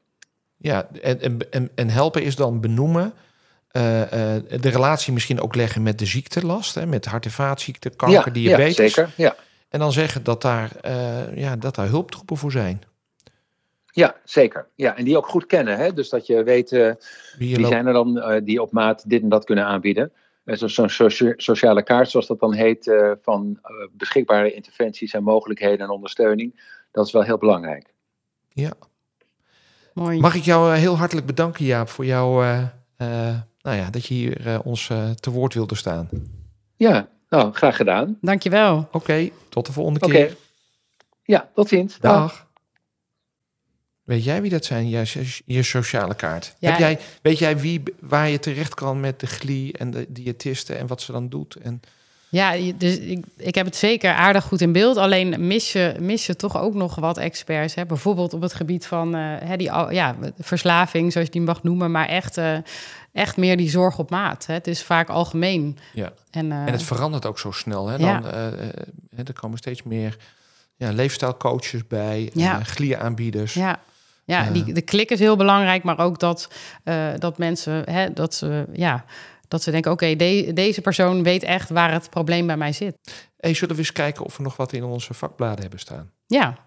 Ja, 0.58 0.90
en, 1.02 1.50
en, 1.50 1.70
en 1.76 1.90
helpen 1.90 2.24
is 2.24 2.36
dan 2.36 2.62
benoemen. 2.62 3.14
Uh, 3.72 4.02
uh, 4.02 4.08
de 4.62 4.70
relatie 4.70 5.14
misschien 5.14 5.42
ook 5.42 5.56
leggen 5.56 5.84
met 5.84 6.00
de 6.00 6.06
ziektelast, 6.06 6.76
hè, 6.76 6.86
met 6.86 7.06
hart- 7.06 7.26
en 7.26 7.32
vaatziekten, 7.32 7.96
kanker, 7.96 8.26
ja, 8.26 8.32
diabetes. 8.32 8.76
Ja, 8.76 8.88
zeker. 8.88 9.14
Ja. 9.18 9.36
En 9.70 9.80
dan 9.80 9.92
zeggen 9.92 10.24
dat 10.24 10.42
daar, 10.42 10.72
ja, 11.36 11.56
dat 11.56 11.76
daar 11.76 11.88
hulptroepen 11.88 12.38
voor 12.38 12.52
zijn. 12.52 12.82
Ja, 13.92 14.16
zeker. 14.24 14.68
Ja, 14.76 14.98
en 14.98 15.06
die 15.06 15.18
ook 15.18 15.28
goed 15.28 15.46
kennen. 15.46 15.78
Hè? 15.78 15.94
Dus 15.94 16.10
dat 16.10 16.26
je 16.26 16.44
weet 16.44 16.70
wie, 17.38 17.66
zijn 17.66 17.88
er 17.88 17.94
dan 17.94 18.42
die 18.44 18.62
op 18.62 18.72
maat 18.72 19.10
dit 19.10 19.22
en 19.22 19.30
dat 19.30 19.46
kunnen 19.46 19.66
aanbieden. 19.66 20.12
Zo'n 20.52 20.90
socia 20.90 21.34
sociale 21.38 21.84
kaart, 21.84 22.10
zoals 22.10 22.28
dat 22.28 22.40
dan 22.40 22.54
heet, 22.54 22.94
van 23.22 23.60
beschikbare 23.92 24.54
interventies 24.54 25.14
en 25.14 25.24
mogelijkheden 25.24 25.80
en 25.80 25.90
ondersteuning. 25.90 26.78
Dat 26.92 27.06
is 27.06 27.12
wel 27.12 27.22
heel 27.22 27.38
belangrijk. 27.38 27.94
Ja. 28.50 28.74
Mooi. 29.94 30.20
Mag 30.20 30.36
ik 30.36 30.44
jou 30.44 30.76
heel 30.76 30.98
hartelijk 30.98 31.28
bedanken, 31.28 31.66
Jaap, 31.66 31.90
voor 31.90 32.06
jou, 32.06 32.46
nou 33.62 33.78
ja, 33.78 33.90
dat 33.90 34.06
je 34.06 34.14
hier 34.14 34.62
ons 34.64 34.88
te 35.20 35.32
woord 35.32 35.54
wilde 35.54 35.76
staan. 35.76 36.10
Ja, 36.76 37.10
nou, 37.30 37.54
graag 37.54 37.76
gedaan. 37.76 38.18
Dankjewel. 38.22 38.78
Oké, 38.78 38.96
okay, 38.96 39.34
tot 39.50 39.66
de 39.66 39.72
volgende 39.72 40.00
keer. 40.00 40.26
Oké. 40.26 40.36
Ja, 41.24 41.50
tot 41.54 41.68
ziens. 41.68 42.00
Dag. 42.00 42.14
Dag. 42.14 42.48
Weet 44.10 44.24
jij 44.24 44.42
wie 44.42 44.50
dat 44.50 44.66
zijn, 44.66 44.90
je, 44.90 45.38
je 45.46 45.64
sociale 45.64 46.16
kaart? 46.16 46.56
Ja. 46.60 46.70
Heb 46.70 46.80
jij, 46.80 47.00
weet 47.22 47.40
jij 47.40 47.58
wie, 47.58 47.84
waar 48.00 48.30
je 48.30 48.40
terecht 48.40 48.74
kan 48.74 49.00
met 49.00 49.20
de 49.20 49.28
glie 49.28 49.78
en 49.78 49.92
de 49.92 50.06
diëtisten 50.10 50.78
en 50.78 50.88
wat 50.88 51.02
ze 51.02 51.12
dan 51.12 51.30
doet? 51.30 51.56
En... 51.56 51.82
Ja, 52.30 52.74
dus 52.78 52.98
ik, 52.98 53.26
ik 53.38 53.56
heb 53.56 53.66
het 53.66 53.76
zeker 53.76 54.14
aardig 54.14 54.44
goed 54.44 54.62
in 54.62 54.72
beeld. 54.72 54.98
Alleen 54.98 55.48
mis 55.48 55.72
je, 55.72 55.96
mis 56.00 56.26
je 56.26 56.36
toch 56.36 56.62
ook 56.62 56.74
nog 56.74 56.96
wat 56.96 57.18
experts. 57.18 57.76
Hè? 57.76 57.86
Bijvoorbeeld 57.86 58.34
op 58.34 58.42
het 58.42 58.54
gebied 58.54 58.86
van 58.88 59.16
uh, 59.16 59.36
hè, 59.40 59.58
die, 59.58 59.72
ja, 59.72 60.16
verslaving, 60.40 61.12
zoals 61.12 61.28
je 61.28 61.34
die 61.34 61.42
mag 61.42 61.64
noemen. 61.64 61.92
Maar 61.92 62.08
echt, 62.08 62.38
uh, 62.38 62.58
echt 63.14 63.38
meer 63.38 63.58
die 63.58 63.70
zorg 63.70 64.00
op 64.00 64.10
maat. 64.10 64.46
Hè? 64.46 64.54
Het 64.54 64.68
is 64.68 64.84
vaak 64.84 65.10
algemeen. 65.10 65.78
Ja. 65.94 66.14
En, 66.32 66.46
uh, 66.46 66.58
en 66.66 66.72
het 66.72 66.84
verandert 66.84 67.26
ook 67.26 67.40
zo 67.40 67.52
snel. 67.52 67.88
Hè? 67.88 67.98
Dan, 67.98 68.08
Ja. 68.08 68.52
er 69.26 69.34
komen 69.34 69.58
steeds 69.58 69.84
meer 69.84 70.18
ja, 70.76 70.92
leefstijlcoaches 70.92 71.88
bij, 71.88 72.30
Ja. 72.34 72.64
glieaanbieders. 72.64 73.54
Ja, 73.54 73.80
ja 74.30 74.50
die, 74.52 74.74
de 74.74 74.82
klik 74.82 75.12
is 75.12 75.20
heel 75.20 75.36
belangrijk, 75.36 75.84
maar 75.84 76.00
ook 76.00 76.20
dat, 76.20 76.50
eh, 76.84 77.08
dat 77.18 77.38
mensen, 77.38 77.90
hè, 77.92 78.14
dat 78.14 78.34
ze, 78.34 78.66
ja, 78.74 79.06
dat 79.48 79.64
ze 79.64 79.72
denken, 79.72 79.92
oké, 79.92 80.16
de- 80.16 80.52
deze 80.54 80.82
persoon 80.82 81.24
weet 81.24 81.44
echt 81.44 81.70
waar 81.70 81.92
het 81.92 82.10
probleem 82.10 82.48
bij 82.48 82.58
mij 82.58 82.74
zit. 82.74 82.96
Hey, 83.38 83.54
zullen 83.54 83.76
we 83.76 83.82
eens 83.82 83.92
kijken 83.92 84.26
of 84.26 84.38
we 84.38 84.44
nog 84.44 84.56
wat 84.58 84.74
in 84.74 84.84
onze 84.84 85.14
vakbladen 85.14 85.62
hebben 85.62 85.80
staan? 85.80 86.12
Ja, 86.28 86.58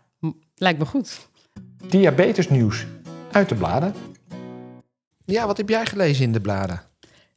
lijkt 0.54 0.78
me 0.78 0.84
goed. 0.84 1.28
Diabetesnieuws 1.86 2.86
uit 3.32 3.48
de 3.48 3.54
bladen. 3.54 3.94
Ja, 5.24 5.46
wat 5.46 5.56
heb 5.56 5.68
jij 5.68 5.86
gelezen 5.86 6.24
in 6.24 6.32
de 6.32 6.40
bladen? 6.40 6.80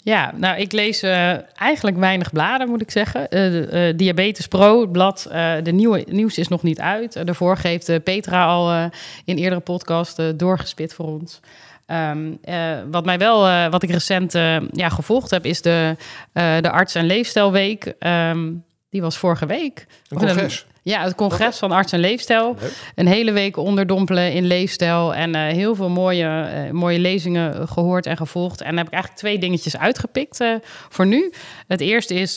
Ja, 0.05 0.33
nou, 0.35 0.59
ik 0.59 0.71
lees 0.71 1.01
eh, 1.01 1.59
eigenlijk 1.59 1.97
weinig 1.97 2.31
bladen, 2.31 2.69
moet 2.69 2.81
ik 2.81 2.91
zeggen. 2.91 3.29
Eh, 3.29 3.89
eh, 3.89 3.97
Diabetes 3.97 4.47
Pro, 4.47 4.81
het 4.81 4.91
blad, 4.91 5.27
de 5.63 5.71
nieuwe 5.71 6.05
nieuws 6.09 6.37
is 6.37 6.47
nog 6.47 6.63
niet 6.63 6.79
uit. 6.79 7.25
Daarvoor 7.25 7.57
heeft 7.61 7.89
eh, 7.89 8.03
Petra 8.03 8.45
al 8.45 8.89
in 9.25 9.37
eerdere 9.37 9.61
podcast 9.61 10.39
doorgespit 10.39 10.93
voor 10.93 11.05
ons. 11.05 11.39
Ehm, 11.85 12.31
eh, 12.41 12.77
wat 12.91 13.05
mij 13.05 13.17
wel, 13.17 13.69
wat 13.69 13.83
ik 13.83 13.89
recent 13.89 14.31
ja, 14.71 14.89
gevolgd 14.89 15.29
heb, 15.29 15.45
is 15.45 15.61
de, 15.61 15.95
de 16.33 16.71
Arts- 16.71 16.95
en 16.95 17.05
Leefstijlweek. 17.05 17.93
Ehm, 17.99 18.51
die 18.89 19.01
was 19.01 19.17
vorige 19.17 19.45
week. 19.45 19.85
Een 20.09 20.17
congres. 20.17 20.65
Ja, 20.85 21.03
het 21.03 21.15
congres 21.15 21.57
van 21.57 21.71
Arts 21.71 21.91
en 21.91 21.99
Leefstijl. 21.99 22.55
Leuk. 22.59 22.71
Een 22.95 23.07
hele 23.07 23.31
week 23.31 23.57
onderdompelen 23.57 24.33
in 24.33 24.45
leefstijl. 24.45 25.13
En 25.15 25.35
eh, 25.35 25.41
heel 25.41 25.75
veel 25.75 25.89
mooie, 25.89 26.25
eh, 26.25 26.71
mooie 26.71 26.99
lezingen 26.99 27.67
gehoord 27.67 28.05
en 28.05 28.17
gevolgd. 28.17 28.61
En 28.61 28.67
dan 28.67 28.77
heb 28.77 28.87
ik 28.87 28.93
eigenlijk 28.93 29.21
twee 29.21 29.37
dingetjes 29.39 29.77
uitgepikt 29.77 30.39
eh, 30.39 30.49
voor 30.89 31.05
nu. 31.05 31.31
Het 31.67 31.81
eerste 31.81 32.13
is 32.13 32.35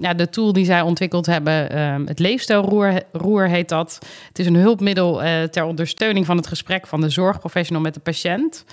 ja, 0.00 0.14
de 0.16 0.28
tool 0.30 0.52
die 0.52 0.64
zij 0.64 0.80
ontwikkeld 0.80 1.26
hebben. 1.26 1.70
eh, 1.70 1.94
het 2.04 2.18
leefstijlroer 2.18 3.02
roer 3.12 3.48
heet 3.48 3.68
dat. 3.68 3.98
Het 4.28 4.38
is 4.38 4.46
een 4.46 4.56
hulpmiddel 4.56 5.20
ter 5.50 5.64
ondersteuning 5.64 6.26
van 6.26 6.36
het 6.36 6.46
gesprek 6.46 6.86
van 6.86 7.00
de 7.00 7.08
zorgprofessional 7.08 7.82
met 7.82 7.94
de 7.94 8.00
patiënt. 8.00 8.64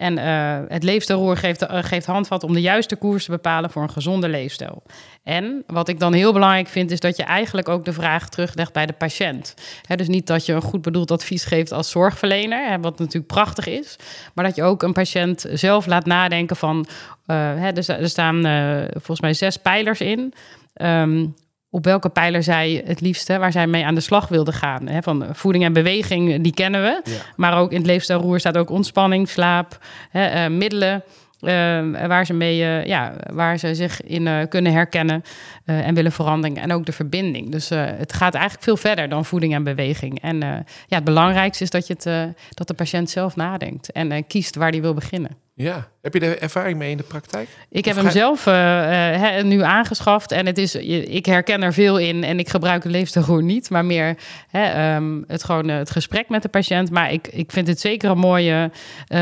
En 0.00 0.18
eh, 0.18 0.58
het 0.68 0.82
leefstijlroer 0.82 1.36
geeft, 1.36 1.62
eh, 1.62 1.82
geeft 1.82 2.06
handvat 2.06 2.44
om 2.44 2.52
de 2.52 2.60
juiste 2.60 2.96
koers 2.96 3.24
te 3.24 3.30
bepalen 3.30 3.70
voor 3.70 3.82
een 3.82 3.90
gezonde 3.90 4.28
leefstijl. 4.28 4.82
En 5.22 5.62
wat 5.66 5.88
ik 5.88 5.98
dan 5.98 6.12
heel 6.12 6.32
belangrijk 6.32 6.68
vind, 6.68 6.90
is 6.90 7.00
dat 7.00 7.16
je 7.16 7.22
eigenlijk 7.22 7.68
ook 7.68 7.84
de 7.84 7.92
vraag 7.92 8.28
teruglegt 8.28 8.72
bij 8.72 8.86
de 8.86 8.92
patiënt. 8.92 9.54
Hè, 9.86 9.96
dus 9.96 10.08
niet 10.08 10.26
dat 10.26 10.46
je 10.46 10.52
een 10.52 10.62
goed 10.62 10.82
bedoeld 10.82 11.10
advies 11.10 11.44
geeft 11.44 11.72
als 11.72 11.90
zorgverlener, 11.90 12.80
wat 12.80 12.98
natuurlijk 12.98 13.32
prachtig 13.32 13.66
is, 13.66 13.96
maar 14.34 14.44
dat 14.44 14.56
je 14.56 14.62
ook 14.62 14.82
een 14.82 14.92
patiënt 14.92 15.46
zelf 15.52 15.86
laat 15.86 16.06
nadenken 16.06 16.56
van, 16.56 16.86
eh, 17.26 17.76
er, 17.76 17.82
sta- 17.82 18.06
staan 18.06 18.42
volgens 18.90 19.20
mij 19.20 19.34
zes 19.34 19.56
pijlers 19.56 20.00
in. 20.00 20.32
Ehm, 20.74 21.26
op 21.70 21.84
welke 21.84 22.08
pijler 22.08 22.42
zij 22.42 22.82
het 22.86 23.00
liefste, 23.00 23.38
waar 23.38 23.52
zij 23.52 23.66
mee 23.66 23.84
aan 23.86 23.94
de 23.94 24.00
slag 24.00 24.28
wilde 24.28 24.52
gaan. 24.52 24.88
Hè, 24.88 25.02
van 25.02 25.26
voeding 25.32 25.64
en 25.64 25.72
beweging, 25.72 26.42
die 26.42 26.54
kennen 26.54 26.82
we. 26.82 27.00
Ja. 27.04 27.16
Maar 27.36 27.58
ook 27.58 27.70
in 27.70 27.76
het 27.76 27.86
leefstijlroer 27.86 28.38
staat 28.40 28.56
ook 28.56 28.70
ontspanning, 28.70 29.28
slaap, 29.28 29.78
hè, 30.10 30.24
eh, 30.26 30.50
middelen. 30.50 31.02
eh, 31.40 32.06
waar, 32.06 32.26
ze 32.26 32.32
mee, 32.32 32.62
eh, 32.64 32.84
ja, 32.86 33.12
waar 33.32 33.58
ze 33.58 33.74
zich 33.74 34.02
in 34.02 34.26
eh, 34.26 34.48
kunnen 34.48 34.72
herkennen 34.72 35.22
eh, 35.64 35.86
en 35.86 35.94
willen 35.94 36.12
veranderen. 36.12 36.56
En 36.56 36.72
ook 36.72 36.86
de 36.86 36.92
verbinding. 36.92 37.50
Dus 37.50 37.70
eh, 37.70 37.84
het 37.86 38.12
gaat 38.12 38.34
eigenlijk 38.34 38.64
veel 38.64 38.76
verder 38.76 39.08
dan 39.08 39.24
voeding 39.24 39.54
en 39.54 39.64
beweging. 39.64 40.20
En 40.22 40.42
eh, 40.42 40.48
ja, 40.86 40.96
het 40.96 41.04
belangrijkste 41.04 41.64
is 41.64 41.70
dat, 41.70 41.86
je 41.86 41.92
het, 41.92 42.06
eh, 42.06 42.22
dat 42.50 42.68
de 42.68 42.74
patiënt 42.74 43.10
zelf 43.10 43.36
nadenkt 43.36 43.92
en 43.92 44.12
eh, 44.12 44.22
kiest 44.26 44.56
waar 44.56 44.70
hij 44.70 44.80
wil 44.80 44.94
beginnen. 44.94 45.30
Ja. 45.60 45.88
Heb 46.02 46.14
je 46.14 46.20
er 46.20 46.42
ervaring 46.42 46.78
mee 46.78 46.90
in 46.90 46.96
de 46.96 47.02
praktijk? 47.02 47.48
Ik 47.68 47.84
heb 47.84 47.96
hem 47.96 48.10
zelf 48.10 48.46
eh, 48.46 49.38
eh, 49.38 49.44
nu 49.44 49.62
aangeschaft 49.62 50.32
en 50.32 50.46
het 50.46 50.58
is, 50.58 50.74
ik 50.74 51.26
herken 51.26 51.62
er 51.62 51.72
veel 51.72 51.98
in 51.98 52.24
en 52.24 52.38
ik 52.38 52.48
gebruik 52.48 52.82
het 52.82 52.92
leefstijlroer 52.92 53.42
niet, 53.42 53.70
maar 53.70 53.84
meer 53.84 54.16
ehm, 54.50 55.22
het, 55.26 55.44
gewoon, 55.44 55.68
eh, 55.68 55.76
het 55.76 55.90
gesprek 55.90 56.28
met 56.28 56.42
de 56.42 56.48
patiënt. 56.48 56.90
Maar 56.90 57.12
ik, 57.12 57.28
ik 57.28 57.52
vind 57.52 57.66
het 57.66 57.80
zeker 57.80 58.10
een 58.10 58.18
mooie, 58.18 58.70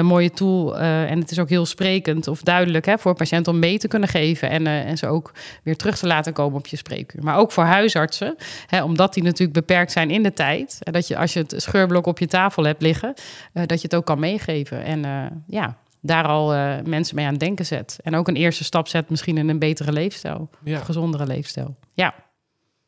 mooie 0.03 0.31
tool 0.31 0.79
en 0.79 1.21
het 1.21 1.31
is 1.31 1.39
ook 1.39 1.49
heel 1.49 1.67
sprekend 1.67 2.29
of 2.29 2.43
duidelijk 2.43 2.87
hè, 2.87 2.99
voor 2.99 3.15
patiënten 3.15 3.53
om 3.53 3.59
mee 3.59 3.79
te 3.79 3.89
kunnen 3.89 4.09
geven 4.09 4.51
en, 4.51 4.67
en 4.67 4.97
ze 4.97 5.07
ook 5.07 5.33
weer 5.63 5.77
terug 5.77 5.99
te 5.99 6.07
laten 6.07 6.33
komen 6.33 6.59
op 6.59 6.67
je 6.67 6.77
spreekuur. 6.77 7.23
Maar 7.23 7.37
ook 7.37 7.53
voor 7.53 7.65
huisartsen, 7.65 8.37
omdat 8.85 9.15
die 9.15 9.23
natuurlijk 9.23 9.53
beperkt 9.53 9.93
zijn 9.93 10.11
in 10.11 10.23
de 10.23 10.33
tijd. 10.33 10.79
En 10.83 10.93
dat 10.93 11.09
je 11.09 11.17
als 11.17 11.33
je 11.33 11.41
het 11.41 11.55
scheurblok 11.57 12.07
op 12.07 12.19
je 12.19 12.27
tafel 12.27 12.65
hebt 12.65 12.83
liggen, 12.83 13.15
dat 13.53 13.81
je 13.81 13.89
het 13.89 13.95
ook 13.95 14.07
kan 14.07 14.19
meegeven. 14.19 14.85
En 14.85 15.05
ja, 15.47 15.77
daar 16.01 16.27
al 16.27 16.55
eh, 16.55 16.77
mensen 16.85 17.15
mee 17.17 17.25
aan 17.25 17.31
het 17.31 17.41
denken 17.41 17.67
zet. 17.67 17.99
En 18.03 18.15
ook 18.15 18.29
een 18.29 18.37
eerste 18.37 18.65
stap 18.65 18.89
zet 18.89 19.11
misschien 19.11 19.39
in 19.39 19.49
een 19.49 19.59
betere 19.59 19.93
leefstijl. 19.93 20.51
Ja. 20.65 20.79
Of 20.79 20.85
gezondere 20.85 21.27
leefstijl. 21.27 21.77
Ja, 21.95 22.15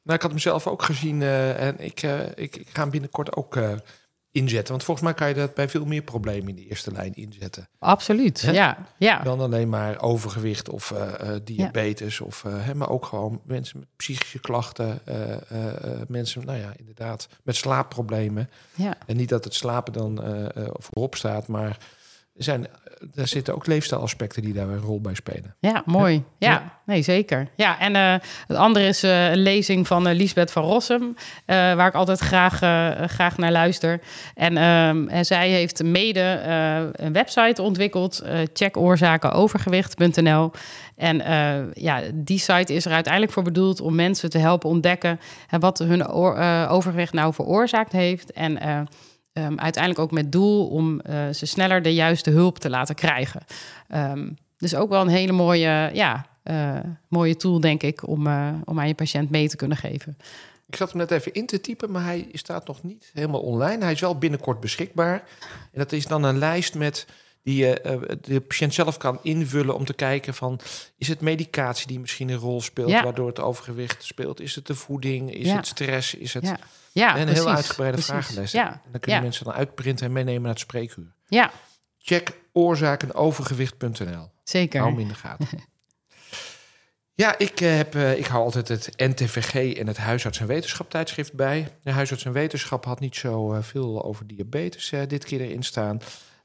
Nou, 0.03 0.17
ik 0.17 0.23
had 0.23 0.31
hem 0.31 0.41
zelf 0.41 0.67
ook 0.67 0.83
gezien 0.83 1.23
eh, 1.23 1.67
en 1.67 1.75
ik, 1.79 2.03
eh, 2.03 2.21
ik, 2.35 2.57
ik 2.57 2.69
ga 2.73 2.81
hem 2.81 2.91
binnenkort 2.91 3.37
ook 3.37 3.59
inzetten. 4.33 4.73
Want 4.73 4.85
volgens 4.85 5.07
mij 5.07 5.17
kan 5.17 5.29
je 5.29 5.35
dat 5.35 5.55
bij 5.55 5.69
veel 5.69 5.85
meer 5.85 6.03
problemen 6.03 6.49
in 6.49 6.55
de 6.55 6.67
eerste 6.67 6.93
lijn 6.93 7.15
inzetten. 7.15 7.69
absoluut. 7.79 8.43
Hè? 8.43 8.53
Ja, 8.53 8.87
ja. 8.97 9.23
Dan 9.23 9.41
alleen 9.41 9.69
maar 9.69 10.01
overgewicht 10.01 10.69
of 10.69 10.95
diabetes. 11.45 12.21
Of, 12.21 12.43
hè, 12.43 12.75
maar 12.75 12.89
ook 12.89 13.07
gewoon 13.07 13.41
mensen 13.45 13.79
met 13.79 13.89
psychische 13.97 14.41
klachten. 14.41 15.01
mensen, 16.09 16.45
nou 16.45 16.59
ja, 16.59 16.73
inderdaad, 16.77 17.29
met 17.43 17.57
slaapproblemen. 17.57 18.51
ja. 18.75 18.97
En 19.07 19.17
niet 19.17 19.29
dat 19.29 19.45
het 19.45 19.55
slapen 19.55 19.93
dan 19.93 20.21
voorop 20.79 21.15
staat, 21.15 21.47
maar 21.47 21.79
zijn, 22.45 22.67
er 23.15 23.27
zitten 23.29 23.55
ook 23.55 23.67
leefstijlaspecten 23.67 24.43
die 24.43 24.53
daar 24.53 24.69
een 24.69 24.81
rol 24.81 25.01
bij 25.01 25.15
spelen. 25.15 25.55
Ja, 25.59 25.83
mooi. 25.87 26.23
Ja, 26.39 26.51
Ja. 26.51 26.79
nee, 26.87 27.03
zeker. 27.03 27.49
Ja, 27.57 27.79
en 27.79 27.97
eh, 27.97 28.15
het 28.47 28.57
andere 28.57 28.87
is 28.87 29.03
eh, 29.03 29.31
een 29.31 29.39
lezing 29.43 29.87
van 29.87 30.07
eh, 30.09 30.15
Lisbeth 30.17 30.53
van 30.53 30.63
Rossum, 30.65 31.15
eh, 31.47 31.57
waar 31.57 31.87
ik 31.89 31.95
altijd 31.95 32.19
graag, 32.19 32.63
eh, 32.63 33.09
graag 33.09 33.37
naar 33.37 33.53
luister. 33.53 34.01
En, 34.35 34.57
ehm, 34.57 35.09
en 35.09 35.25
zij 35.25 35.49
heeft 35.51 35.83
mede 35.83 36.21
eh, 36.21 36.77
een 37.07 37.13
website 37.13 37.63
ontwikkeld, 37.63 38.19
eh 38.21 38.39
checkoorzakenovergewicht.nl. 38.53 40.51
En 40.97 41.21
eh, 41.21 41.73
ja, 41.75 42.01
die 42.15 42.39
site 42.39 42.75
is 42.75 42.85
er 42.85 42.93
uiteindelijk 42.93 43.33
voor 43.33 43.43
bedoeld 43.43 43.81
om 43.81 43.95
mensen 43.95 44.31
te 44.31 44.39
helpen 44.39 44.69
ontdekken 44.69 45.21
wat 45.59 45.79
hun 45.79 46.03
eh, 46.03 46.69
overgewicht 46.71 47.13
nou 47.13 47.35
veroorzaakt 47.35 47.93
heeft. 47.93 48.33
En 48.33 48.59
eh, 49.41 49.47
ehm, 49.47 49.59
uiteindelijk 49.59 50.03
ook 50.03 50.11
met 50.13 50.33
doel 50.33 50.69
om 50.69 51.01
eh, 51.01 51.29
ze 51.31 51.47
sneller 51.47 51.83
de 51.83 51.95
juiste 51.95 52.31
hulp 52.31 52.59
te 52.59 52.71
laten 52.71 52.95
krijgen. 52.95 53.41
Ehm, 53.89 54.29
dus 54.59 54.75
ook 54.75 54.89
wel 54.89 55.01
een 55.01 55.09
hele 55.09 55.33
mooie, 55.33 55.91
ja, 55.93 56.27
eh, 56.43 56.79
mooie 57.09 57.37
tool, 57.37 57.61
denk 57.61 57.83
ik, 57.83 58.09
om, 58.09 58.27
eh, 58.27 58.49
om 58.65 58.79
aan 58.81 58.89
je 58.89 58.95
patiënt 58.95 59.31
mee 59.31 59.49
te 59.49 59.57
kunnen 59.57 59.77
geven. 59.77 60.17
Ik 60.67 60.77
zat 60.77 60.89
hem 60.89 60.99
net 60.99 61.11
even 61.11 61.33
in 61.33 61.47
te 61.47 61.61
typen, 61.61 61.91
maar 61.91 62.05
hij 62.05 62.29
staat 62.33 62.67
nog 62.67 62.83
niet 62.83 63.11
helemaal 63.13 63.41
online. 63.41 63.83
Hij 63.83 63.93
is 63.93 64.01
wel 64.01 64.19
binnenkort 64.19 64.61
beschikbaar. 64.61 65.23
En 65.73 65.79
dat 65.79 65.93
is 65.93 66.07
dan 66.07 66.23
een 66.23 66.39
lijst 66.39 66.75
met 66.75 67.07
die 67.43 67.57
je 67.57 67.81
eh, 67.81 67.99
de 68.21 68.41
patiënt 68.41 68.75
zelf 68.75 68.97
kan 68.97 69.19
invullen 69.23 69.75
om 69.75 69.85
te 69.85 69.93
kijken 69.95 70.35
van 70.35 70.61
is 70.97 71.09
het 71.09 71.21
medicatie 71.21 71.87
die 71.87 72.01
misschien 72.01 72.29
een 72.29 72.37
rol 72.39 72.61
speelt 72.61 72.91
Ja. 72.91 73.03
waardoor 73.03 73.27
het 73.27 73.41
overgewicht 73.41 74.05
speelt? 74.05 74.41
Is 74.41 74.55
het 74.55 74.67
de 74.67 74.75
voeding? 74.75 75.35
Is 75.35 75.47
Ja. 75.47 75.57
het 75.57 75.67
stress? 75.67 76.15
Is 76.15 76.35
het 76.35 76.45
Ja, 76.47 76.59
ja 76.93 77.17
een 77.17 77.25
precies, 77.25 77.45
heel 77.45 77.55
uitgebreide 77.55 77.97
precies. 77.97 78.13
vragenlijst? 78.15 78.53
Ja, 78.53 78.73
En 78.73 78.91
dan 78.91 79.01
kunnen 79.01 79.23
mensen 79.23 79.45
dan 79.45 79.55
uitprinten 79.55 80.07
en 80.07 80.13
meenemen 80.13 80.43
naar 80.43 80.51
het 80.51 80.61
spreekuur. 80.61 81.15
ja 81.27 81.51
Check 81.99 82.41
oorzakenovergewicht.nl. 82.53 84.31
zeker. 84.45 84.81
Hou 84.81 84.93
hem 84.93 85.01
in 85.01 85.09
de 85.09 85.15
gaten. 85.15 85.49
Ja, 87.15 87.39
ik, 87.39 87.61
eh, 87.61 87.77
heb, 87.77 87.95
eh, 87.95 88.19
ik 88.19 88.27
hou 88.27 88.45
altijd 88.45 88.69
het 88.69 88.91
NTVG 88.97 89.75
en 89.77 89.87
het 89.87 89.97
Huisarts 89.97 90.41
en 90.41 90.47
Wetenschap 90.47 90.91
tijdschrift 90.91 91.33
bij. 91.33 91.69
De 91.83 91.91
Huisarts 91.91 92.25
en 92.25 92.33
Wetenschap 92.33 92.85
had 92.85 93.01
niet 93.01 93.17
zo 93.17 93.53
eh, 93.53 93.63
veel 93.63 94.05
over 94.05 94.27
diabetes 94.27 94.93
dit 95.09 95.25
keer 95.25 95.41
erin 95.41 95.63
staan. 95.63 96.01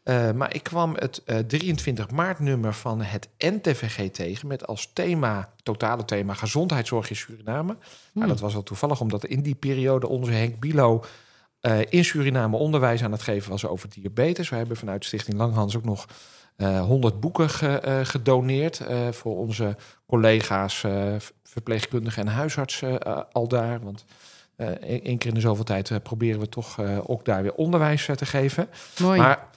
Eh, 0.06 0.32
maar 0.32 0.54
ik 0.56 0.64
kwam 0.64 0.96
het 0.96 1.22
eh, 1.26 1.38
23 1.38 2.10
maart 2.12 2.40
nummer 2.40 2.74
van 2.74 3.02
het 3.02 3.30
NTVG 3.38 4.10
tegen... 4.12 4.48
met 4.48 4.68
als 4.68 4.90
thema, 4.94 5.50
totale 5.64 6.06
thema, 6.06 6.34
gezondheidszorg 6.34 7.10
in 7.10 7.16
Suriname. 7.16 7.74
Nou, 7.74 7.78
Hmm. 8.14 8.28
dat 8.28 8.40
was 8.40 8.54
wel 8.54 8.64
toevallig, 8.64 9.02
omdat 9.02 9.26
in 9.26 9.42
die 9.42 9.56
periode 9.56 10.08
onze 10.08 10.32
Henk 10.32 10.60
Bilo... 10.60 11.04
eh, 11.60 11.78
in 11.90 12.06
Suriname 12.06 12.58
onderwijs 12.58 13.04
aan 13.04 13.12
het 13.12 13.22
geven 13.22 13.52
was 13.52 13.66
over 13.66 13.90
diabetes. 13.90 14.50
We 14.50 14.56
hebben 14.56 14.78
vanuit 14.78 15.06
Stichting 15.06 15.38
Langhans 15.38 15.78
ook 15.78 15.84
nog 15.86 16.06
eh 16.56 16.80
100 16.86 17.20
boeken 17.20 17.50
ge- 17.50 17.78
eh, 17.80 18.00
gedoneerd... 18.04 18.80
eh, 18.80 19.08
voor 19.12 19.38
onze 19.38 19.76
collega's, 20.08 20.84
eh, 20.84 21.16
verpleegkundigen 21.44 22.26
en 22.28 22.34
huisartsen 22.34 23.00
eh, 23.02 23.20
al 23.32 23.48
daar. 23.48 23.80
Want 23.80 24.06
eh, 24.56 24.68
één 24.68 25.04
één 25.04 25.18
keer 25.18 25.30
in 25.30 25.36
de 25.36 25.42
zoveel 25.42 25.64
tijd 25.64 25.90
eh, 25.92 25.98
proberen 26.04 26.40
we 26.40 26.50
toch 26.50 26.80
eh, 26.80 26.98
ook 27.06 27.26
daar 27.26 27.42
weer 27.42 27.54
onderwijs 27.54 28.08
eh, 28.08 28.16
te 28.16 28.26
geven. 28.26 28.70
Mooi. 29.00 29.20
Maar 29.20 29.48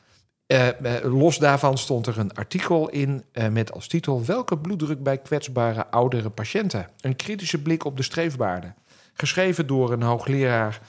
eh, 0.49 0.97
eh, 0.97 1.05
los 1.05 1.39
daarvan 1.39 1.79
stond 1.79 2.07
er 2.07 2.19
een 2.19 2.35
artikel 2.35 2.89
in 2.89 3.25
eh, 3.33 3.49
met 3.49 3.73
als 3.73 3.87
titel... 3.87 4.25
Welke 4.25 4.59
bloeddruk 4.59 5.03
bij 5.03 5.19
kwetsbare 5.19 5.87
oudere 5.87 6.31
patiënten? 6.31 6.89
Een 7.01 7.17
kritische 7.17 7.63
blik 7.63 7.85
op 7.85 7.97
de 7.97 8.03
streefwaarden. 8.03 8.75
Geschreven 9.13 9.67
door 9.67 9.93
een 9.93 10.03
hoogleraar 10.03 10.81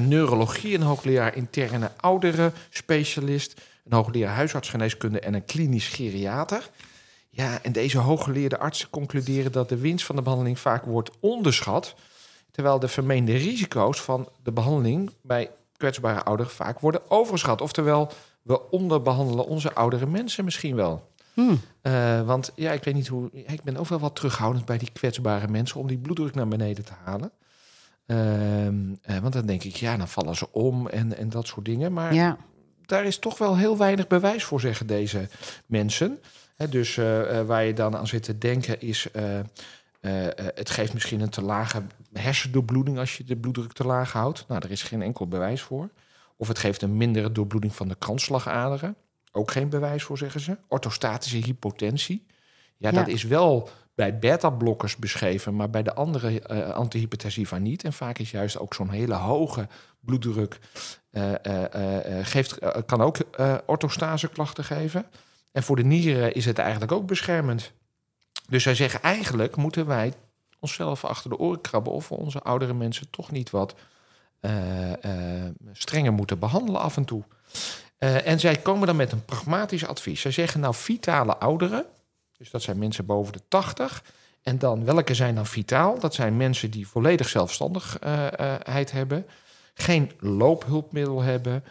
neurologie, 0.00 0.74
een 0.74 0.82
hoogleraar 0.82 1.36
interne 1.36 1.90
ouderen 1.96 2.52
specialist... 2.70 3.60
een 3.84 3.92
hoogleraar 3.92 4.34
huisartsgeneeskunde 4.34 5.20
en 5.20 5.34
een 5.34 5.44
klinisch 5.44 5.88
geriater... 5.88 6.70
Ja, 7.30 7.62
en 7.62 7.72
deze 7.72 7.98
hooggeleerde 7.98 8.58
artsen 8.58 8.90
concluderen 8.90 9.52
dat 9.52 9.68
de 9.68 9.78
winst 9.78 10.06
van 10.06 10.16
de 10.16 10.22
behandeling 10.22 10.58
vaak 10.58 10.84
wordt 10.84 11.10
onderschat, 11.20 11.94
terwijl 12.50 12.78
de 12.78 12.88
vermeende 12.88 13.36
risico's 13.36 14.00
van 14.00 14.28
de 14.42 14.52
behandeling 14.52 15.10
bij 15.22 15.50
kwetsbare 15.76 16.22
ouderen 16.22 16.52
vaak 16.52 16.80
worden 16.80 17.10
overschat. 17.10 17.60
Oftewel, 17.60 18.12
we 18.46 18.70
onderbehandelen 18.70 19.46
onze 19.46 19.74
oudere 19.74 20.06
mensen 20.06 20.44
misschien 20.44 20.76
wel. 20.76 21.10
Hmm. 21.34 21.60
Eh, 21.80 22.22
want 22.22 22.52
ja, 22.54 22.72
ik 22.72 22.84
weet 22.84 22.94
niet 22.94 23.06
hoe. 23.06 23.30
Ik 23.32 23.62
ben 23.62 23.76
ook 23.76 23.86
wel 23.86 23.98
wat 23.98 24.16
terughoudend 24.16 24.64
bij 24.64 24.78
die 24.78 24.90
kwetsbare 24.92 25.48
mensen 25.48 25.80
om 25.80 25.86
die 25.86 25.98
bloeddruk 25.98 26.34
naar 26.34 26.48
beneden 26.48 26.84
te 26.84 26.92
halen. 27.04 27.30
Ehm, 28.06 28.94
eh, 29.02 29.18
want 29.18 29.32
dan 29.32 29.46
denk 29.46 29.62
ik, 29.64 29.76
ja, 29.76 29.96
dan 29.96 30.08
vallen 30.08 30.36
ze 30.36 30.52
om 30.52 30.88
en, 30.88 31.16
en 31.16 31.28
dat 31.28 31.46
soort 31.46 31.64
dingen. 31.64 31.92
Maar 31.92 32.14
ja, 32.14 32.36
daar 32.86 33.04
is 33.04 33.18
toch 33.18 33.38
wel 33.38 33.56
heel 33.56 33.78
weinig 33.78 34.06
bewijs 34.06 34.44
voor, 34.44 34.60
zeggen 34.60 34.86
deze 34.86 35.28
mensen. 35.66 36.20
Hè, 36.56 36.68
dus 36.68 36.96
eh, 36.96 37.40
waar 37.42 37.64
je 37.64 37.72
dan 37.72 37.96
aan 37.96 38.06
zit 38.06 38.22
te 38.22 38.38
denken 38.38 38.80
is... 38.80 39.08
het 40.54 40.70
geeft 40.70 40.92
misschien 40.92 41.20
een 41.20 41.30
te 41.30 41.42
lage 41.42 41.82
hersendoorbloeding 42.12 42.98
als 42.98 43.16
je 43.16 43.24
de 43.24 43.36
bloeddruk 43.36 43.72
te 43.72 43.86
laag 43.86 44.12
houdt. 44.12 44.44
Nou, 44.48 44.60
daar 44.60 44.70
is 44.70 44.82
geen 44.82 45.02
enkel 45.02 45.28
bewijs 45.28 45.62
voor. 45.62 45.88
Of 46.36 46.48
het 46.48 46.58
geeft 46.58 46.82
een 46.82 46.96
mindere 46.96 47.32
doorbloeding 47.32 47.74
van 47.74 47.88
de 47.88 47.94
kransslagaderen. 47.94 48.96
Ook 49.32 49.50
geen 49.50 49.68
bewijs 49.68 50.02
voor, 50.02 50.18
zeggen 50.18 50.40
ze. 50.40 50.56
Orthostatische 50.68 51.36
hypotensie. 51.36 52.26
Ja, 52.76 52.90
Ja. 52.90 52.94
dat 52.94 53.08
is 53.08 53.22
wel 53.22 53.68
bij 53.94 54.18
beta-blokkers 54.18 54.96
beschreven, 54.96 55.56
maar 55.56 55.70
bij 55.70 55.82
de 55.82 55.94
andere 55.94 56.40
eh 56.40 56.70
antihypertensiva 56.70 57.58
niet. 57.58 57.84
En 57.84 57.92
vaak 57.92 58.18
is 58.18 58.30
juist 58.30 58.58
ook 58.58 58.74
zo'n 58.74 58.90
hele 58.90 59.14
hoge 59.14 59.68
bloeddruk 60.00 60.58
eh, 61.10 61.44
eh, 61.44 62.26
geeft, 62.26 62.58
kan 62.86 63.00
ook 63.00 63.18
orthostase 63.66 64.28
klachten 64.28 64.64
geven. 64.64 65.06
En 65.52 65.62
voor 65.62 65.76
de 65.76 65.84
nieren 65.84 66.34
is 66.34 66.44
het 66.44 66.58
eigenlijk 66.58 66.92
ook 66.92 67.06
beschermend. 67.06 67.72
Dus 68.48 68.62
zij 68.62 68.74
zeggen 68.74 69.02
eigenlijk 69.02 69.56
moeten 69.56 69.86
wij 69.86 70.12
onszelf 70.60 71.04
achter 71.04 71.30
de 71.30 71.38
oren 71.38 71.60
krabben 71.60 71.92
of 71.92 72.08
we 72.08 72.14
onze 72.14 72.42
oudere 72.42 72.74
mensen 72.74 73.10
toch 73.10 73.30
niet 73.30 73.50
wat 73.50 73.74
strenger 75.72 76.12
moeten 76.12 76.38
behandelen 76.38 76.80
af 76.80 76.96
en 76.96 77.04
toe. 77.04 77.22
Eh, 77.98 78.26
en 78.26 78.40
zij 78.40 78.56
komen 78.56 78.86
dan 78.86 78.96
met 78.96 79.12
een 79.12 79.24
pragmatisch 79.24 79.86
advies. 79.86 80.20
Zij 80.20 80.30
zeggen 80.30 80.60
nou 80.60 80.74
vitale 80.74 81.36
ouderen, 81.36 81.84
dus 82.38 82.50
dat 82.50 82.62
zijn 82.62 82.78
mensen 82.78 83.06
boven 83.06 83.32
de 83.32 83.40
80. 83.48 84.02
En 84.42 84.58
dan 84.58 84.84
welke 84.84 85.14
zijn 85.14 85.34
dan 85.34 85.46
vitaal? 85.46 85.98
Dat 85.98 86.14
zijn 86.14 86.36
mensen 86.36 86.70
die 86.70 86.88
volledig 86.88 87.28
zelfstandigheid 87.28 88.92
hebben, 88.92 89.26
geen 89.74 90.10
loophulpmiddel 90.20 91.22
hebben, 91.22 91.64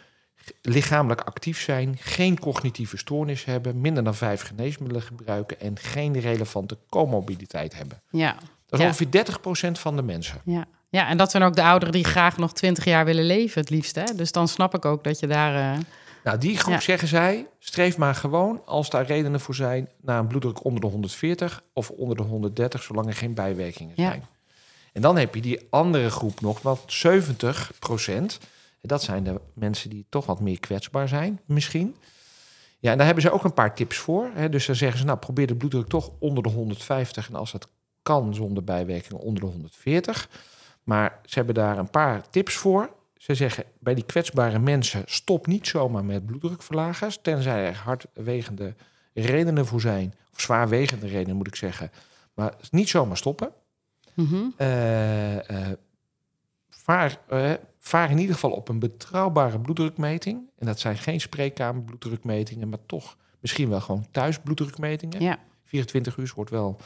lichamelijk 0.62 1.22
actief 1.22 1.62
zijn, 1.62 1.98
geen 2.00 2.40
cognitieve 2.40 2.98
stoornis 2.98 3.46
hebben, 3.46 3.82
minder 3.82 4.04
dan 4.04 4.16
vijf 4.16 4.42
geneesmiddelen 4.42 5.02
gebruiken 5.04 5.60
en 5.60 5.80
geen 5.80 6.20
relevante 6.20 6.78
comorbiditeit 6.90 7.76
hebben. 7.78 8.02
ja, 8.10 8.34
Dat 8.66 8.80
is 8.80 8.80
Ja. 8.80 8.86
ongeveer 8.86 9.12
30% 9.12 9.80
van 9.80 9.96
de 9.96 10.02
mensen. 10.02 10.42
ja. 10.46 10.66
Ja, 10.96 11.08
en 11.08 11.18
dat 11.18 11.32
zijn 11.32 11.44
ook 11.44 11.56
de 11.56 11.64
ouderen 11.64 11.94
die 11.94 12.04
graag 12.04 12.38
nog 12.38 12.54
twintig 12.54 12.86
jaar 12.86 13.06
willen 13.06 13.24
leven, 13.26 13.62
het 13.62 13.70
liefst. 13.70 13.96
Hè? 13.96 14.04
Dus 14.16 14.32
dan 14.32 14.48
snap 14.48 14.76
ik 14.76 14.86
ook 14.86 15.04
dat 15.04 15.20
je 15.20 15.28
daar... 15.28 15.74
eh, 15.74 15.80
Nou, 16.24 16.38
die 16.38 16.58
groep 16.58 16.74
Ja. 16.74 16.80
zeggen 16.80 17.08
zij, 17.08 17.48
streef 17.60 17.98
maar 17.98 18.16
gewoon 18.16 18.62
als 18.66 18.90
daar 18.90 19.06
redenen 19.06 19.40
voor 19.40 19.56
zijn 19.56 19.90
naar 20.02 20.20
een 20.20 20.28
bloeddruk 20.28 20.64
onder 20.64 20.82
de 20.82 20.88
140 20.88 21.64
of 21.74 21.90
onder 21.90 22.18
de 22.18 22.24
130, 22.24 22.84
zolang 22.84 23.08
er 23.08 23.14
geen 23.14 23.34
bijwerkingen 23.34 23.94
Ja. 23.96 24.08
zijn. 24.08 24.26
En 24.94 25.02
dan 25.02 25.18
heb 25.18 25.36
je 25.36 25.42
die 25.42 25.68
andere 25.70 26.10
groep 26.10 26.42
nog, 26.42 26.62
wat 26.62 26.84
70 26.88 27.72
procent. 27.80 28.40
Dat 28.82 29.04
zijn 29.04 29.24
de 29.24 29.42
mensen 29.54 29.90
die 29.90 30.06
toch 30.10 30.26
wat 30.26 30.40
meer 30.40 30.60
kwetsbaar 30.60 31.08
zijn, 31.08 31.40
misschien. 31.46 31.96
Ja, 32.80 32.92
en 32.92 32.98
daar 32.98 33.06
hebben 33.06 33.24
ze 33.24 33.32
ook 33.32 33.44
een 33.44 33.54
paar 33.54 33.76
tips 33.76 33.98
voor. 33.98 34.30
Hè. 34.34 34.50
Dus 34.50 34.66
dan 34.66 34.76
zeggen 34.76 35.00
ze, 35.00 35.06
nou, 35.06 35.18
probeer 35.18 35.48
de 35.48 35.56
bloeddruk 35.56 35.88
toch 35.88 36.10
onder 36.20 36.44
de 36.44 36.50
150 36.50 37.28
en 37.30 37.36
als 37.36 37.52
dat 37.52 37.68
kan 38.04 38.34
zonder 38.34 38.64
bijwerkingen 38.64 39.22
onder 39.22 39.44
de 39.44 39.50
140. 39.50 40.30
Maar 40.86 41.20
ze 41.24 41.36
hebben 41.36 41.56
daar 41.56 41.78
een 41.78 41.90
paar 41.90 42.30
tips 42.30 42.56
voor. 42.56 42.90
Ze 43.18 43.36
zeggen 43.36 43.64
bij 43.80 43.94
die 43.94 44.06
kwetsbare 44.06 44.60
mensen: 44.60 45.04
stop 45.06 45.48
niet 45.48 45.68
zomaar 45.68 46.06
met 46.06 46.26
bloeddrukverlagers, 46.26 47.20
tenzij 47.22 47.66
er 47.66 47.76
hardwegende 47.76 48.76
redenen 49.14 49.66
voor 49.66 49.82
zijn, 49.82 50.14
of 50.34 50.42
zwaarwegende 50.42 51.08
redenen 51.08 51.36
moet 51.36 51.48
ik 51.48 51.56
zeggen. 51.56 51.92
Maar 52.34 52.54
niet 52.72 52.90
zomaar 52.90 53.18
stoppen. 53.18 53.52
mhm. 54.14 54.46
Eh, 54.58 55.50
eh, 55.50 55.78
vaar, 56.70 57.18
eh, 57.28 57.54
vaar 57.80 58.12
in 58.12 58.18
ieder 58.18 58.34
geval 58.34 58.52
op 58.52 58.70
een 58.70 58.80
betrouwbare 58.80 59.60
bloeddrukmeting. 59.60 60.50
En 60.58 60.66
dat 60.66 60.80
zijn 60.80 60.98
geen 60.98 61.22
spreekkamerbloeddrukmetingen, 61.22 62.70
maar 62.70 62.86
toch 62.86 63.18
misschien 63.40 63.70
wel 63.70 63.82
gewoon 63.82 64.06
thuisbloeddrukmetingen. 64.12 65.22
Ja, 65.22 65.40
24 65.64 66.18
uur 66.18 66.32
wordt 66.36 66.52
wel 66.52 66.80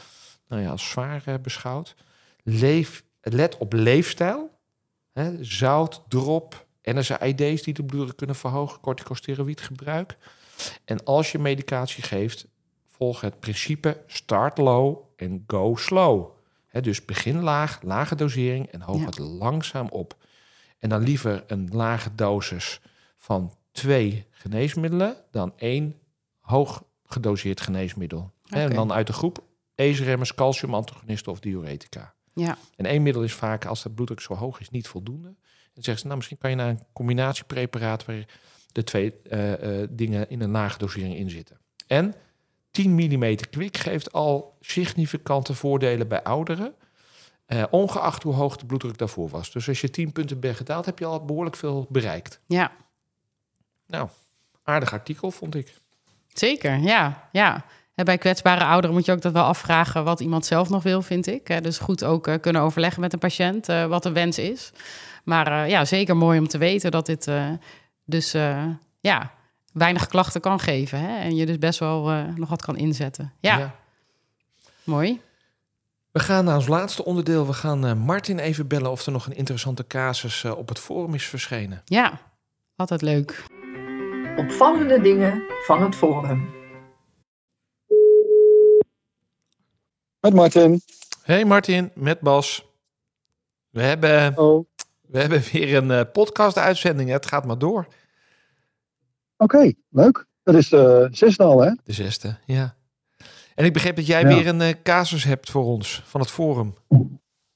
nou 0.48 0.62
ja, 0.62 0.70
als 0.70 0.90
zwaar 0.90 1.40
beschouwd. 1.42 1.94
Leef, 2.42 3.04
let 3.20 3.58
op 3.58 3.72
leefstijl. 3.72 4.58
Hè, 5.12 5.44
zout, 5.44 6.02
drop, 6.08 6.66
NSAID's 6.82 7.62
die 7.62 7.74
de 7.74 7.84
bloeddruk 7.84 8.16
kunnen 8.16 8.36
verhogen, 8.36 8.80
corticosteroïdgebruik. 8.80 10.16
En 10.84 11.04
als 11.04 11.32
je 11.32 11.38
medicatie 11.38 12.02
geeft, 12.02 12.46
volg 12.86 13.20
het 13.20 13.40
principe 13.40 14.02
start 14.06 14.58
low 14.58 14.98
en 15.16 15.44
go 15.46 15.76
slow. 15.76 16.30
Dus 16.80 17.04
begin 17.04 17.42
laag, 17.42 17.82
lage 17.82 18.14
dosering 18.14 18.66
en 18.66 18.80
hoog 18.80 18.98
Ja. 18.98 19.04
het 19.04 19.18
langzaam 19.18 19.88
op. 19.88 20.16
En 20.78 20.88
dan 20.88 21.02
liever 21.02 21.44
een 21.46 21.68
lage 21.72 22.14
dosis 22.14 22.80
van 23.16 23.54
twee 23.72 24.26
geneesmiddelen 24.30 25.16
dan 25.30 25.52
één 25.56 25.94
hoog 26.40 26.84
gedoseerd 27.04 27.60
geneesmiddel. 27.60 28.32
En 28.48 28.74
dan 28.74 28.92
uit 28.92 29.06
de 29.06 29.12
groep 29.12 29.44
ACE-remmers, 29.74 30.34
calciumantagonisten 30.34 31.32
of 31.32 31.40
diuretica. 31.40 32.14
Ja, 32.34 32.58
En 32.76 32.86
één 32.86 33.02
middel 33.02 33.22
is 33.22 33.34
vaak, 33.34 33.64
als 33.64 33.82
de 33.82 33.90
bloeddruk 33.90 34.20
zo 34.20 34.34
hoog 34.34 34.60
is, 34.60 34.70
niet 34.70 34.88
voldoende. 34.88 35.34
Dan 35.74 35.82
zeggen 35.82 35.98
ze, 35.98 36.04
nou, 36.04 36.16
misschien 36.16 36.38
kan 36.38 36.50
je 36.50 36.56
naar 36.56 36.68
een 36.68 36.82
combinatiepreparaat... 36.92 38.04
waar 38.04 38.24
de 38.72 38.84
twee 38.84 39.14
eh, 39.22 39.82
eh, 39.82 39.88
dingen 39.90 40.30
in 40.30 40.40
een 40.40 40.50
lage 40.50 40.78
dosering 40.78 41.16
in 41.16 41.30
zitten. 41.30 41.58
En 41.86 42.14
10 42.70 42.94
mm 42.94 43.36
kwik 43.50 43.76
geeft 43.76 44.12
al 44.12 44.56
significante 44.60 45.54
voordelen 45.54 46.08
bij 46.08 46.22
ouderen... 46.22 46.74
eh, 47.46 47.64
ongeacht 47.70 48.22
hoe 48.22 48.34
hoog 48.34 48.56
de 48.56 48.66
bloeddruk 48.66 48.98
daarvoor 48.98 49.28
was. 49.28 49.52
Dus 49.52 49.68
als 49.68 49.80
je 49.80 49.90
10 49.90 50.12
punten 50.12 50.40
bent 50.40 50.56
gedaald, 50.56 50.86
heb 50.86 50.98
je 50.98 51.04
al 51.04 51.24
behoorlijk 51.24 51.56
veel 51.56 51.86
bereikt. 51.88 52.40
ja. 52.46 52.72
Nou, 53.86 54.08
aardig 54.62 54.92
artikel, 54.92 55.30
vond 55.30 55.54
ik. 55.54 55.74
Zeker, 56.28 56.78
ja. 56.78 57.28
ja. 57.32 57.64
En 57.94 58.04
bij 58.04 58.18
kwetsbare 58.18 58.64
ouderen 58.64 58.96
moet 58.96 59.04
je 59.04 59.12
ook 59.12 59.22
dat 59.22 59.32
wel 59.32 59.44
afvragen 59.44 60.04
wat 60.04 60.20
iemand 60.20 60.46
zelf 60.46 60.68
nog 60.68 60.82
wil, 60.82 61.02
vind 61.02 61.26
ik. 61.26 61.48
Hè, 61.48 61.60
Dus 61.60 61.78
goed 61.78 62.04
ook 62.04 62.26
eh, 62.26 62.40
kunnen 62.40 62.62
overleggen 62.62 63.00
met 63.00 63.12
een 63.12 63.18
patiënt 63.18 63.68
eh, 63.68 63.84
wat 63.86 64.02
de 64.02 64.12
wens 64.12 64.38
is. 64.38 64.72
Maar 65.24 65.46
eh, 65.46 65.68
ja, 65.68 65.84
zeker 65.84 66.16
mooi 66.16 66.38
om 66.38 66.48
te 66.48 66.58
weten 66.58 66.90
dat 66.90 67.06
dit 67.06 67.26
eh, 67.26 67.48
dus 68.04 68.34
eh, 68.34 68.64
ja, 69.00 69.30
weinig 69.72 70.06
klachten 70.06 70.40
kan 70.40 70.60
geven. 70.60 71.00
Hè? 71.00 71.18
En 71.18 71.36
je 71.36 71.46
dus 71.46 71.58
best 71.58 71.78
wel 71.78 72.10
eh, 72.10 72.24
nog 72.34 72.48
wat 72.48 72.62
kan 72.62 72.76
inzetten. 72.76 73.32
Ja, 73.40 73.74
mooi. 74.84 75.20
We 76.12 76.20
gaan 76.20 76.44
naar 76.44 76.56
ons 76.56 76.66
laatste 76.66 77.04
onderdeel. 77.04 77.46
We 77.46 77.52
gaan 77.52 77.86
eh, 77.86 77.92
Martin 77.94 78.38
even 78.38 78.66
bellen 78.68 78.90
of 78.90 79.06
er 79.06 79.12
nog 79.12 79.26
een 79.26 79.36
interessante 79.36 79.86
casus 79.86 80.44
eh, 80.44 80.56
op 80.56 80.68
het 80.68 80.78
forum 80.78 81.14
is 81.14 81.26
verschenen. 81.26 81.82
Ja, 81.84 82.20
altijd 82.76 83.02
leuk. 83.02 83.44
Opvallende 84.36 85.00
dingen 85.00 85.42
van 85.66 85.82
het 85.82 85.94
forum. 85.94 86.48
Met 90.20 90.34
Martin. 90.34 90.80
Hey 91.22 91.44
Martin, 91.44 91.90
met 91.94 92.20
Bas. 92.20 92.64
We 93.70 93.82
hebben, 93.82 94.38
Oh, 94.38 94.64
we 95.06 95.18
hebben 95.18 95.42
weer 95.52 95.76
een 95.76 95.90
eh, 95.90 96.00
podcast-uitzending. 96.12 97.10
Het 97.10 97.26
gaat 97.26 97.46
maar 97.46 97.58
door. 97.58 97.86
oké, 99.36 99.72
leuk. 99.90 100.26
Dat 100.42 100.54
is 100.54 100.68
de 100.68 101.08
zesde 101.10 101.42
al, 101.44 101.60
hè? 101.60 101.70
De 101.84 101.92
zesde, 101.92 102.36
ja. 102.46 102.74
En 103.54 103.64
ik 103.64 103.72
begreep 103.72 103.96
dat 103.96 104.06
jij 104.06 104.20
Ja. 104.20 104.26
weer 104.28 104.46
een 104.46 104.60
eh, 104.60 104.74
casus 104.82 105.24
hebt 105.24 105.50
voor 105.50 105.64
ons 105.64 106.02
van 106.06 106.20
het 106.20 106.30
forum. 106.30 106.74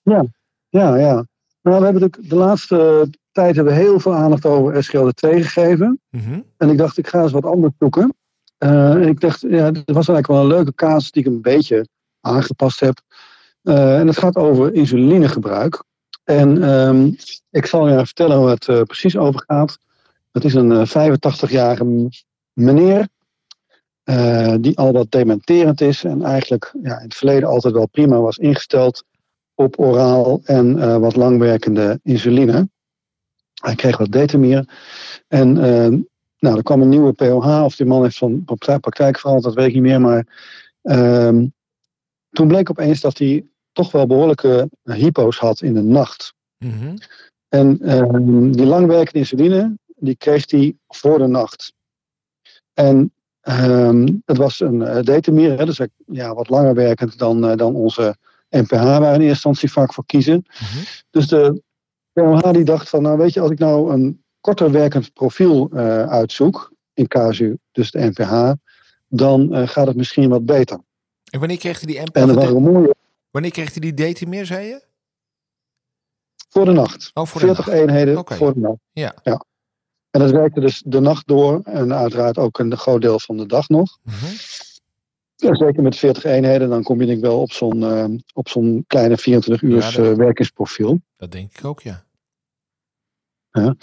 Ja, 0.02 0.24
ja. 0.70 1.24
Nou, 1.62 1.78
we 1.78 1.84
hebben 1.84 2.10
de, 2.10 2.28
de 2.28 2.34
laatste 2.36 3.08
tijd 3.32 3.54
hebben 3.56 3.74
we 3.74 3.80
heel 3.80 4.00
veel 4.00 4.14
aandacht 4.14 4.46
over 4.46 4.84
SGLD2 4.84 5.28
gegeven. 5.42 6.00
Mhm. 6.10 6.40
En 6.56 6.68
ik 6.70 6.78
dacht, 6.78 6.98
ik 6.98 7.06
ga 7.08 7.22
eens 7.22 7.32
wat 7.32 7.44
anders 7.44 7.72
zoeken. 7.78 8.14
Eh, 8.58 8.90
en 8.94 9.02
ik 9.08 9.20
dacht, 9.20 9.40
ja, 9.40 9.70
dit 9.70 9.84
was 9.86 10.08
eigenlijk 10.08 10.26
wel 10.26 10.40
een 10.40 10.46
leuke 10.46 10.74
casus 10.74 11.10
die 11.10 11.22
ik 11.22 11.28
een 11.28 11.42
beetje 11.42 11.86
aangepast 12.24 12.80
heb. 12.80 13.00
Eh, 13.62 13.98
en 13.98 14.06
het 14.06 14.18
gaat 14.18 14.36
over 14.36 14.74
insulinegebruik. 14.74 15.84
En 16.24 16.62
ehm, 16.62 17.10
ik 17.50 17.66
zal 17.66 17.88
je 17.88 17.96
vertellen 18.04 18.40
waar 18.42 18.54
het 18.54 18.68
eh, 18.68 18.82
precies 18.82 19.16
over 19.16 19.42
gaat. 19.46 19.78
Het 20.32 20.44
is 20.44 20.54
een 20.54 20.72
eh, 20.72 20.86
85-jarige 20.86 21.84
m- 21.84 22.08
meneer. 22.52 23.08
eh, 24.04 24.54
die 24.60 24.78
al 24.78 24.92
wat 24.92 25.10
dementerend 25.10 25.80
is. 25.80 26.04
En 26.04 26.22
eigenlijk 26.22 26.74
ja, 26.82 26.96
in 26.98 27.04
het 27.04 27.14
verleden 27.14 27.48
altijd 27.48 27.74
wel 27.74 27.88
prima 27.88 28.20
was 28.20 28.38
ingesteld 28.38 29.04
op 29.54 29.78
oraal 29.78 30.40
en 30.44 30.78
eh, 30.78 30.96
wat 30.96 31.16
langwerkende 31.16 32.00
insuline. 32.02 32.68
Hij 33.62 33.74
kreeg 33.74 33.96
wat 33.98 34.12
detamir. 34.12 34.68
En 35.28 35.56
eh, 35.58 35.98
nou, 36.38 36.56
er 36.56 36.62
kwam 36.62 36.82
een 36.82 36.88
nieuwe 36.88 37.12
POH, 37.12 37.62
of 37.64 37.76
die 37.76 37.86
man 37.86 38.02
heeft 38.02 38.18
van 38.18 38.44
praktijk, 38.44 38.80
praktijk 38.80 39.18
veranderd, 39.18 39.44
dat 39.44 39.54
weet 39.54 39.66
ik 39.68 39.74
niet 39.74 39.82
meer. 39.82 40.00
Maar 40.00 40.26
ehm, 40.82 41.46
toen 42.35 42.49
bleek 42.49 42.70
opeens 42.70 43.01
dat 43.01 43.18
hij 43.18 43.47
toch 43.72 43.93
wel 43.93 44.07
behoorlijke 44.07 44.70
hypo's 44.82 45.39
had 45.39 45.61
in 45.61 45.74
de 45.74 45.82
nacht. 45.82 46.35
Mhm. 46.59 46.97
En 47.49 47.80
ehm, 47.80 48.51
die 48.51 48.66
langwerkende 48.66 49.18
insuline, 49.18 49.78
die 49.97 50.16
kreeg 50.16 50.51
hij 50.51 50.76
voor 50.89 51.18
de 51.18 51.26
nacht. 51.26 51.72
En 52.74 53.12
ehm 53.41 54.09
het 54.24 54.37
was 54.37 54.61
een 54.61 54.80
uh, 54.80 55.01
detamir, 55.03 55.59
hè, 55.59 55.64
dus 55.64 55.80
ja, 56.07 56.35
wat 56.35 56.49
langer 56.49 56.74
werkend 56.74 57.18
dan, 57.18 57.51
uh, 57.51 57.57
dan 57.57 57.74
onze 57.74 58.16
NPH, 58.49 58.82
waar 58.82 59.03
in 59.03 59.09
eerste 59.09 59.26
instantie 59.26 59.72
vaak 59.72 59.93
voor 59.93 60.07
kiezen. 60.07 60.45
Mhm. 60.47 60.85
Dus 61.11 61.26
de 61.28 61.62
POH 62.12 62.53
die 62.53 62.64
dacht 62.64 62.89
van, 62.89 63.03
nou 63.03 63.18
weet 63.18 63.32
je, 63.32 63.41
als 63.41 63.51
ik 63.51 63.59
nou 63.59 63.93
een 63.93 64.22
korter 64.41 64.70
werkend 64.70 65.12
profiel 65.12 65.70
uh, 65.72 66.03
uitzoek, 66.03 66.72
in 66.93 67.07
casu, 67.07 67.59
dus 67.72 67.91
de 67.91 68.01
NPH, 68.01 68.53
dan 69.09 69.68
gaat 69.68 69.87
het 69.87 69.97
misschien 69.97 70.28
wat 70.28 70.47
beter. 70.47 70.78
En 71.35 71.41
wanneer 71.41 71.59
kreeg 71.59 71.80
hij 71.80 71.87
die 71.87 72.01
NPH? 72.01 72.16
En 72.16 72.62
mooie... 72.62 72.95
Wanneer 73.30 73.51
kreeg 73.51 73.70
hij 73.70 73.80
die 73.80 73.95
detamir, 73.95 74.47
zei 74.47 74.66
je? 74.66 74.85
Voor 76.49 76.64
de 76.64 76.72
nacht. 76.72 77.11
Oh, 77.14 77.26
voor 77.26 77.41
40 77.41 77.64
de 77.64 77.70
nacht. 77.70 77.82
eenheden 77.82 78.18
okay. 78.18 78.37
voor 78.37 78.55
de 78.55 78.61
nacht. 78.61 78.78
Ja. 78.93 79.14
ja. 79.22 79.45
En 80.11 80.20
dat 80.20 80.30
werkte 80.30 80.61
dus 80.61 80.82
de 80.87 81.01
nacht 81.01 81.26
door 81.26 81.61
en 81.64 81.95
uiteraard 81.95 82.39
ook 82.39 82.59
een 82.59 82.76
groot 82.76 83.01
deel 83.01 83.20
van 83.20 83.37
de 83.37 83.47
dag 83.47 83.68
nog. 83.68 83.99
Mm 84.03 84.12
-hmm. 84.12 84.37
ja, 85.35 85.55
zeker 85.55 85.82
met 85.82 85.97
40 85.97 86.24
eenheden, 86.24 86.68
dan 86.68 86.82
kom 86.82 87.01
je 87.01 87.07
denk 87.07 87.18
ik 87.18 87.24
wel 87.24 87.41
op 87.41 87.53
zo'n 87.53 87.80
uh, 87.80 88.05
op 88.32 88.49
zo'n 88.49 88.85
kleine 88.87 89.16
24 89.16 89.68
uur 89.68 90.03
ja, 90.03 90.11
uh, 90.11 90.16
werkingsprofiel. 90.16 91.01
Dat 91.16 91.32
denk 91.32 91.59
ik 91.59 91.64
ook, 91.64 91.80
ja. 91.80 92.05
ja. 93.51 93.74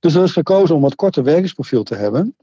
Dus 0.00 0.14
er 0.14 0.22
is 0.22 0.32
gekozen 0.32 0.74
om 0.74 0.82
wat 0.82 0.94
korter 0.94 1.22
werkingsprofiel 1.22 1.82
te 1.82 1.94
hebben. 1.94 2.36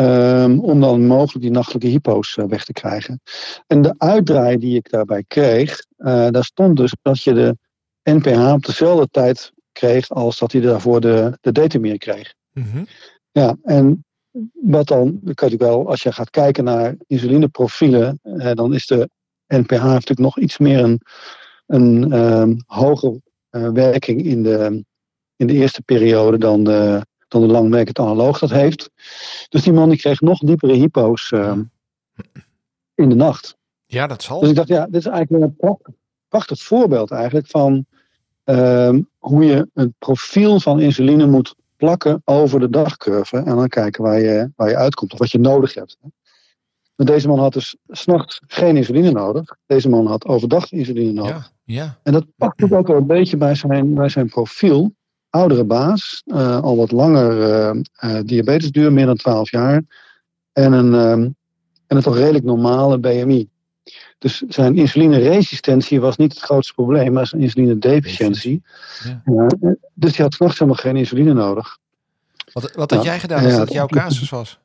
Um, 0.00 0.60
om 0.60 0.80
dan 0.80 1.06
mogelijk 1.06 1.40
die 1.40 1.50
nachtelijke 1.50 1.88
hypo's 1.88 2.36
uh, 2.36 2.44
weg 2.44 2.64
te 2.64 2.72
krijgen. 2.72 3.20
En 3.66 3.82
de 3.82 3.94
uitdraai 3.98 4.58
die 4.58 4.76
ik 4.76 4.90
daarbij 4.90 5.24
kreeg, 5.28 5.84
uh, 5.98 6.28
daar 6.30 6.44
stond 6.44 6.76
dus 6.76 6.94
dat 7.02 7.22
je 7.22 7.32
de 7.32 7.56
NPH 8.02 8.52
op 8.52 8.66
dezelfde 8.66 9.08
tijd 9.10 9.52
kreeg 9.72 10.10
als 10.10 10.38
dat 10.38 10.52
hij 10.52 10.60
daarvoor 10.60 11.00
de, 11.00 11.38
de 11.40 11.98
kreeg. 11.98 12.34
Mm 12.52 12.64
-hmm. 12.72 12.86
Ja, 13.30 13.56
en 13.62 14.04
wat 14.52 14.86
dan, 14.86 15.18
dan 15.22 15.34
kan 15.34 15.50
je 15.50 15.56
wel, 15.56 15.88
als 15.88 16.02
je 16.02 16.12
gaat 16.12 16.30
kijken 16.30 16.64
naar 16.64 16.94
insulineprofielen, 17.06 18.18
eh, 18.22 18.52
dan 18.52 18.74
is 18.74 18.86
de 18.86 19.10
NPH 19.46 19.82
natuurlijk 19.82 20.18
nog 20.18 20.38
iets 20.38 20.58
meer 20.58 20.78
een, 20.78 21.00
een 21.66 22.12
um, 22.12 22.62
hogere 22.66 23.20
werking 23.72 24.24
in 24.24 24.42
de, 24.42 24.84
in 25.36 25.46
de 25.46 25.52
eerste 25.52 25.82
periode 25.82 26.38
dan 26.38 26.64
de, 26.64 27.06
dan 27.28 27.40
de 27.40 27.46
langwerkend 27.46 27.98
analoog 27.98 28.38
dat 28.38 28.50
heeft. 28.50 28.90
Dus 29.48 29.62
die 29.62 29.72
man 29.72 29.88
die 29.88 29.98
kreeg 29.98 30.20
nog 30.20 30.38
diepere 30.38 30.72
hypo's 30.72 31.30
uh, 31.30 31.58
in 32.94 33.08
de 33.08 33.14
nacht. 33.14 33.56
Ja, 33.86 34.06
dat 34.06 34.22
zal. 34.22 34.40
Dus 34.40 34.48
ik 34.48 34.54
dacht, 34.54 34.68
ja, 34.68 34.84
dit 34.84 34.94
is 34.94 35.06
eigenlijk 35.06 35.44
een 35.44 35.56
prachtig, 35.56 35.94
prachtig 36.28 36.62
voorbeeld 36.62 37.10
eigenlijk 37.10 37.46
van 37.46 37.86
uh, 38.44 38.98
hoe 39.18 39.44
je 39.44 39.68
een 39.74 39.94
profiel 39.98 40.60
van 40.60 40.80
insuline 40.80 41.26
moet 41.26 41.54
plakken 41.76 42.22
over 42.24 42.60
de 42.60 42.70
dagcurve 42.70 43.36
en 43.36 43.56
dan 43.56 43.68
kijken 43.68 44.02
waar 44.02 44.20
je, 44.20 44.52
waar 44.56 44.68
je 44.68 44.76
uitkomt 44.76 45.12
of 45.12 45.18
wat 45.18 45.30
je 45.30 45.38
nodig 45.38 45.74
hebt. 45.74 45.98
Deze 46.96 47.28
man 47.28 47.38
had 47.38 47.52
dus 47.52 47.76
s'nachts 47.88 48.40
geen 48.46 48.76
insuline 48.76 49.10
nodig. 49.10 49.56
Deze 49.66 49.88
man 49.88 50.06
had 50.06 50.26
overdag 50.26 50.72
insuline 50.72 51.12
nodig. 51.12 51.52
Ja, 51.64 51.74
ja. 51.74 51.98
En 52.02 52.12
dat 52.12 52.26
past 52.36 52.72
ook 52.72 52.86
wel 52.86 52.96
een 52.96 53.06
beetje 53.06 53.36
bij 53.36 53.54
zijn, 53.54 53.94
bij 53.94 54.08
zijn 54.08 54.28
profiel. 54.28 54.94
Oudere 55.38 55.64
baas, 55.64 56.22
uh, 56.26 56.60
al 56.60 56.76
wat 56.76 56.90
langer 56.90 57.36
uh, 57.36 57.80
uh, 58.04 58.20
diabetesduur, 58.24 58.92
meer 58.92 59.06
dan 59.06 59.16
12 59.16 59.50
jaar. 59.50 59.82
En 60.52 60.72
een, 60.72 60.94
en 61.86 61.96
een 61.96 62.02
toch 62.02 62.16
redelijk 62.16 62.44
normale 62.44 62.98
BMI. 62.98 63.48
Dus 64.18 64.42
zijn 64.48 64.76
insulineresistentie 64.76 66.00
was 66.00 66.16
niet 66.16 66.32
het 66.32 66.42
grootste 66.42 66.74
probleem, 66.74 67.12
maar 67.12 67.26
zijn 67.26 67.42
insulinedeficiëntie. 67.42 68.62
Ja. 69.04 69.22
Uh, 69.24 69.72
dus 69.94 70.16
hij 70.16 70.24
had 70.24 70.34
s'nachts 70.34 70.58
helemaal 70.58 70.80
geen 70.80 70.96
insuline 70.96 71.32
nodig. 71.32 71.78
Wat, 72.52 72.74
wat 72.74 72.90
had 72.90 73.04
jij 73.04 73.20
gedaan 73.20 73.44
als 73.44 73.56
dat 73.56 73.72
jouw 73.72 73.86
casus 73.86 74.30
was? 74.30 74.58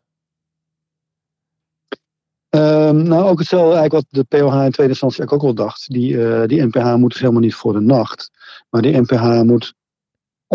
Um, 2.49 3.03
nou, 3.03 3.23
ook 3.23 3.39
hetzelfde 3.39 3.75
eigenlijk 3.75 3.93
wat 3.93 4.05
de 4.09 4.37
POH 4.37 4.63
in 4.65 4.71
tweede 4.71 4.91
instantie 4.91 5.29
ook 5.29 5.41
wel 5.41 5.53
dacht. 5.53 5.91
Die, 5.91 6.13
uh, 6.13 6.45
die 6.45 6.61
NPH 6.61 6.95
moet 6.95 7.11
dus 7.11 7.19
helemaal 7.19 7.41
niet 7.41 7.55
voor 7.55 7.73
de 7.73 7.79
nacht. 7.79 8.31
Maar 8.69 8.81
die 8.81 9.01
NPH 9.01 9.41
moet 9.41 9.73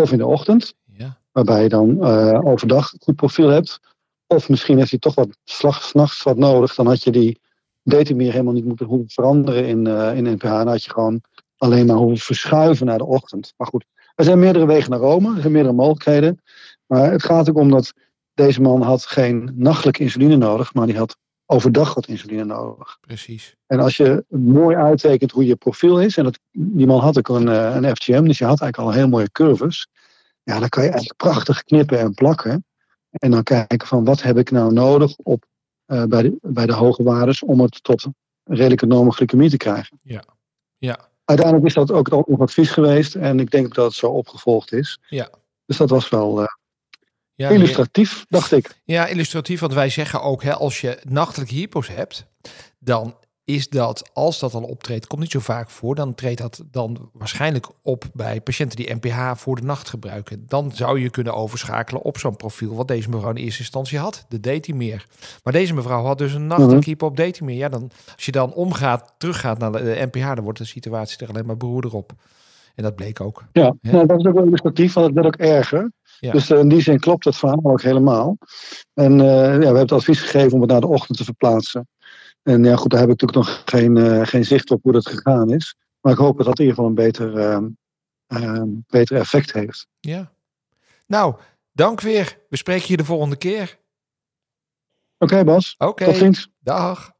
of 0.01 0.11
in 0.11 0.17
de 0.17 0.25
ochtend, 0.25 0.73
ja. 0.85 1.17
waarbij 1.31 1.63
je 1.63 1.69
dan 1.69 1.89
uh, 1.89 2.39
overdag 2.43 2.93
een 2.93 2.99
goed 3.01 3.15
profiel 3.15 3.47
hebt. 3.47 3.79
Of 4.27 4.49
misschien 4.49 4.77
heeft 4.77 4.89
hij 4.89 4.99
toch 4.99 5.15
wat 5.15 5.37
s'nachts 5.43 6.23
wat 6.23 6.37
nodig. 6.37 6.75
Dan 6.75 6.87
had 6.87 7.03
je 7.03 7.11
die 7.11 7.39
detamir 7.83 8.31
helemaal 8.31 8.53
niet 8.53 8.65
moeten 8.65 8.85
hoeven 8.85 9.09
veranderen 9.09 9.67
in, 9.67 9.87
uh, 9.87 10.17
in 10.17 10.23
NPH. 10.23 10.43
Dan 10.43 10.67
had 10.67 10.83
je 10.83 10.91
gewoon 10.91 11.21
alleen 11.57 11.85
maar 11.85 11.95
hoeven 11.95 12.17
verschuiven 12.17 12.85
naar 12.85 12.97
de 12.97 13.05
ochtend. 13.05 13.53
Maar 13.57 13.67
goed, 13.67 13.85
er 14.15 14.23
zijn 14.23 14.39
meerdere 14.39 14.65
wegen 14.65 14.89
naar 14.89 14.99
Rome. 14.99 15.35
Er 15.35 15.41
zijn 15.41 15.53
meerdere 15.53 15.75
mogelijkheden. 15.75 16.41
Maar 16.85 17.11
het 17.11 17.23
gaat 17.23 17.49
ook 17.49 17.57
om 17.57 17.69
dat 17.69 17.93
deze 18.33 18.61
man 18.61 18.81
had 18.81 19.05
geen 19.05 19.51
nachtelijke 19.55 20.03
insuline 20.03 20.35
nodig. 20.35 20.73
Maar 20.73 20.85
die 20.85 20.97
had 20.97 21.17
overdag 21.51 21.93
wat 21.93 22.07
insuline 22.07 22.43
nodig. 22.43 22.97
Precies. 23.01 23.55
En 23.67 23.79
als 23.79 23.97
je 23.97 24.25
mooi 24.27 24.75
uittekent 24.75 25.31
hoe 25.31 25.45
je 25.45 25.55
profiel 25.55 26.01
is. 26.01 26.17
En 26.17 26.23
dat, 26.23 26.39
die 26.51 26.87
man 26.87 26.99
had 26.99 27.17
ook 27.17 27.29
een, 27.29 27.47
uh, 27.47 27.75
een 27.75 27.95
FGM. 27.95 28.23
Dus 28.23 28.37
je 28.37 28.45
had 28.45 28.61
eigenlijk 28.61 28.77
al 28.77 28.91
heel 28.91 29.07
mooie 29.07 29.31
curves. 29.31 29.87
Ja, 30.43 30.59
dan 30.59 30.69
kan 30.69 30.83
je 30.83 30.89
eigenlijk 30.89 31.19
prachtig 31.19 31.63
knippen 31.63 31.99
en 31.99 32.13
plakken. 32.13 32.65
En 33.11 33.31
dan 33.31 33.43
kijken 33.43 33.87
van 33.87 34.03
wat 34.03 34.21
heb 34.21 34.37
ik 34.37 34.51
nou 34.51 34.73
nodig 34.73 35.15
op 35.17 35.45
eh, 35.85 36.03
bij, 36.03 36.21
de, 36.21 36.37
bij 36.41 36.65
de 36.65 36.73
hoge 36.73 37.03
waardes 37.03 37.43
om 37.43 37.59
het 37.59 37.83
tot 37.83 38.03
een 38.03 38.55
redelijke 38.55 38.85
normale 38.85 39.11
glycemie 39.11 39.49
te 39.49 39.57
krijgen. 39.57 39.99
Ja. 40.03 40.23
Ja. 40.77 40.99
Uiteindelijk 41.25 41.67
is 41.67 41.73
dat 41.73 41.91
ook 41.91 42.09
nog 42.09 42.39
advies 42.39 42.69
geweest 42.69 43.15
en 43.15 43.39
ik 43.39 43.51
denk 43.51 43.75
dat 43.75 43.85
het 43.85 43.93
zo 43.93 44.07
opgevolgd 44.07 44.73
is. 44.73 44.99
Ja. 45.07 45.29
Dus 45.65 45.77
dat 45.77 45.89
was 45.89 46.09
wel 46.09 46.41
eh, 46.41 46.47
Ja, 47.39 47.49
illustratief, 47.49 48.25
dacht 48.29 48.51
ik. 48.51 48.77
Ja, 48.85 49.07
illustratief, 49.07 49.59
want 49.59 49.73
wij 49.73 49.89
zeggen 49.89 50.21
ook, 50.21 50.43
hè, 50.43 50.53
als 50.53 50.81
je 50.81 50.99
nachtelijke 51.07 51.53
hypo's 51.53 51.87
hebt, 51.87 52.25
dan 52.79 53.15
is 53.45 53.69
dat, 53.69 54.09
als 54.13 54.39
dat 54.39 54.53
al 54.53 54.61
optreedt, 54.63 55.07
komt 55.07 55.21
niet 55.21 55.31
zo 55.31 55.39
vaak 55.39 55.69
voor, 55.69 55.95
dan 55.95 56.15
treedt 56.15 56.37
dat 56.41 56.63
dan 56.71 57.09
waarschijnlijk 57.13 57.67
op 57.81 58.03
bij 58.13 58.41
patiënten 58.41 58.77
die 58.77 58.95
NPH 58.95 59.31
voor 59.35 59.55
de 59.55 59.61
nacht 59.61 59.89
gebruiken. 59.89 60.43
Dan 60.47 60.71
zou 60.73 60.99
je 60.99 61.09
kunnen 61.09 61.33
overschakelen 61.33 62.01
op 62.01 62.17
zo'n 62.17 62.35
profiel, 62.35 62.75
wat 62.75 62.87
deze 62.87 63.09
mevrouw 63.09 63.29
in 63.29 63.35
eerste 63.35 63.59
instantie 63.59 63.99
had. 63.99 64.25
De 64.29 64.39
deed 64.39 64.65
hij 64.65 64.75
meer. 64.75 65.05
Maar 65.43 65.53
deze 65.53 65.73
mevrouw 65.73 66.03
had 66.03 66.17
dus 66.17 66.33
een 66.33 66.47
nachtelijke 66.47 66.75
Mhm. 66.79 66.89
hypo 66.89 67.05
op 67.05 67.17
deed 67.17 67.37
hij 67.37 67.47
meer. 67.47 67.57
Ja, 67.57 67.69
dan, 67.69 67.91
als 68.15 68.25
je 68.25 68.31
dan 68.31 68.53
omgaat, 68.53 69.13
teruggaat 69.17 69.57
naar 69.59 69.71
de 69.71 70.07
NPH, 70.11 70.25
dan 70.35 70.43
wordt 70.43 70.57
de 70.59 70.65
situatie 70.65 71.17
er 71.17 71.29
alleen 71.29 71.45
maar 71.45 71.57
beroerder 71.57 71.93
op. 71.95 72.11
En 72.75 72.83
dat 72.83 72.95
bleek 72.95 73.21
ook. 73.21 73.43
Ja, 73.51 73.73
Ja. 73.81 73.91
Nou, 73.91 74.05
dat 74.07 74.19
is 74.19 74.25
ook 74.25 74.33
wel 74.33 74.45
illustratief, 74.45 74.93
want 74.93 75.05
het 75.05 75.15
werd 75.15 75.27
ook 75.27 75.35
erger. 75.35 75.91
Ja. 76.19 76.31
Dus 76.31 76.49
eh, 76.49 76.59
in 76.59 76.69
die 76.69 76.81
zin 76.81 76.99
klopt 76.99 77.25
het 77.25 77.35
verhaal 77.37 77.59
ook 77.63 77.81
helemaal. 77.81 78.37
En 78.93 79.19
eh, 79.19 79.27
ja, 79.27 79.57
we 79.57 79.63
hebben 79.63 79.81
het 79.81 79.91
advies 79.91 80.19
gegeven 80.19 80.53
om 80.53 80.61
het 80.61 80.69
naar 80.69 80.81
de 80.81 80.87
ochtend 80.87 81.17
te 81.17 81.23
verplaatsen. 81.23 81.87
En 82.43 82.63
ja, 82.63 82.75
goed, 82.75 82.91
daar 82.91 82.99
heb 82.99 83.09
ik 83.09 83.21
natuurlijk 83.21 83.47
nog 83.47 83.61
geen, 83.65 83.97
eh, 83.97 84.27
geen 84.27 84.45
zicht 84.45 84.71
op 84.71 84.83
hoe 84.83 84.91
dat 84.91 85.07
gegaan 85.07 85.53
is. 85.53 85.75
Maar 86.01 86.13
ik 86.13 86.19
hoop 86.19 86.37
dat 86.37 86.45
dat 86.45 86.59
in 86.59 86.65
ieder 86.65 86.75
geval 86.75 86.89
een 86.89 87.05
beter, 87.05 87.37
ehm, 87.37 87.67
ehm, 88.27 88.67
beter 88.87 89.17
effect 89.17 89.53
heeft. 89.53 89.87
Ja. 89.99 90.31
Nou, 91.07 91.35
dank 91.71 92.01
weer. 92.01 92.39
We 92.49 92.57
spreken 92.57 92.87
je 92.87 92.97
de 92.97 93.05
volgende 93.05 93.35
keer. 93.35 93.77
Oké, 95.17 95.43
Bas. 95.43 95.75
Oké. 95.77 96.05
Tot 96.05 96.15
ziens. 96.15 96.49
Dag. 96.59 97.11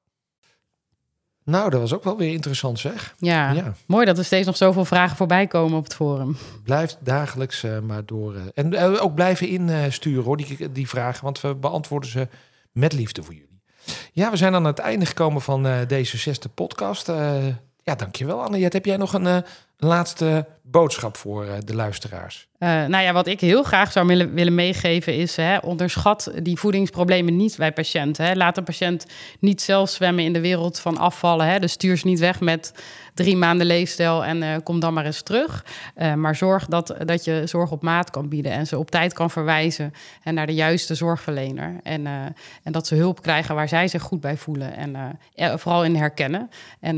Nou, 1.50 1.70
dat 1.70 1.80
was 1.80 1.94
ook 1.94 2.04
wel 2.04 2.18
weer 2.18 2.32
interessant 2.34 2.80
zeg. 2.80 3.16
Ja, 3.18 3.52
Ja. 3.52 3.74
mooi 3.88 4.06
dat 4.06 4.18
er 4.18 4.26
steeds 4.26 4.46
nog 4.46 4.58
zoveel 4.58 4.86
vragen 4.86 5.18
voorbij 5.18 5.48
komen 5.48 5.78
op 5.78 5.84
het 5.84 5.94
forum. 5.96 6.38
Blijft 6.64 6.98
dagelijks 7.00 7.64
eh, 7.64 7.80
maar 7.80 8.06
door. 8.06 8.36
eh, 8.36 8.42
en 8.54 8.74
eh, 8.74 9.04
ook 9.04 9.16
blijven 9.16 9.48
insturen 9.48 10.24
hoor, 10.24 10.38
die, 10.38 10.72
die 10.72 10.88
vragen. 10.90 11.24
Want 11.24 11.42
we 11.42 11.56
beantwoorden 11.56 12.10
ze 12.10 12.28
met 12.72 12.94
liefde 12.94 13.24
voor 13.24 13.34
jullie. 13.34 13.62
Ja, 14.14 14.32
we 14.32 14.38
zijn 14.38 14.54
aan 14.56 14.66
het 14.66 14.80
einde 14.80 15.06
gekomen 15.06 15.42
van 15.42 15.68
deze 15.88 16.18
zesde 16.18 16.50
podcast. 16.50 17.08
Ja, 17.84 17.96
dankjewel 17.96 18.44
Anne. 18.44 18.58
Heb 18.60 18.86
jij 18.86 18.98
nog 18.98 19.14
een, 19.14 19.26
een 19.26 19.44
laatste 19.88 20.46
boodschap 20.62 21.18
voor 21.18 21.46
eh, 21.46 21.54
de 21.66 21.76
luisteraars? 21.76 22.48
Eh, 22.58 22.70
nou 22.70 23.04
ja, 23.04 23.14
wat 23.14 23.28
ik 23.28 23.40
heel 23.40 23.64
graag 23.64 23.92
zou 23.92 24.08
willen, 24.08 24.34
willen 24.34 24.56
meegeven 24.56 25.16
is... 25.16 25.36
Hè, 25.36 25.58
onderschat 25.58 26.32
die 26.44 26.58
voedingsproblemen 26.58 27.36
niet 27.36 27.58
bij 27.58 27.72
patiënten. 27.72 28.26
Hè. 28.26 28.34
Laat 28.34 28.58
een 28.58 28.64
patiënt 28.64 29.06
niet 29.40 29.62
zelf 29.62 29.90
zwemmen 29.90 30.24
in 30.24 30.34
de 30.34 30.42
wereld 30.42 30.80
van 30.80 30.98
afvallen. 30.98 31.48
Hè. 31.48 31.60
Dus 31.60 31.72
stuur 31.72 31.98
ze 31.98 32.08
niet 32.08 32.20
weg 32.20 32.40
met 32.40 32.74
drie 33.24 33.38
maanden 33.38 33.68
leefstijl 33.68 34.26
en 34.26 34.44
eh, 34.44 34.56
kom 34.64 34.80
dan 34.80 34.94
maar 34.94 35.06
eens 35.06 35.22
terug. 35.22 35.66
Eh, 35.96 36.14
maar 36.14 36.36
zorg 36.36 36.66
dat, 36.66 36.96
dat 37.06 37.24
je 37.24 37.42
zorg 37.46 37.72
op 37.72 37.82
maat 37.82 38.10
kan 38.10 38.30
bieden... 38.30 38.52
en 38.52 38.68
ze 38.68 38.78
op 38.78 38.92
tijd 38.92 39.14
kan 39.14 39.30
verwijzen 39.30 39.94
en 40.24 40.34
naar 40.34 40.48
de 40.48 40.54
juiste 40.54 40.96
zorgverlener. 40.96 41.76
En, 41.84 42.08
eh, 42.08 42.14
en 42.64 42.72
dat 42.72 42.88
ze 42.88 42.96
hulp 42.96 43.22
krijgen 43.22 43.56
waar 43.56 43.68
zij 43.68 43.88
zich 43.88 44.02
goed 44.02 44.22
bij 44.22 44.38
voelen. 44.38 44.76
En 44.76 45.20
vooral 45.60 45.84
in 45.84 45.96
herkennen. 45.96 46.50
En 46.80 46.98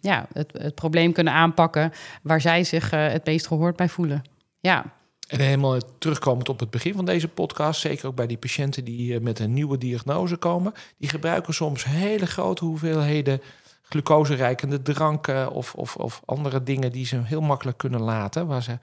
ja, 0.00 0.26
het, 0.32 0.52
het 0.58 0.74
probleem 0.74 1.12
kunnen 1.12 1.32
aanpakken 1.32 1.92
waar 2.22 2.40
zij 2.40 2.64
zich 2.64 2.90
het 2.90 3.26
meest 3.26 3.46
gehoord 3.46 3.76
bij 3.76 3.88
voelen. 3.88 4.22
Ja, 4.60 4.84
En 5.28 5.40
helemaal 5.40 5.78
terugkomend 5.98 6.48
op 6.48 6.60
het 6.60 6.70
begin 6.70 6.94
van 6.94 7.04
deze 7.04 7.28
podcast, 7.28 7.80
zeker 7.80 8.06
ook 8.06 8.14
bij 8.14 8.26
die 8.26 8.36
patiënten 8.36 8.84
die 8.84 9.20
met 9.20 9.38
een 9.38 9.52
nieuwe 9.52 9.78
diagnose 9.78 10.36
komen, 10.36 10.72
die 10.98 11.08
gebruiken 11.08 11.54
soms 11.54 11.84
hele 11.84 12.26
grote 12.26 12.64
hoeveelheden 12.64 13.40
glucoserijkende 13.88 14.82
dranken 14.82 15.50
of, 15.50 15.74
of, 15.74 15.96
of 15.96 16.22
andere 16.24 16.62
dingen 16.62 16.92
die 16.92 17.06
ze 17.06 17.20
heel 17.24 17.40
makkelijk 17.40 17.78
kunnen 17.78 18.00
laten, 18.00 18.46
waar 18.46 18.62
ze 18.62 18.78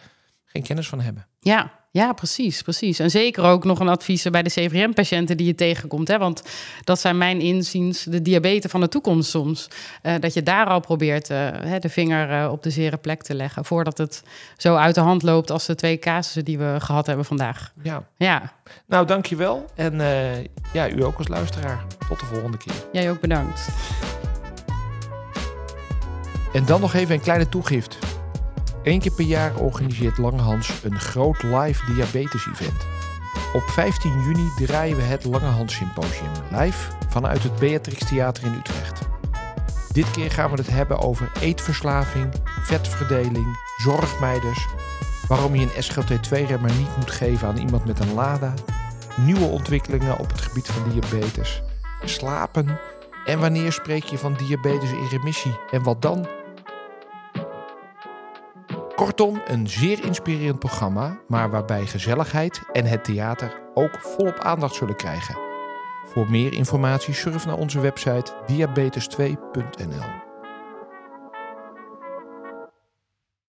geen 0.46 0.64
kennis 0.64 0.90
van 0.90 1.02
hebben. 1.02 1.28
Ja, 1.40 1.72
ja, 1.96 2.14
precies, 2.14 2.62
precies. 2.62 3.00
En 3.00 3.10
zeker 3.10 3.44
ook 3.44 3.64
nog 3.64 3.80
een 3.80 3.88
advies 3.88 4.24
bij 4.24 4.44
de 4.44 4.50
CVM-patiënten 4.50 5.38
die 5.38 5.46
je 5.46 5.56
tegenkomt. 5.56 6.08
Hè? 6.08 6.18
Want 6.18 6.44
dat 6.84 7.00
zijn 7.00 7.18
mijn 7.18 7.42
inziens 7.42 8.04
de 8.04 8.22
diabetes 8.22 8.72
van 8.72 8.82
de 8.82 8.88
toekomst 8.88 9.30
soms. 9.30 9.68
Eh, 10.02 10.14
dat 10.20 10.34
je 10.34 10.44
daar 10.44 10.66
al 10.66 10.80
probeert 10.80 11.30
eh, 11.30 11.76
de 11.80 11.90
vinger 11.90 12.44
eh, 12.44 12.52
op 12.52 12.64
de 12.64 12.70
zere 12.70 12.98
plek 12.98 13.24
te 13.24 13.34
leggen... 13.34 13.66
voordat 13.66 13.98
het 13.98 14.24
zo 14.58 14.76
uit 14.76 14.96
de 14.96 15.02
hand 15.02 15.24
loopt 15.24 15.52
als 15.52 15.66
de 15.66 15.76
twee 15.76 16.00
casussen 16.00 16.46
die 16.46 16.58
we 16.58 16.76
gehad 16.80 17.06
hebben 17.06 17.26
vandaag. 17.26 17.74
Ja, 17.84 18.08
Ja, 18.18 18.54
nou 18.88 19.06
dankjewel. 19.06 19.66
En 19.76 20.02
eh, 20.02 20.44
ja, 20.74 20.90
u 20.90 21.04
ook 21.04 21.18
als 21.18 21.28
luisteraar. 21.28 21.86
Tot 22.10 22.20
de 22.20 22.26
volgende 22.26 22.58
keer. 22.58 22.74
jij 22.92 23.10
ook 23.10 23.20
bedankt. 23.20 23.68
En 26.56 26.66
dan 26.66 26.82
nog 26.82 26.94
even 26.94 27.16
een 27.16 27.22
kleine 27.22 27.50
toegift. 27.50 27.98
Eén 28.84 29.00
keer 29.00 29.12
per 29.12 29.26
jaar 29.26 29.56
organiseert 29.56 30.18
Langehans 30.18 30.84
een 30.84 31.00
groot 31.00 31.44
live 31.44 31.94
diabetes 31.94 32.48
event. 32.48 32.86
Op 33.54 33.64
15 33.64 34.22
juni 34.22 34.66
draaien 34.66 34.98
we 34.98 35.04
het 35.04 35.26
Langehans 35.26 35.76
Symposium 35.76 36.32
live 36.52 36.92
vanuit 37.10 37.44
het 37.44 37.56
Beatrix 37.56 38.08
Theater 38.08 38.46
in 38.46 38.54
Utrecht. 38.54 39.00
Dit 39.92 40.12
keer 40.12 40.32
gaan 40.32 40.52
we 40.52 40.56
het 40.56 40.70
hebben 40.70 41.00
over 41.00 41.32
eetverslaving, 41.42 42.34
vetverdeling, 42.62 43.58
zorgmeiders, 43.78 44.68
waarom 45.28 45.56
je 45.56 45.62
een 45.62 45.84
SGLT2-remmer 45.84 46.72
niet 46.78 46.98
moet 46.98 47.12
geven 47.12 47.48
aan 47.48 47.58
iemand 47.58 47.86
met 47.86 48.00
een 48.00 48.14
LADA, 48.14 48.54
nieuwe 49.16 49.46
ontwikkelingen 49.46 50.20
op 50.20 50.30
het 50.32 50.42
gebied 50.42 50.68
van 50.68 50.90
diabetes, 50.90 51.62
slapen 52.04 52.80
en 53.26 53.40
wanneer 53.40 53.72
spreek 53.72 54.04
je 54.04 54.18
van 54.18 54.34
diabetes 54.34 54.92
in 54.92 55.08
remissie 55.12 55.60
en 55.72 55.84
wat 55.84 56.02
dan? 56.02 56.28
Kortom, 58.96 59.42
een 59.46 59.68
zeer 59.68 60.04
inspirerend 60.04 60.60
programma, 60.60 61.20
maar 61.28 61.50
waarbij 61.50 61.86
gezelligheid 61.86 62.62
en 62.72 62.86
het 62.86 63.04
theater 63.04 63.62
ook 63.74 64.00
volop 64.00 64.40
aandacht 64.40 64.76
zullen 64.76 64.96
krijgen. 64.96 65.38
Voor 66.06 66.30
meer 66.30 66.54
informatie 66.54 67.14
surf 67.14 67.46
naar 67.46 67.58
onze 67.58 67.80
website 67.80 68.32
diabetes2.nl. 68.48 70.25